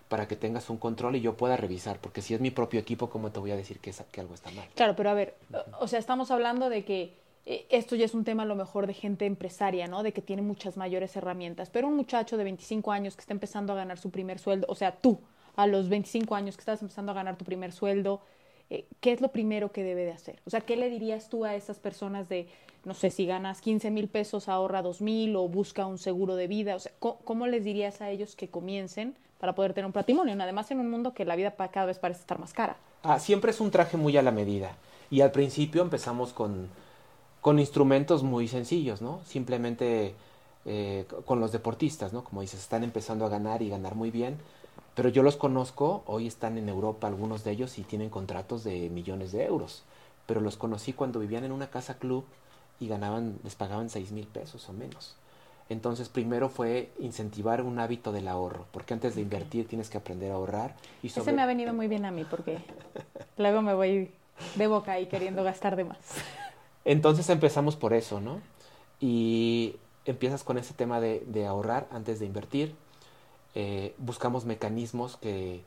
para 0.10 0.28
que 0.28 0.36
tengas 0.36 0.70
un 0.70 0.76
control 0.76 1.16
y 1.16 1.22
yo 1.22 1.38
pueda 1.38 1.56
revisar, 1.56 2.00
porque 2.02 2.22
si 2.22 2.34
es 2.34 2.42
mi 2.42 2.52
propio 2.52 2.82
equipo, 2.82 3.10
¿cómo 3.10 3.32
te 3.32 3.40
voy 3.40 3.52
a 3.52 3.56
decir 3.56 3.80
que, 3.80 3.92
es, 3.92 4.04
que 4.12 4.20
algo 4.20 4.34
está 4.34 4.52
mal? 4.52 4.68
Claro, 4.76 4.98
pero 4.98 5.10
a 5.10 5.14
ver, 5.14 5.38
o 5.80 5.88
sea, 5.88 6.00
estamos 6.00 6.32
hablando 6.32 6.70
de 6.70 6.84
que 6.84 7.14
esto 7.46 7.96
ya 7.96 8.04
es 8.04 8.14
un 8.14 8.26
tema 8.26 8.44
a 8.44 8.46
lo 8.46 8.56
mejor 8.56 8.88
de 8.88 8.94
gente 8.94 9.26
empresaria, 9.26 9.88
¿no? 9.88 10.04
De 10.04 10.12
que 10.12 10.22
tiene 10.22 10.42
muchas 10.42 10.76
mayores 10.76 11.16
herramientas. 11.16 11.70
Pero 11.70 11.88
un 11.88 11.96
muchacho 11.96 12.36
de 12.36 12.44
25 12.44 12.92
años 12.92 13.16
que 13.16 13.22
está 13.22 13.32
empezando 13.32 13.72
a 13.72 13.78
ganar 13.78 14.00
su 14.00 14.10
primer 14.10 14.38
sueldo, 14.38 14.68
o 14.68 14.76
sea, 14.76 14.98
tú, 14.98 15.22
a 15.56 15.66
los 15.66 15.88
25 15.88 16.36
años 16.36 16.58
que 16.58 16.62
estás 16.62 16.82
empezando 16.82 17.14
a 17.14 17.16
ganar 17.16 17.38
tu 17.38 17.46
primer 17.46 17.72
sueldo, 17.72 18.20
eh, 18.70 18.86
¿qué 19.00 19.12
es 19.12 19.22
lo 19.22 19.32
primero 19.32 19.72
que 19.72 19.84
debe 19.84 20.06
de 20.06 20.12
hacer? 20.12 20.40
O 20.46 20.50
sea, 20.50 20.62
¿qué 20.62 20.76
le 20.76 20.90
dirías 20.90 21.30
tú 21.30 21.46
a 21.46 21.56
esas 21.56 21.80
personas 21.80 22.30
de, 22.30 22.48
no 22.86 22.94
sé, 22.94 23.10
si 23.10 23.26
ganas 23.26 23.62
15 23.62 23.92
mil 23.92 24.08
pesos, 24.08 24.50
ahorra 24.50 24.82
2 24.82 25.02
mil 25.02 25.36
o 25.36 25.48
busca 25.48 25.86
un 25.86 25.98
seguro 25.98 26.36
de 26.36 26.48
vida? 26.48 26.76
O 26.76 26.80
sea, 26.80 26.92
¿cómo, 27.00 27.20
¿cómo, 27.24 27.48
les 27.48 27.64
dirías 27.64 28.02
a 28.02 28.10
ellos 28.10 28.36
que 28.36 28.50
comiencen 28.50 29.16
para 29.40 29.56
poder 29.56 29.74
tener 29.74 29.86
un 29.86 29.94
patrimonio? 29.94 30.36
Además, 30.40 30.70
en 30.72 30.80
un 30.80 30.90
mundo 30.90 31.14
que 31.14 31.26
la 31.26 31.36
vida 31.36 31.56
cada 31.56 31.86
vez 31.86 32.00
parece 32.00 32.22
estar 32.22 32.40
más 32.40 32.54
cara. 32.54 32.78
Ah, 33.04 33.20
siempre 33.20 33.52
es 33.52 33.60
un 33.60 33.72
traje 33.72 33.98
muy 33.98 34.18
a 34.18 34.22
la 34.22 34.32
medida. 34.32 34.76
Y 35.10 35.22
al 35.22 35.32
principio 35.32 35.82
empezamos 35.82 36.34
con 36.34 36.70
con 37.42 37.60
instrumentos 37.60 38.24
muy 38.24 38.48
sencillos, 38.48 39.02
¿no? 39.02 39.22
Simplemente 39.26 40.16
eh, 40.66 41.06
con 41.26 41.40
los 41.40 41.52
deportistas, 41.52 42.12
¿no? 42.14 42.24
Como 42.24 42.42
dices, 42.42 42.60
están 42.60 42.84
empezando 42.84 43.26
a 43.26 43.30
ganar 43.30 43.62
y 43.62 43.70
ganar 43.70 43.96
muy 43.96 44.12
bien, 44.12 44.38
pero 44.96 45.10
yo 45.10 45.24
los 45.24 45.38
conozco, 45.38 46.04
hoy 46.06 46.28
están 46.28 46.58
en 46.58 46.70
Europa 46.70 47.08
algunos 47.08 47.44
de 47.44 47.52
ellos 47.52 47.78
y 47.78 47.84
tienen 47.84 48.10
contratos 48.10 48.64
de 48.64 48.90
millones 48.90 49.32
de 49.32 49.46
euros, 49.46 49.84
pero 50.26 50.42
los 50.42 50.58
conocí 50.58 50.94
cuando 50.94 51.20
vivían 51.20 51.44
en 51.44 51.52
una 51.52 51.70
casa 51.70 51.98
club 51.98 52.26
y 52.80 52.88
ganaban, 52.88 53.40
les 53.44 53.56
pagaban 53.56 53.90
seis 53.90 54.12
mil 54.12 54.28
pesos 54.28 54.68
o 54.70 54.74
menos. 54.74 55.16
Entonces, 55.70 56.10
primero 56.10 56.50
fue 56.50 56.90
incentivar 57.00 57.62
un 57.62 57.80
hábito 57.80 58.12
del 58.12 58.28
ahorro, 58.28 58.66
porque 58.72 58.96
antes 58.96 59.14
de 59.16 59.22
invertir 59.22 59.68
tienes 59.68 59.90
que 59.90 60.00
aprender 60.00 60.32
a 60.32 60.36
ahorrar. 60.36 60.76
Y 61.04 61.10
sobre... 61.10 61.30
Ese 61.30 61.36
me 61.36 61.44
ha 61.44 61.46
venido 61.46 61.74
muy 61.74 61.88
bien 61.88 62.06
a 62.06 62.12
mí, 62.12 62.26
porque 62.30 62.58
luego 63.38 63.62
me 63.62 63.76
voy 63.76 64.12
de 64.56 64.68
boca 64.68 65.00
y 65.00 65.06
queriendo 65.06 65.44
gastar 65.44 65.76
de 65.76 65.84
más. 65.84 65.98
Entonces 66.86 67.30
empezamos 67.30 67.76
por 67.76 67.94
eso, 67.94 68.20
¿no? 68.20 68.42
Y 69.00 69.76
empiezas 70.06 70.44
con 70.44 70.58
ese 70.58 70.74
tema 70.74 71.00
de, 71.00 71.24
de 71.28 71.46
ahorrar 71.46 71.88
antes 71.92 72.20
de 72.20 72.26
invertir. 72.26 72.74
Eh, 73.56 73.96
buscamos 73.98 74.46
mecanismos 74.46 75.18
que, 75.18 75.64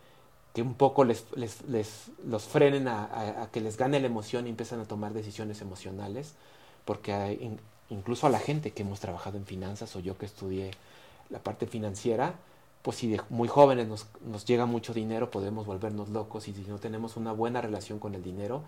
que 0.55 0.63
un 0.63 0.75
poco 0.75 1.05
les, 1.05 1.25
les, 1.35 1.63
les 1.69 2.11
los 2.27 2.45
frenen 2.45 2.89
a, 2.89 3.05
a, 3.05 3.43
a, 3.43 3.51
que 3.51 3.61
les 3.61 3.77
gane 3.77 4.01
la 4.01 4.07
emoción 4.07 4.47
y 4.47 4.51
empiezan 4.51 4.81
a 4.81 4.85
tomar 4.85 5.13
decisiones 5.13 5.61
emocionales, 5.63 6.35
porque 6.85 7.13
hay, 7.13 7.39
in, 7.41 7.59
incluso 7.91 8.27
a 8.27 8.31
la 8.31 8.39
gente 8.39 8.73
que 8.73 8.83
hemos 8.83 9.01
trabajado 9.01 9.37
en 9.39 9.47
finanzas 9.47 9.95
o 9.97 10.01
yo 10.01 10.17
que 10.19 10.27
estudié 10.27 10.71
la 11.31 11.41
parte 11.41 11.67
financiera, 11.67 12.35
pues 12.83 12.97
si 12.99 13.09
de 13.09 13.21
muy 13.31 13.49
jóvenes 13.49 13.89
nos, 13.89 14.07
nos 14.25 14.45
llega 14.45 14.67
mucho 14.67 14.93
dinero 14.93 15.31
podemos 15.31 15.67
volvernos 15.67 16.09
locos 16.09 16.49
y 16.49 16.53
si 16.55 16.63
no 16.63 16.79
tenemos 16.79 17.17
una 17.17 17.33
buena 17.33 17.61
relación 17.61 17.99
con 17.99 18.15
el 18.15 18.23
dinero, 18.23 18.63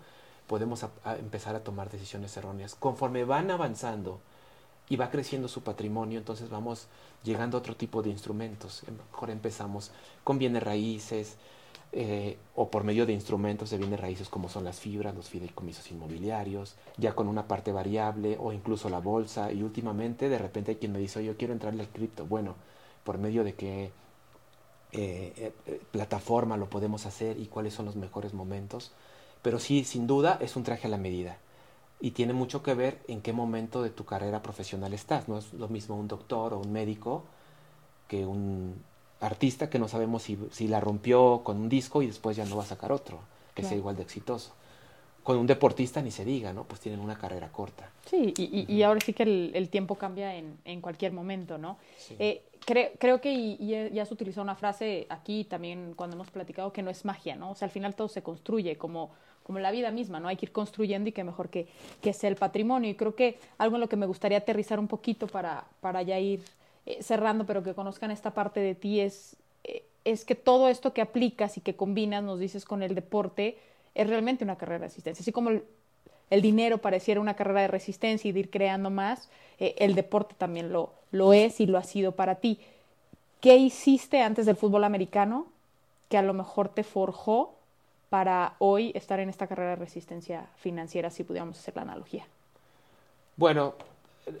podemos 0.47 0.83
a 0.83 0.89
empezar 1.17 1.55
a 1.55 1.63
tomar 1.63 1.89
decisiones 1.89 2.35
erróneas. 2.37 2.75
Conforme 2.75 3.25
van 3.25 3.51
avanzando 3.51 4.19
y 4.89 4.95
va 4.95 5.09
creciendo 5.09 5.47
su 5.47 5.61
patrimonio, 5.61 6.19
entonces 6.19 6.49
vamos 6.49 6.87
llegando 7.23 7.57
a 7.57 7.59
otro 7.59 7.75
tipo 7.75 8.01
de 8.01 8.09
instrumentos. 8.09 8.83
Mejor 9.11 9.29
empezamos 9.29 9.91
con 10.23 10.37
bienes 10.37 10.63
raíces 10.63 11.37
eh, 11.91 12.37
o 12.55 12.69
por 12.69 12.83
medio 12.83 13.05
de 13.05 13.13
instrumentos 13.13 13.69
de 13.69 13.77
bienes 13.77 13.99
raíces 13.99 14.29
como 14.29 14.49
son 14.49 14.63
las 14.63 14.79
fibras, 14.79 15.15
los 15.15 15.29
fideicomisos 15.29 15.89
inmobiliarios, 15.91 16.75
ya 16.97 17.15
con 17.15 17.27
una 17.27 17.47
parte 17.47 17.71
variable 17.71 18.37
o 18.39 18.53
incluso 18.53 18.89
la 18.89 18.99
bolsa. 18.99 19.51
Y 19.51 19.63
últimamente 19.63 20.29
de 20.29 20.37
repente 20.37 20.71
hay 20.71 20.77
quien 20.77 20.91
me 20.91 20.99
dice, 20.99 21.23
yo 21.23 21.37
quiero 21.37 21.53
entrarle 21.53 21.81
al 21.81 21.89
cripto. 21.89 22.25
Bueno, 22.25 22.55
por 23.03 23.17
medio 23.17 23.43
de 23.43 23.53
qué 23.55 23.91
eh, 24.91 25.53
eh, 25.65 25.81
plataforma 25.91 26.57
lo 26.57 26.69
podemos 26.69 27.05
hacer 27.05 27.39
y 27.39 27.47
cuáles 27.47 27.73
son 27.73 27.85
los 27.85 27.95
mejores 27.95 28.33
momentos 28.33 28.91
pero 29.45 29.59
sí, 29.59 29.83
sin 29.83 30.07
duda, 30.07 30.39
es 30.41 30.55
un 30.55 30.63
traje 30.63 30.87
a 30.87 30.89
la 30.89 30.97
medida. 30.97 31.37
Y 31.99 32.11
tiene 32.11 32.33
mucho 32.33 32.61
que 32.61 32.73
ver 32.73 32.99
en 33.07 33.21
qué 33.21 33.33
momento 33.33 33.81
de 33.81 33.89
tu 33.89 34.05
carrera 34.05 34.41
profesional 34.41 34.93
estás. 34.93 35.27
No 35.27 35.37
es 35.37 35.53
lo 35.53 35.67
mismo 35.67 35.95
un 35.95 36.07
doctor 36.07 36.53
o 36.53 36.59
un 36.59 36.71
médico 36.71 37.23
que 38.07 38.25
un 38.25 38.75
artista 39.19 39.69
que 39.69 39.79
no 39.79 39.87
sabemos 39.87 40.23
si, 40.23 40.37
si 40.51 40.67
la 40.67 40.79
rompió 40.79 41.41
con 41.43 41.57
un 41.57 41.69
disco 41.69 42.01
y 42.01 42.07
después 42.07 42.37
ya 42.37 42.45
no 42.45 42.57
va 42.57 42.63
a 42.63 42.67
sacar 42.67 42.91
otro, 42.91 43.19
que 43.53 43.63
sea 43.63 43.77
igual 43.77 43.95
de 43.95 44.03
exitoso. 44.03 44.53
Con 45.23 45.37
un 45.37 45.47
deportista 45.47 46.03
ni 46.03 46.11
se 46.11 46.23
diga, 46.23 46.53
¿no? 46.53 46.65
Pues 46.65 46.81
tienen 46.81 46.99
una 46.99 47.17
carrera 47.17 47.51
corta. 47.51 47.89
Sí, 48.05 48.31
y, 48.37 48.71
y, 48.71 48.83
ahora 48.83 48.99
sí 48.99 49.13
que 49.13 49.23
el, 49.23 49.51
el 49.55 49.69
tiempo 49.69 49.95
cambia 49.95 50.35
en, 50.35 50.59
en, 50.65 50.81
cualquier 50.81 51.13
momento, 51.13 51.57
¿no? 51.57 51.77
Eh, 52.19 52.43
creo, 52.63 52.91
creo 52.99 53.19
que 53.21 53.33
y, 53.33 53.57
y 53.59 53.89
ya 53.91 54.03
has 54.03 54.11
utilizado 54.11 54.43
una 54.43 54.53
frase 54.53 55.07
aquí 55.09 55.43
también 55.45 55.93
cuando 55.95 56.15
hemos 56.15 56.29
platicado 56.29 56.71
que 56.71 56.83
no 56.83 56.91
es 56.91 57.05
magia, 57.05 57.35
¿no? 57.35 57.51
O 57.51 57.55
sea, 57.55 57.65
al 57.65 57.71
final 57.71 57.95
todo 57.95 58.07
se 58.07 58.21
construye 58.21 58.77
como, 58.77 59.09
como 59.45 59.59
la 59.59 59.69
vida 59.69 59.91
misma, 59.91 60.19
¿no? 60.19 60.27
Hay 60.27 60.37
que 60.37 60.47
ir 60.47 60.51
construyendo 60.51 61.07
y 61.09 61.11
que 61.11 61.23
mejor 61.23 61.49
que, 61.49 61.67
que 62.01 62.13
sea 62.13 62.31
el 62.31 62.35
patrimonio. 62.35 62.89
Y 62.89 62.95
creo 62.95 63.15
que 63.15 63.37
algo 63.59 63.75
en 63.75 63.81
lo 63.81 63.89
que 63.89 63.95
me 63.95 64.07
gustaría 64.07 64.39
aterrizar 64.39 64.79
un 64.79 64.87
poquito 64.87 65.27
para, 65.27 65.65
para 65.81 66.01
ya 66.01 66.19
ir 66.19 66.41
eh, 66.87 67.03
cerrando, 67.03 67.45
pero 67.45 67.61
que 67.61 67.75
conozcan 67.75 68.09
esta 68.09 68.31
parte 68.31 68.59
de 68.59 68.73
ti, 68.73 69.01
es, 69.01 69.35
eh, 69.63 69.83
es 70.03 70.25
que 70.25 70.33
todo 70.33 70.67
esto 70.67 70.93
que 70.93 71.01
aplicas 71.01 71.57
y 71.57 71.61
que 71.61 71.75
combinas, 71.75 72.23
nos 72.23 72.39
dices, 72.39 72.65
con 72.65 72.81
el 72.81 72.95
deporte, 72.95 73.59
es 73.93 74.09
realmente 74.09 74.43
una 74.43 74.57
carrera 74.57 74.79
de 74.79 74.85
resistencia. 74.87 75.21
Así 75.21 75.31
como 75.31 75.51
el, 75.51 75.63
el 76.31 76.41
dinero 76.41 76.79
pareciera 76.79 77.21
una 77.21 77.35
carrera 77.35 77.61
de 77.61 77.67
resistencia 77.67 78.27
y 78.27 78.31
de 78.31 78.39
ir 78.39 78.49
creando 78.49 78.89
más, 78.89 79.29
eh, 79.59 79.75
el 79.77 79.93
deporte 79.93 80.33
también 80.35 80.73
lo, 80.73 80.91
lo 81.11 81.33
es 81.33 81.59
y 81.59 81.67
lo 81.67 81.77
ha 81.77 81.83
sido 81.83 82.13
para 82.13 82.35
ti. 82.35 82.59
¿Qué 83.41 83.57
hiciste 83.57 84.21
antes 84.21 84.47
del 84.47 84.55
fútbol 84.55 84.85
americano 84.85 85.45
que 86.09 86.17
a 86.17 86.23
lo 86.23 86.33
mejor 86.33 86.69
te 86.69 86.83
forjó 86.83 87.54
para 88.15 88.55
hoy 88.59 88.93
estar 88.95 89.19
en 89.19 89.27
esta 89.27 89.45
carrera 89.45 89.71
de 89.71 89.75
resistencia 89.75 90.47
financiera, 90.55 91.09
si 91.09 91.25
pudiéramos 91.25 91.59
hacer 91.59 91.75
la 91.75 91.81
analogía? 91.81 92.25
Bueno, 93.35 93.75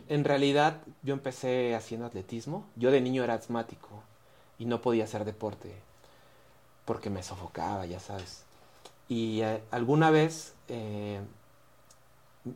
en 0.07 0.23
realidad 0.23 0.77
yo 1.03 1.13
empecé 1.13 1.75
haciendo 1.75 2.05
atletismo. 2.05 2.63
Yo 2.77 2.89
de 2.89 3.01
niño 3.01 3.21
era 3.25 3.33
asmático 3.33 3.89
y 4.57 4.63
no 4.63 4.79
podía 4.79 5.03
hacer 5.03 5.25
deporte 5.25 5.73
porque 6.85 7.09
me 7.09 7.21
sofocaba, 7.21 7.85
ya 7.85 7.99
sabes. 7.99 8.45
Y 9.09 9.41
eh, 9.41 9.61
alguna 9.71 10.09
vez 10.09 10.53
eh, 10.69 11.19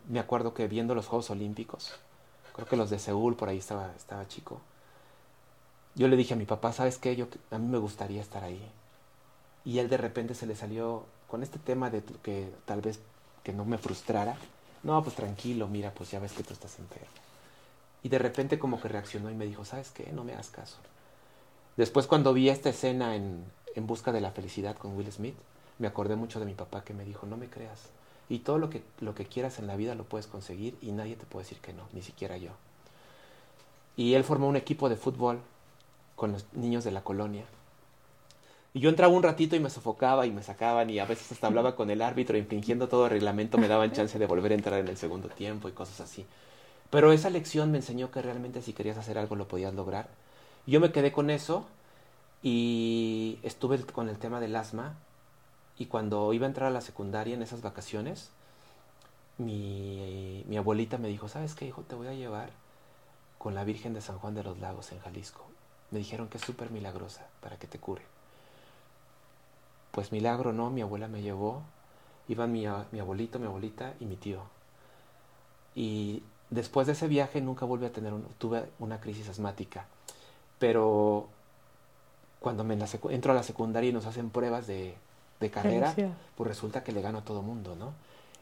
me 0.07 0.21
acuerdo 0.21 0.53
que 0.53 0.69
viendo 0.69 0.95
los 0.95 1.07
Juegos 1.07 1.29
Olímpicos, 1.31 1.99
creo 2.53 2.65
que 2.65 2.77
los 2.77 2.89
de 2.89 2.97
Seúl, 2.97 3.35
por 3.35 3.49
ahí 3.49 3.57
estaba, 3.57 3.91
estaba 3.97 4.25
chico, 4.29 4.61
yo 5.95 6.07
le 6.07 6.15
dije 6.15 6.33
a 6.33 6.37
mi 6.37 6.45
papá, 6.45 6.71
¿sabes 6.71 6.97
qué? 6.97 7.17
Yo, 7.17 7.27
a 7.51 7.57
mí 7.57 7.67
me 7.67 7.77
gustaría 7.77 8.21
estar 8.21 8.41
ahí. 8.41 8.65
Y 9.65 9.79
él 9.79 9.89
de 9.89 9.97
repente 9.97 10.33
se 10.33 10.45
le 10.45 10.55
salió 10.55 11.05
con 11.27 11.43
este 11.43 11.59
tema 11.59 11.89
de 11.89 12.03
que 12.23 12.51
tal 12.65 12.81
vez 12.81 12.99
que 13.43 13.53
no 13.53 13.65
me 13.65 13.77
frustrara. 13.77 14.37
No, 14.83 15.01
pues 15.03 15.15
tranquilo, 15.15 15.67
mira, 15.67 15.93
pues 15.93 16.11
ya 16.11 16.19
ves 16.19 16.33
que 16.33 16.43
tú 16.43 16.53
estás 16.53 16.79
enfermo. 16.79 17.07
Y 18.01 18.09
de 18.09 18.19
repente 18.19 18.59
como 18.59 18.81
que 18.81 18.87
reaccionó 18.87 19.29
y 19.29 19.35
me 19.35 19.45
dijo, 19.45 19.65
¿sabes 19.65 19.91
qué? 19.91 20.11
No 20.13 20.23
me 20.23 20.33
hagas 20.33 20.49
caso. 20.49 20.77
Después 21.75 22.07
cuando 22.07 22.33
vi 22.33 22.49
esta 22.49 22.69
escena 22.69 23.15
en, 23.15 23.43
en 23.75 23.87
Busca 23.87 24.11
de 24.11 24.21
la 24.21 24.31
Felicidad 24.31 24.77
con 24.77 24.95
Will 24.95 25.11
Smith, 25.11 25.35
me 25.79 25.87
acordé 25.87 26.15
mucho 26.15 26.39
de 26.39 26.45
mi 26.45 26.53
papá 26.53 26.83
que 26.83 26.93
me 26.93 27.05
dijo, 27.05 27.25
no 27.25 27.37
me 27.37 27.49
creas. 27.49 27.89
Y 28.29 28.39
todo 28.39 28.59
lo 28.59 28.69
que, 28.69 28.83
lo 28.99 29.15
que 29.15 29.25
quieras 29.25 29.59
en 29.59 29.67
la 29.67 29.75
vida 29.75 29.95
lo 29.95 30.03
puedes 30.03 30.27
conseguir 30.27 30.77
y 30.81 30.91
nadie 30.91 31.15
te 31.15 31.25
puede 31.25 31.45
decir 31.45 31.59
que 31.59 31.73
no, 31.73 31.83
ni 31.93 32.01
siquiera 32.01 32.37
yo. 32.37 32.51
Y 33.95 34.13
él 34.13 34.23
formó 34.23 34.47
un 34.47 34.55
equipo 34.55 34.87
de 34.87 34.95
fútbol 34.95 35.41
con 36.15 36.31
los 36.33 36.45
niños 36.53 36.83
de 36.83 36.91
la 36.91 37.01
colonia. 37.01 37.45
Yo 38.79 38.89
entraba 38.89 39.13
un 39.13 39.23
ratito 39.23 39.57
y 39.57 39.59
me 39.59 39.69
sofocaba 39.69 40.25
y 40.25 40.31
me 40.31 40.41
sacaban 40.41 40.89
y 40.89 40.99
a 40.99 41.05
veces 41.05 41.33
hasta 41.33 41.47
hablaba 41.47 41.75
con 41.75 41.89
el 41.89 42.01
árbitro 42.01 42.37
y 42.37 42.43
fingiendo 42.43 42.87
todo 42.87 43.05
el 43.05 43.11
reglamento 43.11 43.57
me 43.57 43.67
daban 43.67 43.91
chance 43.91 44.17
de 44.17 44.25
volver 44.25 44.53
a 44.53 44.55
entrar 44.55 44.79
en 44.79 44.87
el 44.87 44.95
segundo 44.95 45.27
tiempo 45.27 45.67
y 45.67 45.73
cosas 45.73 45.99
así. 45.99 46.25
Pero 46.89 47.11
esa 47.11 47.29
lección 47.29 47.71
me 47.71 47.79
enseñó 47.79 48.09
que 48.09 48.21
realmente 48.21 48.61
si 48.61 48.71
querías 48.71 48.97
hacer 48.97 49.17
algo 49.17 49.35
lo 49.35 49.49
podías 49.49 49.73
lograr. 49.73 50.07
Yo 50.65 50.79
me 50.79 50.93
quedé 50.93 51.11
con 51.11 51.29
eso 51.29 51.65
y 52.41 53.37
estuve 53.43 53.79
con 53.81 54.07
el 54.07 54.17
tema 54.17 54.39
del 54.39 54.55
asma 54.55 54.95
y 55.77 55.87
cuando 55.87 56.31
iba 56.31 56.45
a 56.45 56.49
entrar 56.49 56.69
a 56.69 56.73
la 56.73 56.81
secundaria 56.81 57.33
en 57.33 57.41
esas 57.41 57.61
vacaciones, 57.61 58.29
mi, 59.37 60.45
mi 60.47 60.55
abuelita 60.55 60.97
me 60.97 61.09
dijo, 61.09 61.27
¿sabes 61.27 61.53
qué, 61.53 61.65
hijo? 61.65 61.81
Te 61.81 61.95
voy 61.95 62.07
a 62.07 62.13
llevar 62.13 62.49
con 63.37 63.55
la 63.55 63.65
Virgen 63.65 63.93
de 63.93 63.99
San 63.99 64.19
Juan 64.19 64.35
de 64.35 64.43
los 64.43 64.57
Lagos 64.59 64.93
en 64.93 64.99
Jalisco. 64.99 65.45
Me 65.91 65.99
dijeron 65.99 66.29
que 66.29 66.37
es 66.37 66.45
súper 66.45 66.71
milagrosa 66.71 67.27
para 67.41 67.57
que 67.57 67.67
te 67.67 67.77
cure. 67.77 68.18
Pues 69.99 70.13
milagro 70.13 70.53
no, 70.53 70.69
mi 70.69 70.79
abuela 70.79 71.09
me 71.09 71.21
llevó, 71.21 71.61
iban 72.29 72.53
mi, 72.53 72.65
mi 72.93 72.99
abuelito, 73.01 73.37
mi 73.37 73.47
abuelita 73.47 73.95
y 73.99 74.05
mi 74.05 74.15
tío. 74.15 74.39
Y 75.75 76.23
después 76.49 76.87
de 76.87 76.93
ese 76.93 77.09
viaje 77.09 77.41
nunca 77.41 77.65
volví 77.65 77.85
a 77.85 77.91
tener, 77.91 78.13
un, 78.13 78.23
tuve 78.37 78.63
una 78.79 79.01
crisis 79.01 79.27
asmática. 79.27 79.87
Pero 80.57 81.27
cuando 82.39 82.63
me 82.63 82.77
la 82.77 82.87
entro 83.09 83.33
a 83.33 83.35
la 83.35 83.43
secundaria 83.43 83.89
y 83.89 83.91
nos 83.91 84.05
hacen 84.05 84.29
pruebas 84.29 84.67
de, 84.67 84.95
de 85.41 85.51
carrera, 85.51 85.93
pues 86.37 86.47
resulta 86.47 86.81
que 86.81 86.93
le 86.93 87.01
gano 87.01 87.17
a 87.17 87.25
todo 87.25 87.41
mundo, 87.41 87.75
¿no? 87.75 87.91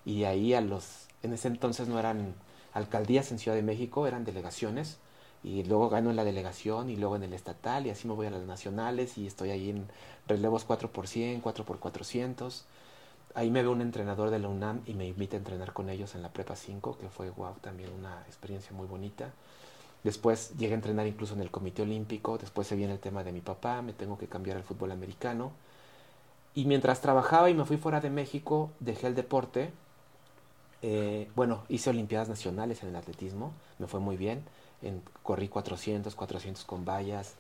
Y 0.06 0.26
ahí 0.26 0.54
a 0.54 0.62
los, 0.62 1.08
en 1.24 1.34
ese 1.34 1.48
entonces 1.48 1.88
no 1.88 1.98
eran 1.98 2.36
alcaldías 2.76 3.32
en 3.32 3.40
Ciudad 3.40 3.58
de 3.58 3.64
México, 3.64 4.06
eran 4.06 4.26
delegaciones 4.26 5.00
y 5.48 5.64
luego 5.64 5.90
gano 5.90 6.10
en 6.10 6.18
la 6.18 6.26
delegación 6.26 6.90
y 6.90 6.98
luego 6.98 7.16
en 7.16 7.24
el 7.24 7.34
estatal 7.34 7.88
y 7.88 7.90
así 7.90 8.08
me 8.08 8.14
voy 8.14 8.28
a 8.28 8.32
las 8.32 8.44
nacionales 8.44 9.18
y 9.18 9.28
estoy 9.28 9.52
ahí 9.52 9.70
en 9.70 9.88
relevos 10.28 10.66
4 10.66 10.92
por 10.92 11.08
100, 11.08 11.40
4 11.40 11.64
por 11.64 11.80
400. 11.80 12.66
Ahí 13.34 13.50
me 13.50 13.62
ve 13.62 13.70
un 13.70 13.82
entrenador 13.82 14.30
de 14.30 14.40
la 14.40 14.50
UNAM 14.50 14.82
y 14.86 14.94
me 14.94 15.08
invita 15.08 15.38
a 15.38 15.40
entrenar 15.40 15.72
con 15.72 15.90
ellos 15.90 16.16
en 16.16 16.22
la 16.22 16.34
Prepa 16.34 16.56
5, 16.56 16.98
que 17.00 17.08
fue 17.08 17.30
wow, 17.30 17.56
también 17.62 17.92
una 17.98 18.24
experiencia 18.28 18.76
muy 18.76 18.88
bonita. 18.88 19.32
Después 20.04 20.58
llegué 20.58 20.74
a 20.74 20.76
entrenar 20.76 21.08
incluso 21.08 21.34
en 21.34 21.42
el 21.42 21.52
Comité 21.52 21.84
Olímpico, 21.84 22.38
después 22.38 22.68
se 22.68 22.76
viene 22.76 22.94
el 22.94 23.00
tema 23.00 23.24
de 23.24 23.32
mi 23.32 23.42
papá, 23.42 23.82
me 23.82 23.94
tengo 23.94 24.18
que 24.18 24.28
cambiar 24.28 24.58
al 24.58 24.64
fútbol 24.64 24.92
americano. 24.92 25.52
Y 26.56 26.66
mientras 26.66 27.02
trabajaba 27.02 27.50
y 27.50 27.54
me 27.54 27.64
fui 27.64 27.78
fuera 27.78 28.02
de 28.02 28.10
México, 28.10 28.72
dejé 28.80 29.08
el 29.08 29.16
deporte. 29.16 29.72
Eh, 30.82 31.30
bueno, 31.36 31.64
hice 31.70 31.90
Olimpiadas 31.90 32.30
Nacionales 32.30 32.84
en 32.84 32.90
el 32.90 32.96
atletismo, 32.96 33.54
me 33.80 33.88
fue 33.88 34.00
muy 34.00 34.18
bien 34.18 34.44
en, 34.82 35.02
corrí 35.24 35.48
400, 35.48 36.16
400 36.16 36.64
con 36.66 36.86
vallas, 36.86 37.36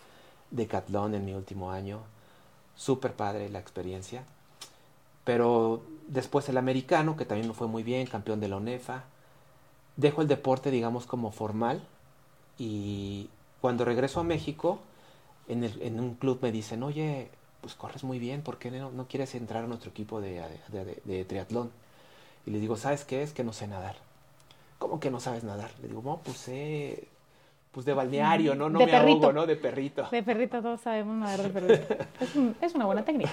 decatlón 0.51 1.15
en 1.15 1.25
mi 1.25 1.33
último 1.33 1.71
año, 1.71 1.99
súper 2.75 3.13
padre 3.13 3.49
la 3.49 3.59
experiencia. 3.59 4.23
Pero 5.23 5.81
después 6.07 6.47
el 6.49 6.57
americano, 6.57 7.17
que 7.17 7.25
también 7.25 7.49
me 7.49 7.53
fue 7.53 7.67
muy 7.67 7.83
bien, 7.83 8.07
campeón 8.07 8.39
de 8.39 8.47
la 8.47 8.57
ONEFA. 8.57 9.03
Dejo 9.97 10.21
el 10.21 10.27
deporte, 10.27 10.71
digamos, 10.71 11.05
como 11.05 11.31
formal. 11.31 11.83
Y 12.57 13.29
cuando 13.59 13.83
regreso 13.83 14.21
a 14.21 14.23
México, 14.23 14.79
en, 15.47 15.63
el, 15.63 15.81
en 15.81 15.99
un 15.99 16.15
club 16.15 16.39
me 16.41 16.51
dicen, 16.51 16.83
oye, 16.83 17.29
pues 17.61 17.75
corres 17.75 18.03
muy 18.03 18.19
bien, 18.19 18.41
¿por 18.41 18.57
qué 18.57 18.71
no, 18.71 18.91
no 18.91 19.07
quieres 19.07 19.35
entrar 19.35 19.63
a 19.63 19.67
nuestro 19.67 19.89
equipo 19.89 20.21
de, 20.21 20.41
de, 20.69 20.85
de, 20.85 21.01
de, 21.03 21.25
triatlón? 21.25 21.71
Y 22.45 22.51
le 22.51 22.59
digo, 22.59 22.77
¿sabes 22.77 23.03
qué 23.03 23.21
es? 23.23 23.33
Que 23.33 23.43
no 23.43 23.51
sé 23.51 23.67
nadar. 23.67 23.95
¿Cómo 24.79 24.99
que 24.99 25.11
no 25.11 25.19
sabes 25.19 25.43
nadar? 25.43 25.71
Le 25.81 25.89
digo, 25.89 26.01
no, 26.03 26.21
pues 26.23 26.37
sé 26.37 27.07
pues 27.77 27.85
de 27.85 27.93
balneario, 27.93 28.55
¿no? 28.55 28.71
No 28.71 28.79
de 28.79 28.87
me 28.87 28.91
perrito. 28.91 29.27
ahogo, 29.27 29.33
¿no? 29.33 29.45
De 29.45 29.55
perrito. 29.55 30.07
De 30.09 30.23
perrito, 30.23 30.63
todos 30.63 30.81
sabemos 30.81 31.15
nadar 31.15 31.43
de 31.43 31.49
perrito. 31.49 31.95
es, 32.19 32.35
un, 32.35 32.55
es, 32.59 32.73
una 32.73 32.87
buena 32.87 33.05
técnica. 33.05 33.29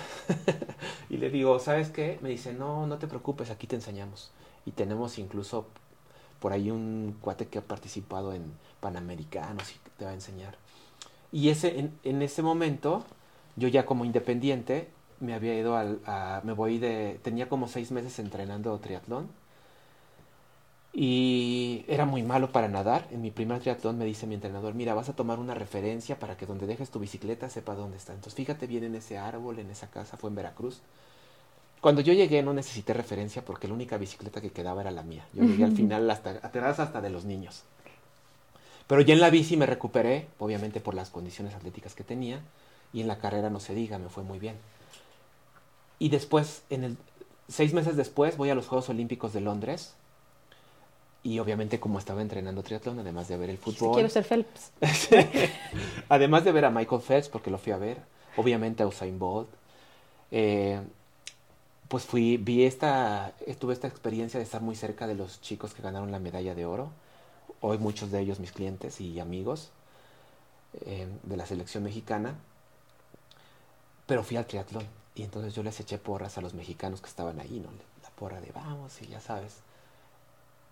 y 1.08 1.16
le 1.16 1.30
digo, 1.30 1.58
¿sabes 1.58 1.88
qué? 1.88 2.18
Me 2.20 2.28
dice, 2.28 2.52
no, 2.52 2.86
no 2.86 2.98
te 2.98 3.06
preocupes, 3.06 3.48
aquí 3.48 3.66
te 3.66 3.76
enseñamos. 3.76 4.32
Y 4.66 4.72
tenemos 4.72 5.18
incluso 5.18 5.68
por 6.40 6.52
ahí 6.52 6.70
un 6.70 7.16
cuate 7.22 7.46
que 7.46 7.56
ha 7.56 7.62
participado 7.62 8.34
en 8.34 8.52
Panamericanos 8.80 9.72
y 9.72 9.76
te 9.96 10.04
va 10.04 10.10
a 10.10 10.14
enseñar. 10.14 10.56
Y 11.32 11.48
ese, 11.48 11.78
en, 11.78 11.98
en 12.04 12.20
ese 12.20 12.42
momento, 12.42 13.02
yo 13.56 13.68
ya 13.68 13.86
como 13.86 14.04
independiente, 14.04 14.90
me 15.20 15.32
había 15.32 15.58
ido 15.58 15.74
al, 15.74 16.00
a, 16.04 16.42
me 16.44 16.52
voy 16.52 16.76
de, 16.76 17.18
tenía 17.22 17.48
como 17.48 17.66
seis 17.66 17.90
meses 17.92 18.18
entrenando 18.18 18.78
triatlón 18.78 19.26
y 20.94 21.84
era 21.88 22.06
muy 22.06 22.22
malo 22.22 22.52
para 22.52 22.68
nadar. 22.68 23.08
En 23.10 23.20
mi 23.20 23.32
primer 23.32 23.60
triatlón 23.60 23.98
me 23.98 24.04
dice 24.04 24.28
mi 24.28 24.36
entrenador, 24.36 24.74
mira, 24.74 24.94
vas 24.94 25.08
a 25.08 25.16
tomar 25.16 25.40
una 25.40 25.52
referencia 25.52 26.20
para 26.20 26.36
que 26.36 26.46
donde 26.46 26.66
dejes 26.66 26.90
tu 26.90 27.00
bicicleta 27.00 27.48
sepa 27.50 27.74
dónde 27.74 27.96
está. 27.96 28.12
Entonces 28.12 28.34
fíjate 28.34 28.68
bien 28.68 28.84
en 28.84 28.94
ese 28.94 29.18
árbol, 29.18 29.58
en 29.58 29.70
esa 29.70 29.88
casa, 29.88 30.16
fue 30.16 30.30
en 30.30 30.36
Veracruz. 30.36 30.80
Cuando 31.80 32.00
yo 32.00 32.12
llegué 32.12 32.42
no 32.44 32.54
necesité 32.54 32.94
referencia 32.94 33.44
porque 33.44 33.66
la 33.66 33.74
única 33.74 33.98
bicicleta 33.98 34.40
que 34.40 34.50
quedaba 34.50 34.82
era 34.82 34.92
la 34.92 35.02
mía. 35.02 35.26
Yo 35.32 35.42
llegué 35.42 35.64
al 35.64 35.72
final 35.72 36.08
hasta, 36.08 36.30
atrás 36.30 36.78
hasta 36.78 37.00
de 37.00 37.10
los 37.10 37.24
niños. 37.24 37.64
Pero 38.86 39.00
ya 39.00 39.14
en 39.14 39.20
la 39.20 39.30
bici 39.30 39.56
me 39.56 39.66
recuperé, 39.66 40.28
obviamente 40.38 40.80
por 40.80 40.94
las 40.94 41.10
condiciones 41.10 41.54
atléticas 41.54 41.94
que 41.94 42.04
tenía, 42.04 42.40
y 42.92 43.00
en 43.00 43.08
la 43.08 43.18
carrera 43.18 43.50
no 43.50 43.58
se 43.58 43.74
diga, 43.74 43.98
me 43.98 44.08
fue 44.08 44.22
muy 44.22 44.38
bien. 44.38 44.56
Y 45.98 46.10
después, 46.10 46.62
en 46.70 46.84
el, 46.84 46.96
seis 47.48 47.72
meses 47.74 47.96
después, 47.96 48.36
voy 48.36 48.50
a 48.50 48.54
los 48.54 48.66
Juegos 48.66 48.88
Olímpicos 48.88 49.32
de 49.32 49.40
Londres, 49.40 49.94
y 51.24 51.38
obviamente 51.38 51.80
como 51.80 51.98
estaba 51.98 52.20
entrenando 52.20 52.62
triatlón, 52.62 53.00
además 53.00 53.28
de 53.28 53.38
ver 53.38 53.48
el 53.48 53.56
fútbol. 53.56 53.94
Quiero 53.94 54.10
ser 54.10 54.24
Phelps. 54.24 54.72
además 56.10 56.44
de 56.44 56.52
ver 56.52 56.66
a 56.66 56.70
Michael 56.70 57.00
Phelps, 57.00 57.30
porque 57.30 57.50
lo 57.50 57.56
fui 57.56 57.72
a 57.72 57.78
ver. 57.78 57.98
Obviamente 58.36 58.82
a 58.82 58.86
Usain 58.86 59.18
Bolt. 59.18 59.48
Eh, 60.30 60.82
pues 61.88 62.04
fui, 62.04 62.36
vi 62.36 62.64
esta, 62.64 63.32
tuve 63.58 63.72
esta 63.72 63.88
experiencia 63.88 64.38
de 64.38 64.44
estar 64.44 64.60
muy 64.60 64.76
cerca 64.76 65.06
de 65.06 65.14
los 65.14 65.40
chicos 65.40 65.72
que 65.72 65.80
ganaron 65.80 66.12
la 66.12 66.18
medalla 66.18 66.54
de 66.54 66.66
oro. 66.66 66.90
Hoy 67.62 67.78
muchos 67.78 68.10
de 68.10 68.20
ellos 68.20 68.38
mis 68.38 68.52
clientes 68.52 69.00
y 69.00 69.18
amigos 69.18 69.70
eh, 70.82 71.08
de 71.22 71.36
la 71.38 71.46
selección 71.46 71.84
mexicana. 71.84 72.34
Pero 74.04 74.22
fui 74.22 74.36
al 74.36 74.44
triatlón 74.44 74.84
y 75.14 75.22
entonces 75.22 75.54
yo 75.54 75.62
les 75.62 75.80
eché 75.80 75.96
porras 75.96 76.36
a 76.36 76.42
los 76.42 76.52
mexicanos 76.52 77.00
que 77.00 77.08
estaban 77.08 77.40
ahí, 77.40 77.60
¿no? 77.60 77.70
La 78.02 78.10
porra 78.10 78.42
de 78.42 78.52
vamos 78.52 79.00
y 79.00 79.06
ya 79.06 79.20
sabes. 79.22 79.63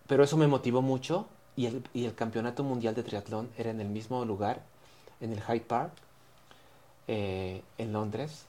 Pero 0.07 0.25
eso 0.25 0.37
me 0.37 0.47
motivó 0.47 0.83
mucho 0.83 1.27
y 1.57 1.67
el, 1.67 1.83
y 1.95 2.05
el 2.07 2.15
campeonato 2.15 2.65
mundial 2.65 2.95
de 2.95 3.03
triatlón 3.03 3.51
era 3.57 3.71
en 3.71 3.81
el 3.81 3.89
mismo 3.89 4.25
lugar, 4.25 4.63
en 5.21 5.33
el 5.33 5.41
Hyde 5.41 5.61
Park, 5.61 5.93
eh, 7.09 7.63
en 7.79 7.93
Londres. 7.93 8.45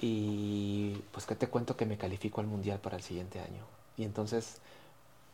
Y 0.00 0.96
pues 1.12 1.26
que 1.26 1.34
te 1.34 1.48
cuento 1.48 1.76
que 1.76 1.86
me 1.86 1.96
califico 1.96 2.40
al 2.40 2.46
mundial 2.46 2.78
para 2.80 2.96
el 2.96 3.02
siguiente 3.02 3.40
año. 3.40 3.62
Y 3.96 4.04
entonces 4.04 4.58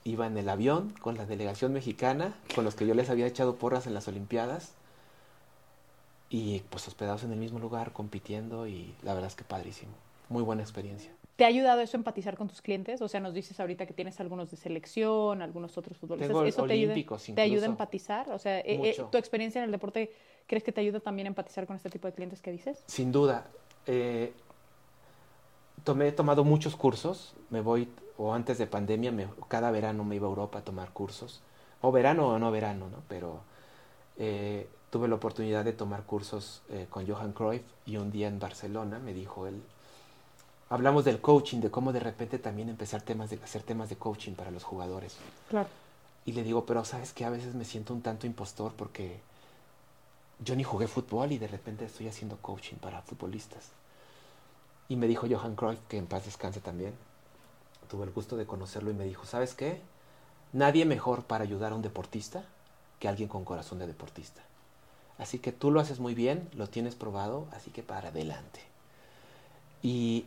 iba 0.05 0.26
en 0.26 0.37
el 0.37 0.49
avión 0.49 0.95
con 1.01 1.16
la 1.16 1.26
delegación 1.26 1.72
mexicana, 1.72 2.35
con 2.55 2.64
los 2.64 2.74
que 2.74 2.87
yo 2.87 2.95
les 2.95 3.11
había 3.11 3.26
echado 3.26 3.57
porras 3.57 3.87
en 3.87 3.95
las 3.95 4.09
Olimpiadas 4.09 4.72
y 6.31 6.61
pues 6.70 6.87
hospedados 6.87 7.24
en 7.24 7.33
el 7.33 7.39
mismo 7.39 7.59
lugar, 7.59 7.93
compitiendo 7.93 8.66
y 8.66 8.95
la 9.03 9.14
verdad 9.14 9.28
es 9.28 9.37
que 9.37 9.45
padrísimo. 9.45 9.93
Muy 10.28 10.43
buena 10.43 10.62
experiencia. 10.62 11.11
¿Te 11.41 11.47
ha 11.47 11.49
ayudado 11.49 11.80
eso 11.80 11.97
a 11.97 12.01
empatizar 12.01 12.36
con 12.36 12.49
tus 12.49 12.61
clientes? 12.61 13.01
O 13.01 13.09
sea, 13.09 13.18
nos 13.18 13.32
dices 13.32 13.59
ahorita 13.59 13.86
que 13.86 13.95
tienes 13.95 14.20
algunos 14.20 14.51
de 14.51 14.59
selección, 14.59 15.41
algunos 15.41 15.78
otros 15.78 15.97
futbolistas. 15.97 16.36
¿Eso 16.45 16.66
te 16.66 16.74
ayuda, 16.74 16.95
te 17.34 17.41
ayuda 17.41 17.64
a 17.64 17.70
empatizar? 17.70 18.30
O 18.30 18.38
sea, 18.38 18.59
eh, 18.59 18.64
eh, 18.66 19.05
¿tu 19.11 19.16
experiencia 19.16 19.59
en 19.61 19.64
el 19.64 19.70
deporte 19.70 20.12
crees 20.47 20.62
que 20.62 20.70
te 20.70 20.82
ayuda 20.82 21.01
también 21.01 21.28
a 21.28 21.28
empatizar 21.28 21.66
con 21.66 21.76
este 21.76 21.88
tipo 21.88 22.07
de 22.07 22.12
clientes 22.12 22.43
que 22.43 22.53
dices? 22.53 22.84
Sin 22.84 23.11
duda. 23.11 23.47
Eh, 23.86 24.34
tomé, 25.82 26.09
he 26.09 26.12
tomado 26.12 26.45
muchos 26.45 26.76
cursos. 26.76 27.34
Me 27.49 27.62
voy, 27.62 27.88
o 28.18 28.34
antes 28.34 28.59
de 28.59 28.66
pandemia, 28.66 29.11
me, 29.11 29.26
cada 29.49 29.70
verano 29.70 30.05
me 30.05 30.16
iba 30.16 30.26
a 30.26 30.28
Europa 30.28 30.59
a 30.59 30.62
tomar 30.62 30.91
cursos. 30.91 31.41
O 31.80 31.91
verano 31.91 32.28
o 32.28 32.38
no 32.38 32.51
verano, 32.51 32.91
¿no? 32.91 32.99
Pero 33.09 33.41
eh, 34.18 34.68
tuve 34.91 35.09
la 35.09 35.14
oportunidad 35.14 35.64
de 35.64 35.72
tomar 35.72 36.03
cursos 36.03 36.61
con 36.91 37.07
Johan 37.07 37.32
Cruyff 37.32 37.62
y 37.86 37.97
un 37.97 38.11
día 38.11 38.28
en 38.28 38.38
Barcelona 38.38 38.99
me 38.99 39.14
dijo 39.14 39.47
él, 39.47 39.62
hablamos 40.71 41.05
del 41.05 41.21
coaching, 41.21 41.59
de 41.59 41.71
cómo 41.71 41.93
de 41.93 42.01
repente 42.01 42.39
también 42.39 42.68
empezar 42.68 43.03
temas 43.03 43.29
de, 43.29 43.39
hacer 43.43 43.62
temas 43.62 43.91
de 43.91 43.97
coaching 43.97 44.33
para 44.33 44.51
los 44.51 44.64
jugadores. 44.64 45.16
Claro. 45.51 45.68
Y 46.25 46.33
le 46.33 46.43
digo, 46.43 46.64
pero 46.64 46.85
sabes 46.85 47.12
que 47.12 47.25
a 47.25 47.31
veces 47.31 47.55
me 47.55 47.64
siento 47.64 47.93
un 47.93 48.03
tanto 48.03 48.27
impostor 48.27 48.73
porque 48.75 49.21
yo 50.43 50.55
ni 50.57 50.62
jugué 50.62 50.87
fútbol 50.87 51.33
y 51.33 51.39
de 51.39 51.49
repente 51.49 51.85
estoy 51.85 52.09
haciendo 52.09 52.39
coaching 52.39 52.77
para 52.77 53.03
futbolistas. 53.03 53.71
Y 54.89 54.97
me 54.97 55.09
dijo 55.09 55.27
Johan 55.29 55.57
Cruyff, 55.57 55.81
que 55.89 55.99
en 55.99 56.07
paz 56.07 56.25
descanse 56.25 56.61
también, 56.61 56.95
tuve 57.89 58.05
el 58.05 58.12
gusto 58.12 58.37
de 58.37 58.47
conocerlo 58.47 58.91
y 58.91 58.95
me 58.95 59.05
dijo, 59.05 59.25
¿sabes 59.27 59.55
qué? 59.55 59.81
Nadie 60.53 60.85
mejor 60.85 61.25
para 61.25 61.45
ayudar 61.45 61.73
a 61.73 61.75
un 61.75 61.83
deportista 61.83 62.45
que 62.99 63.09
alguien 63.09 63.29
con 63.29 63.45
corazón 63.45 63.79
de 63.81 63.87
deportista. 63.87 64.43
Así 65.18 65.39
que 65.39 65.53
tú 65.53 65.71
lo 65.71 65.81
haces 65.81 66.01
muy 66.01 66.14
bien, 66.14 66.49
lo 66.55 66.68
tienes 66.68 66.95
probado, 66.95 67.47
así 67.53 67.71
que 67.71 67.83
para 67.83 68.09
adelante. 68.09 68.61
Y 69.83 70.27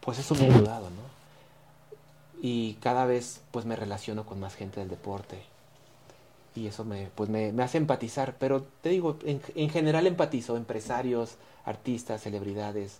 pues 0.00 0.18
eso 0.18 0.34
me 0.34 0.42
ha 0.42 0.54
ayudado, 0.54 0.90
¿no? 0.90 1.08
Y 2.40 2.74
cada 2.74 3.04
vez 3.04 3.40
pues 3.50 3.64
me 3.64 3.76
relaciono 3.76 4.24
con 4.24 4.40
más 4.40 4.54
gente 4.54 4.80
del 4.80 4.88
deporte. 4.88 5.42
Y 6.54 6.66
eso 6.66 6.84
me, 6.84 7.08
pues 7.14 7.28
me, 7.28 7.50
hace 7.62 7.78
empatizar. 7.78 8.36
Pero 8.38 8.64
te 8.82 8.88
digo, 8.88 9.16
en, 9.24 9.40
en, 9.54 9.70
general 9.70 10.06
empatizo, 10.06 10.56
empresarios, 10.56 11.36
artistas, 11.64 12.22
celebridades, 12.22 12.98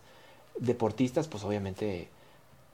deportistas, 0.58 1.28
pues 1.28 1.44
obviamente 1.44 2.08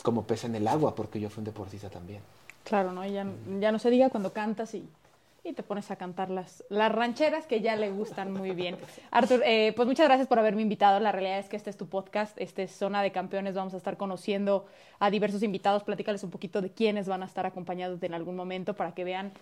como 0.03 0.25
pesa 0.25 0.47
en 0.47 0.55
el 0.55 0.69
agua, 0.69 0.95
porque 0.95 1.21
yo 1.21 1.31
fui 1.31 1.41
un 1.41 1.47
deportista 1.47 1.89
también. 1.89 2.21
Claro, 2.65 2.93
¿no? 2.93 3.05
Ya, 3.07 3.27
ya 3.61 3.73
no 3.73 3.79
se 3.79 3.91
diga 3.91 4.11
cuando 4.11 4.33
cantas 4.33 4.75
y 4.75 4.87
y 5.45 5.53
te 5.53 5.63
pones 5.63 5.91
a 5.91 5.97
cantar 5.97 6.31
las, 6.31 6.65
las 6.71 6.91
rancheras 6.91 7.47
que 7.47 7.61
ya 7.61 7.77
le 7.77 7.91
gustan 7.91 8.33
muy 8.33 8.53
bien. 8.53 8.79
Artur, 9.11 9.43
eh, 9.45 9.75
pues 9.77 9.87
muchas 9.87 10.07
gracias 10.07 10.27
por 10.27 10.39
haberme 10.39 10.63
invitado. 10.63 10.99
La 11.01 11.13
realidad 11.13 11.39
es 11.39 11.51
que 11.51 11.57
este 11.57 11.69
es 11.69 11.77
tu 11.77 11.87
podcast, 11.87 12.37
este 12.41 12.63
es 12.63 12.73
Zona 12.73 13.03
de 13.03 13.13
Campeones. 13.13 13.55
Vamos 13.55 13.75
a 13.75 13.77
estar 13.77 13.99
conociendo 13.99 14.65
a 14.99 15.11
diversos 15.11 15.43
invitados. 15.43 15.85
Platícales 15.85 16.25
un 16.25 16.31
poquito 16.31 16.63
de 16.63 16.71
quiénes 16.71 17.07
van 17.07 17.23
a 17.23 17.27
estar 17.27 17.45
acompañados 17.45 18.03
en 18.03 18.15
algún 18.15 18.37
momento 18.37 18.75
para 18.75 18.95
que 18.95 19.05
vean 19.05 19.33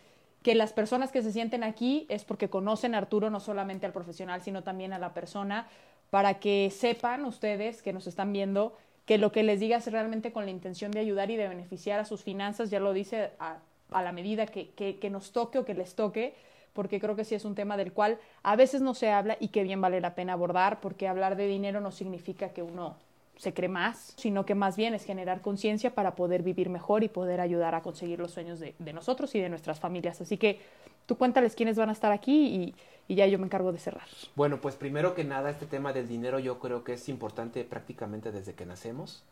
que 0.43 0.57
las 0.57 0.73
personas 0.73 1.13
que 1.13 1.23
se 1.23 1.31
sienten 1.31 1.63
aquí 1.63 2.05
es 2.09 2.25
porque 2.25 2.51
conocen 2.51 2.97
a 2.97 2.99
Arturo, 2.99 3.31
no 3.31 3.39
solamente 3.39 3.87
al 3.87 3.93
profesional, 3.93 4.43
sino 4.43 4.65
también 4.65 4.93
a 4.93 4.99
la 4.99 5.15
persona, 5.15 5.69
para 6.11 6.41
que 6.41 6.71
sepan 6.71 7.25
ustedes 7.25 7.81
que 7.81 7.93
nos 7.93 8.09
están 8.09 8.33
viendo 8.33 8.77
que 9.07 9.19
lo 9.19 9.31
que 9.31 9.45
les 9.45 9.61
digas 9.61 9.87
es 9.87 9.93
realmente 9.93 10.33
con 10.33 10.45
la 10.45 10.51
intención 10.51 10.91
de 10.91 10.99
ayudar 10.99 11.31
y 11.31 11.37
de 11.37 11.49
beneficiar 11.49 12.01
a 12.01 12.05
sus 12.05 12.23
finanzas, 12.23 12.71
ya 12.71 12.81
lo 12.81 12.93
dice 12.93 13.31
a 13.39 13.59
a 13.95 14.03
la 14.03 14.13
medida 14.13 14.47
que, 14.47 14.71
que, 14.71 15.11
nos 15.11 15.33
toque 15.33 15.59
o 15.59 15.65
que 15.65 15.75
les 15.75 15.95
toque, 15.95 16.35
porque 16.73 17.01
creo 17.01 17.17
que 17.17 17.25
sí 17.25 17.35
es 17.35 17.45
un 17.45 17.55
tema 17.55 17.77
del 17.77 17.93
cual 17.93 18.19
a 18.43 18.57
veces 18.57 18.81
no 18.83 18.95
se 18.95 19.11
habla 19.11 19.37
y 19.41 19.49
que 19.49 19.63
bien 19.63 19.81
vale 19.81 20.01
la 20.01 20.15
pena 20.15 20.33
abordar, 20.33 20.81
porque 20.81 21.09
hablar 21.09 21.37
de 21.37 21.47
dinero 21.47 21.81
no 21.81 21.91
significa 21.91 22.51
que 22.51 22.63
uno 22.63 22.97
se 23.37 23.53
cree 23.53 23.69
más, 23.69 24.15
sino 24.17 24.47
que 24.47 24.55
más 24.55 24.77
bien 24.77 24.95
es 24.95 25.05
generar 25.05 25.41
conciencia 25.41 25.95
para 25.95 26.15
poder 26.15 26.43
vivir 26.43 26.69
mejor 26.69 27.03
y 27.03 27.09
poder 27.09 27.41
ayudar 27.41 27.75
a 27.75 27.83
conseguir 27.83 28.19
los 28.21 28.31
sueños 28.31 28.61
de, 28.61 28.93
nosotros 28.93 29.35
y 29.35 29.41
de 29.41 29.49
nuestras 29.49 29.81
familias. 29.81 30.21
Así 30.21 30.37
que 30.37 30.61
tú 31.07 31.17
cuéntales 31.17 31.57
quiénes 31.57 31.77
van 31.77 31.89
a 31.89 31.93
estar 31.93 32.13
aquí 32.13 32.47
y, 32.47 32.75
y, 33.09 33.17
ya 33.17 33.27
yo 33.27 33.39
me 33.39 33.47
encargo 33.47 33.73
de 33.73 33.79
cerrar. 33.79 34.07
Bueno, 34.37 34.61
pues 34.61 34.77
primero 34.77 35.15
que 35.15 35.25
nada, 35.25 35.51
este 35.51 35.67
tema 35.67 35.93
del 35.93 36.07
dinero 36.09 36.39
yo 36.39 36.59
creo 36.59 36.85
que 36.85 36.93
es 36.93 37.09
importante 37.09 37.65
prácticamente 37.65 38.31
desde 38.31 38.55
que 38.55 38.67
nacemos 38.67 39.25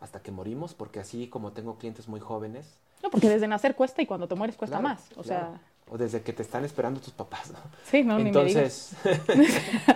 hasta 0.00 0.20
que 0.20 0.30
morimos, 0.30 0.74
porque 0.74 1.00
así 1.00 1.28
como 1.28 1.52
tengo 1.52 1.78
clientes 1.78 2.08
muy 2.08 2.20
jóvenes, 2.20 2.78
no, 3.02 3.10
porque 3.10 3.28
desde 3.28 3.46
nacer 3.46 3.74
cuesta 3.74 4.02
y 4.02 4.06
cuando 4.06 4.26
te 4.26 4.34
mueres 4.34 4.56
cuesta 4.56 4.80
más. 4.80 5.10
O 5.16 5.22
sea. 5.22 5.60
O 5.90 5.96
desde 5.96 6.20
que 6.22 6.32
te 6.32 6.42
están 6.42 6.64
esperando 6.64 7.00
tus 7.00 7.14
papás, 7.14 7.50
¿no? 7.50 7.58
Sí, 7.84 8.02
no, 8.02 8.18
entonces, 8.18 8.92
ni 9.28 9.36
me 9.36 9.48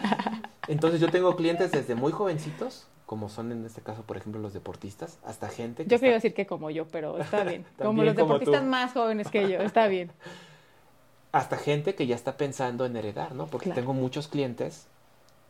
entonces 0.69 1.01
yo 1.01 1.11
tengo 1.11 1.37
clientes 1.37 1.71
desde 1.71 1.95
muy 1.95 2.13
jovencitos, 2.13 2.87
como 3.05 3.29
son 3.29 3.53
en 3.53 3.67
este 3.67 3.83
caso, 3.83 4.03
por 4.03 4.17
ejemplo, 4.17 4.41
los 4.41 4.55
deportistas, 4.55 5.19
hasta 5.23 5.49
gente. 5.49 5.85
Que 5.85 5.91
yo 5.91 6.01
quería 6.01 6.15
decir 6.15 6.33
que 6.33 6.47
como 6.47 6.71
yo, 6.71 6.87
pero 6.87 7.19
está 7.19 7.45
bien. 7.45 7.67
como 7.77 8.05
los 8.05 8.17
deportistas 8.17 8.65
más 8.65 8.93
jóvenes 8.93 9.29
que 9.29 9.51
yo, 9.51 9.59
está 9.61 9.87
bien. 9.89 10.11
Hasta 11.33 11.57
gente 11.57 11.95
que 11.95 12.07
ya 12.07 12.15
está 12.15 12.37
pensando 12.37 12.85
en 12.85 12.95
heredar, 12.95 13.35
¿no? 13.35 13.47
Porque 13.47 13.71
tengo 13.71 13.95
muchos 13.95 14.29
clientes 14.29 14.87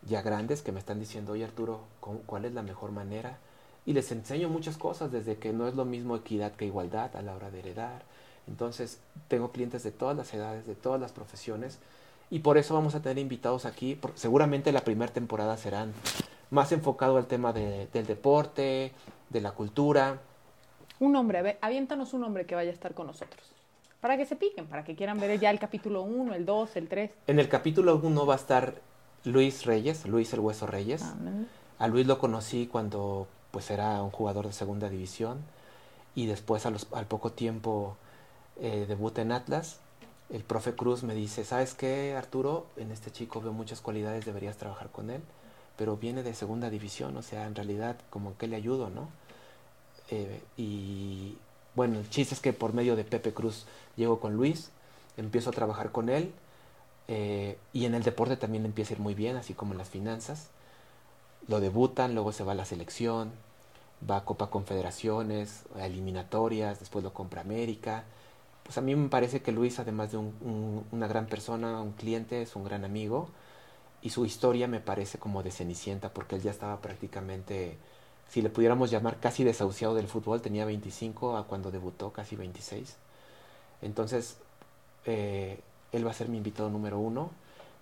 ya 0.03 0.23
grandes 0.23 0.63
que 0.63 0.71
me 0.71 0.79
están 0.79 1.01
diciendo, 1.01 1.33
oye 1.33 1.45
Arturo, 1.45 1.81
¿cuál 2.01 2.45
es 2.45 2.53
la 2.53 2.63
mejor 2.63 2.93
manera? 2.93 3.39
Y 3.85 3.93
les 3.93 4.13
enseño 4.13 4.49
muchas 4.49 4.77
cosas, 4.77 5.11
desde 5.11 5.37
que 5.37 5.53
no 5.53 5.67
es 5.67 5.75
lo 5.75 5.85
mismo 5.85 6.17
equidad 6.17 6.53
que 6.53 6.67
igualdad 6.67 7.15
a 7.17 7.23
la 7.23 7.35
hora 7.35 7.51
de 7.51 7.61
heredar. 7.61 8.03
Entonces, 8.47 8.99
tengo 9.29 9.53
clientes 9.53 9.83
de 9.83 9.93
todas 9.93 10.17
las 10.17 10.33
edades, 10.35 10.67
de 10.67 10.75
todas 10.75 11.01
las 11.01 11.13
profesiones, 11.13 11.79
y 12.31 12.41
por 12.41 12.59
eso 12.59 12.75
vamos 12.75 12.95
a 12.95 13.03
tener 13.03 13.19
invitados 13.19 13.67
aquí. 13.67 13.99
seguramente 14.15 14.73
la 14.73 14.81
primera 14.81 15.13
temporada 15.13 15.57
serán 15.57 15.93
más 16.51 16.73
enfocado 16.73 17.17
al 17.17 17.27
tema 17.27 17.53
del 17.53 18.07
deporte, 18.07 18.93
de 19.31 19.41
la 19.41 19.53
cultura. 19.53 20.21
Un 21.01 21.17
hombre, 21.17 21.59
aviéntanos 21.61 22.15
un 22.15 22.25
hombre 22.25 22.47
que 22.47 22.55
vaya 22.55 22.71
a 22.71 22.75
estar 22.75 22.95
con 22.95 23.07
nosotros. 23.07 23.43
Para 24.01 24.17
que 24.17 24.27
se 24.27 24.37
piquen, 24.37 24.67
para 24.67 24.85
que 24.85 24.97
quieran 24.97 25.21
ver 25.21 25.39
ya 25.39 25.51
el 25.51 25.59
capítulo 25.59 26.03
1, 26.03 26.35
el 26.35 26.45
2, 26.45 26.77
el 26.77 26.89
3. 26.89 27.11
En 27.27 27.39
el 27.39 27.49
capítulo 27.49 28.01
1 28.03 28.27
va 28.27 28.35
a 28.35 28.37
estar 28.37 28.75
Luis 29.25 29.65
Reyes, 29.65 30.07
Luis 30.07 30.33
el 30.33 30.41
Hueso 30.41 30.67
Reyes. 30.67 31.05
A 31.79 31.89
Luis 31.89 32.07
lo 32.07 32.19
conocí 32.19 32.67
cuando 32.67 33.29
pues 33.53 33.71
era 33.71 34.03
un 34.03 34.11
jugador 34.11 34.47
de 34.47 34.53
segunda 34.53 34.89
división 34.89 35.39
y 36.17 36.27
después 36.27 36.67
al 36.67 37.07
poco 37.07 37.31
tiempo 37.31 37.97
eh, 38.61 38.87
debuta 38.89 39.23
en 39.23 39.31
Atlas. 39.31 39.79
El 40.31 40.43
profe 40.43 40.75
Cruz 40.75 41.03
me 41.05 41.15
dice, 41.15 41.45
¿sabes 41.45 41.75
qué, 41.75 42.17
Arturo? 42.17 42.67
En 42.77 42.91
este 42.91 43.13
chico 43.13 43.41
veo 43.41 43.53
muchas 43.53 43.81
cualidades, 43.81 44.25
deberías 44.25 44.57
trabajar 44.57 44.91
con 44.91 45.11
él, 45.11 45.21
pero 45.77 45.97
viene 45.97 46.23
de 46.23 46.35
segunda 46.35 46.71
división, 46.71 47.17
o 47.17 47.23
sea, 47.23 47.47
en 47.47 47.55
realidad 47.55 47.97
como 48.11 48.37
que 48.39 48.49
le 48.49 48.57
ayudo, 48.57 48.89
¿no? 48.91 49.09
Eh, 50.11 50.43
y 50.57 51.37
bueno, 51.75 51.99
el 51.99 52.09
chiste 52.09 52.35
es 52.35 52.41
que 52.41 52.53
por 52.55 52.73
medio 52.73 52.97
de 52.97 53.05
Pepe 53.05 53.35
Cruz 53.35 53.67
llego 53.97 54.21
con 54.21 54.35
Luis, 54.35 54.71
empiezo 55.19 55.51
a 55.51 55.53
trabajar 55.53 55.93
con 55.93 56.09
él 56.09 56.33
eh, 57.09 57.59
y 57.75 57.85
en 57.85 57.95
el 57.95 58.03
deporte 58.03 58.37
también 58.39 58.65
empieza 58.65 58.95
a 58.95 58.97
ir 58.97 59.01
muy 59.01 59.15
bien, 59.15 59.37
así 59.37 59.53
como 59.53 59.73
en 59.73 59.79
las 59.79 59.91
finanzas 59.91 60.49
lo 61.49 61.61
debutan, 61.61 62.15
luego 62.15 62.33
se 62.33 62.45
va 62.45 62.53
a 62.53 62.55
la 62.55 62.65
selección, 62.65 63.33
va 64.09 64.19
a 64.19 64.25
Copa 64.25 64.51
Confederaciones, 64.51 65.65
a 65.77 65.87
eliminatorias, 65.87 66.81
después 66.81 67.05
lo 67.05 67.13
compra 67.13 67.41
América. 67.41 68.05
Pues 68.65 68.79
a 68.79 68.81
mí 68.81 68.95
me 68.95 69.09
parece 69.09 69.43
que 69.43 69.53
Luis, 69.53 69.79
además 69.79 70.13
de 70.13 70.19
una 70.19 71.07
gran 71.07 71.27
persona, 71.27 71.81
un 71.81 71.93
cliente, 71.93 72.43
es 72.43 72.57
un 72.57 72.65
gran 72.65 72.85
amigo. 72.85 73.29
Y 74.03 74.11
su 74.11 74.25
historia 74.25 74.67
me 74.69 74.81
parece 74.81 75.19
como 75.19 75.43
de 75.43 75.51
Cenicienta, 75.51 76.13
porque 76.13 76.37
él 76.37 76.43
ya 76.43 76.51
estaba 76.51 76.81
prácticamente, 76.81 77.77
si 78.29 78.43
le 78.43 78.51
pudiéramos 78.51 78.91
llamar 78.91 79.19
casi 79.21 79.45
desahuciado 79.45 79.95
del 79.95 80.09
fútbol, 80.09 80.43
tenía 80.43 80.65
25 80.65 81.37
a 81.37 81.47
cuando 81.47 81.71
debutó, 81.71 82.13
casi 82.13 82.37
26. 82.37 82.97
Entonces, 83.83 84.37
eh, 85.07 85.61
él 85.93 86.07
va 86.07 86.11
a 86.11 86.15
ser 86.15 86.29
mi 86.29 86.39
invitado 86.39 86.71
número 86.71 86.99
uno. 86.99 87.31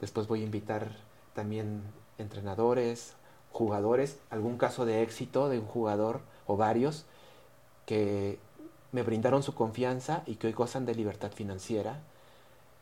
Después 0.01 0.27
voy 0.27 0.43
a 0.43 0.45
invitar 0.45 0.91
también 1.35 1.83
entrenadores, 2.19 3.15
jugadores, 3.53 4.19
algún 4.31 4.57
caso 4.57 4.87
de 4.87 5.03
éxito 5.03 5.49
de 5.49 5.59
un 5.59 5.67
jugador 5.67 6.21
o 6.47 6.57
varios 6.57 7.05
que 7.87 8.39
me 8.93 9.03
brindaron 9.03 9.43
su 9.43 9.55
confianza 9.55 10.23
y 10.27 10.37
que 10.37 10.49
hoy 10.49 10.53
gozan 10.53 10.87
de 10.87 10.95
libertad 10.95 11.33
financiera, 11.33 12.01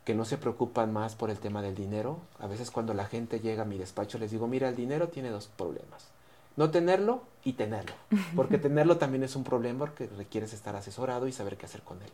que 0.04 0.14
no 0.14 0.24
se 0.24 0.38
preocupan 0.38 0.92
más 0.92 1.14
por 1.14 1.30
el 1.30 1.38
tema 1.38 1.60
del 1.60 1.74
dinero. 1.74 2.18
A 2.38 2.46
veces 2.46 2.70
cuando 2.70 2.94
la 2.94 3.04
gente 3.04 3.40
llega 3.40 3.62
a 3.62 3.66
mi 3.66 3.78
despacho 3.78 4.18
les 4.18 4.30
digo, 4.30 4.46
mira, 4.46 4.68
el 4.68 4.76
dinero 4.76 5.08
tiene 5.08 5.30
dos 5.30 5.48
problemas. 5.48 6.08
No 6.56 6.70
tenerlo 6.70 7.22
y 7.44 7.52
tenerlo. 7.52 7.94
Porque 8.36 8.58
tenerlo 8.58 8.96
también 8.96 9.22
es 9.22 9.36
un 9.36 9.44
problema 9.44 9.80
porque 9.80 10.08
requieres 10.08 10.52
estar 10.52 10.74
asesorado 10.74 11.28
y 11.28 11.32
saber 11.32 11.56
qué 11.56 11.66
hacer 11.66 11.82
con 11.82 12.02
él. 12.02 12.10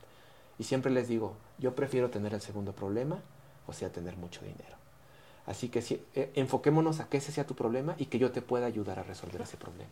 Y 0.59 0.65
siempre 0.65 0.93
les 0.93 1.09
digo, 1.09 1.35
yo 1.59 1.75
prefiero 1.75 2.11
tener 2.11 2.35
el 2.35 2.41
segundo 2.41 2.73
problema, 2.73 3.21
o 3.67 3.73
sea, 3.73 3.91
tener 3.91 4.17
mucho 4.17 4.43
dinero. 4.43 4.77
Así 5.47 5.68
que 5.68 5.82
eh, 6.14 6.30
enfoquémonos 6.34 7.01
a 7.01 7.09
que 7.09 7.18
ese 7.18 7.32
sea 7.32 7.47
tu 7.47 7.55
problema 7.55 7.95
y 7.99 8.07
que 8.07 8.18
yo 8.18 8.32
te 8.32 8.42
pueda 8.42 8.66
ayudar 8.66 8.99
a 8.99 9.03
resolver 9.03 9.42
ese 9.42 9.57
problema. 9.57 9.90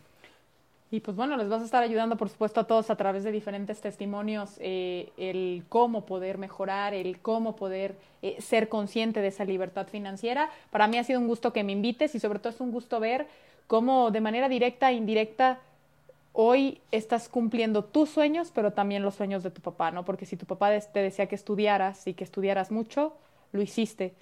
Y 0.89 0.99
pues 0.99 1.17
bueno, 1.17 1.37
les 1.37 1.49
vas 1.49 1.63
a 1.63 1.65
estar 1.65 1.81
ayudando, 1.81 2.17
por 2.17 2.29
supuesto, 2.29 2.59
a 2.59 2.67
todos 2.67 2.91
a 2.91 2.95
través 2.95 3.23
de 3.23 3.31
diferentes 3.31 3.81
testimonios, 3.81 4.57
eh, 4.59 5.11
el 5.17 5.63
cómo 5.67 6.05
poder 6.05 6.37
mejorar, 6.37 6.93
el 6.93 7.19
cómo 7.19 7.55
poder 7.55 7.95
eh, 8.21 8.39
ser 8.39 8.69
consciente 8.69 9.19
de 9.19 9.29
esa 9.29 9.43
libertad 9.43 9.87
financiera. 9.87 10.51
Para 10.69 10.87
mí 10.87 10.99
ha 10.99 11.03
sido 11.03 11.19
un 11.19 11.27
gusto 11.27 11.51
que 11.51 11.63
me 11.63 11.71
invites 11.71 12.13
y 12.13 12.19
sobre 12.19 12.37
todo 12.37 12.53
es 12.53 12.61
un 12.61 12.71
gusto 12.71 12.99
ver 12.99 13.27
cómo 13.65 14.11
de 14.11 14.21
manera 14.21 14.47
directa 14.49 14.91
e 14.91 14.93
indirecta 14.93 15.59
hoy 16.31 16.79
estás 16.91 17.27
cumpliendo 17.27 17.83
tus 17.83 18.09
sueños, 18.09 18.51
pero 18.53 18.73
también 18.73 19.01
los 19.01 19.15
sueños 19.15 19.41
de 19.41 19.49
tu 19.49 19.61
papá, 19.61 19.89
¿no? 19.89 20.05
Porque 20.05 20.27
si 20.27 20.37
tu 20.37 20.45
papá 20.45 20.79
te 20.79 20.99
decía 20.99 21.25
que 21.25 21.33
estudiaras 21.33 22.05
y 22.05 22.13
que 22.13 22.23
estudiaras 22.23 22.71
mucho, 22.71 23.13
lo 23.51 23.63
hiciste 23.63 24.13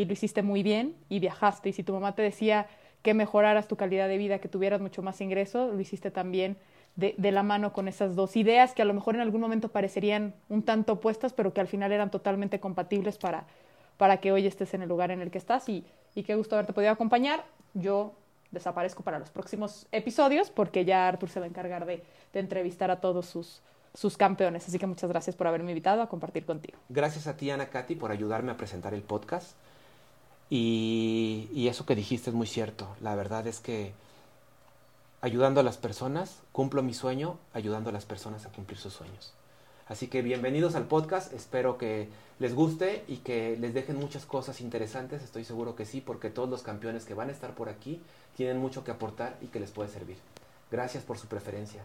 y 0.00 0.06
lo 0.06 0.14
hiciste 0.14 0.42
muy 0.42 0.62
bien 0.62 0.96
y 1.10 1.18
viajaste. 1.18 1.68
Y 1.68 1.72
si 1.74 1.82
tu 1.82 1.92
mamá 1.92 2.14
te 2.14 2.22
decía 2.22 2.66
que 3.02 3.12
mejoraras 3.12 3.68
tu 3.68 3.76
calidad 3.76 4.08
de 4.08 4.16
vida, 4.16 4.38
que 4.38 4.48
tuvieras 4.48 4.80
mucho 4.80 5.02
más 5.02 5.20
ingreso, 5.20 5.70
lo 5.70 5.78
hiciste 5.78 6.10
también 6.10 6.56
de, 6.96 7.14
de, 7.18 7.32
la 7.32 7.42
mano 7.42 7.74
con 7.74 7.86
esas 7.86 8.16
dos 8.16 8.34
ideas 8.34 8.72
que 8.72 8.80
a 8.80 8.86
lo 8.86 8.94
mejor 8.94 9.14
en 9.14 9.20
algún 9.20 9.42
momento 9.42 9.68
parecerían 9.68 10.34
un 10.48 10.62
tanto 10.62 10.94
opuestas, 10.94 11.34
pero 11.34 11.52
que 11.52 11.60
al 11.60 11.68
final 11.68 11.92
eran 11.92 12.10
totalmente 12.10 12.60
compatibles 12.60 13.18
para, 13.18 13.44
para 13.98 14.20
que 14.20 14.32
hoy 14.32 14.46
estés 14.46 14.72
en 14.72 14.80
el 14.80 14.88
lugar 14.88 15.10
en 15.10 15.20
el 15.20 15.30
que 15.30 15.36
estás. 15.36 15.68
Y, 15.68 15.84
y 16.14 16.22
qué 16.22 16.34
gusto 16.34 16.56
haberte 16.56 16.72
podido 16.72 16.92
acompañar. 16.92 17.44
Yo 17.74 18.14
desaparezco 18.52 19.02
para 19.02 19.18
los 19.18 19.28
próximos 19.28 19.86
episodios 19.92 20.50
porque 20.50 20.86
ya 20.86 21.08
Artur 21.08 21.28
se 21.28 21.40
va 21.40 21.44
a 21.44 21.48
encargar 21.50 21.84
de, 21.84 22.02
de 22.32 22.40
entrevistar 22.40 22.90
a 22.90 23.00
todos 23.00 23.26
sus, 23.26 23.60
sus 23.94 24.16
campeones. 24.16 24.66
Así 24.66 24.78
que 24.78 24.86
muchas 24.86 25.10
gracias 25.10 25.36
por 25.36 25.46
haberme 25.46 25.72
invitado 25.72 26.02
a 26.02 26.08
compartir 26.08 26.46
contigo. 26.46 26.78
Gracias 26.88 27.26
a 27.26 27.36
ti, 27.36 27.50
Ana 27.50 27.68
Katy, 27.68 27.96
por 27.96 28.10
ayudarme 28.10 28.52
a 28.52 28.56
presentar 28.56 28.94
el 28.94 29.02
podcast. 29.02 29.56
Y, 30.50 31.68
eso 31.68 31.86
que 31.86 31.94
dijiste 31.94 32.30
es 32.30 32.36
muy 32.36 32.48
cierto. 32.48 32.88
La 33.00 33.14
verdad 33.14 33.46
es 33.46 33.60
que 33.60 33.92
ayudando 35.20 35.60
a 35.60 35.62
las 35.62 35.78
personas, 35.78 36.40
cumplo 36.50 36.82
mi 36.82 36.92
sueño, 36.92 37.38
ayudando 37.54 37.90
a 37.90 37.92
las 37.92 38.04
personas 38.04 38.44
a 38.44 38.50
cumplir 38.50 38.78
sus 38.78 38.94
sueños. 38.94 39.32
Así 39.86 40.08
que 40.08 40.22
bienvenidos 40.22 40.74
al 40.74 40.86
podcast, 40.86 41.32
espero 41.32 41.78
que 41.78 42.08
les 42.40 42.54
guste 42.54 43.04
y 43.06 43.18
que 43.18 43.56
les 43.58 43.74
dejen 43.74 43.96
muchas 43.96 44.24
cosas 44.26 44.60
interesantes, 44.60 45.22
estoy 45.22 45.44
seguro 45.44 45.74
que 45.76 45.84
sí, 45.84 46.00
porque 46.00 46.30
todos 46.30 46.48
los 46.48 46.62
campeones 46.62 47.04
que 47.04 47.14
van 47.14 47.28
a 47.28 47.32
estar 47.32 47.54
por 47.54 47.68
aquí 47.68 48.00
tienen 48.36 48.58
mucho 48.58 48.84
que 48.84 48.92
aportar 48.92 49.36
y 49.40 49.46
que 49.46 49.60
les 49.60 49.70
puede 49.70 49.88
servir. 49.88 50.16
Gracias 50.70 51.04
por 51.04 51.18
su 51.18 51.26
preferencia. 51.26 51.84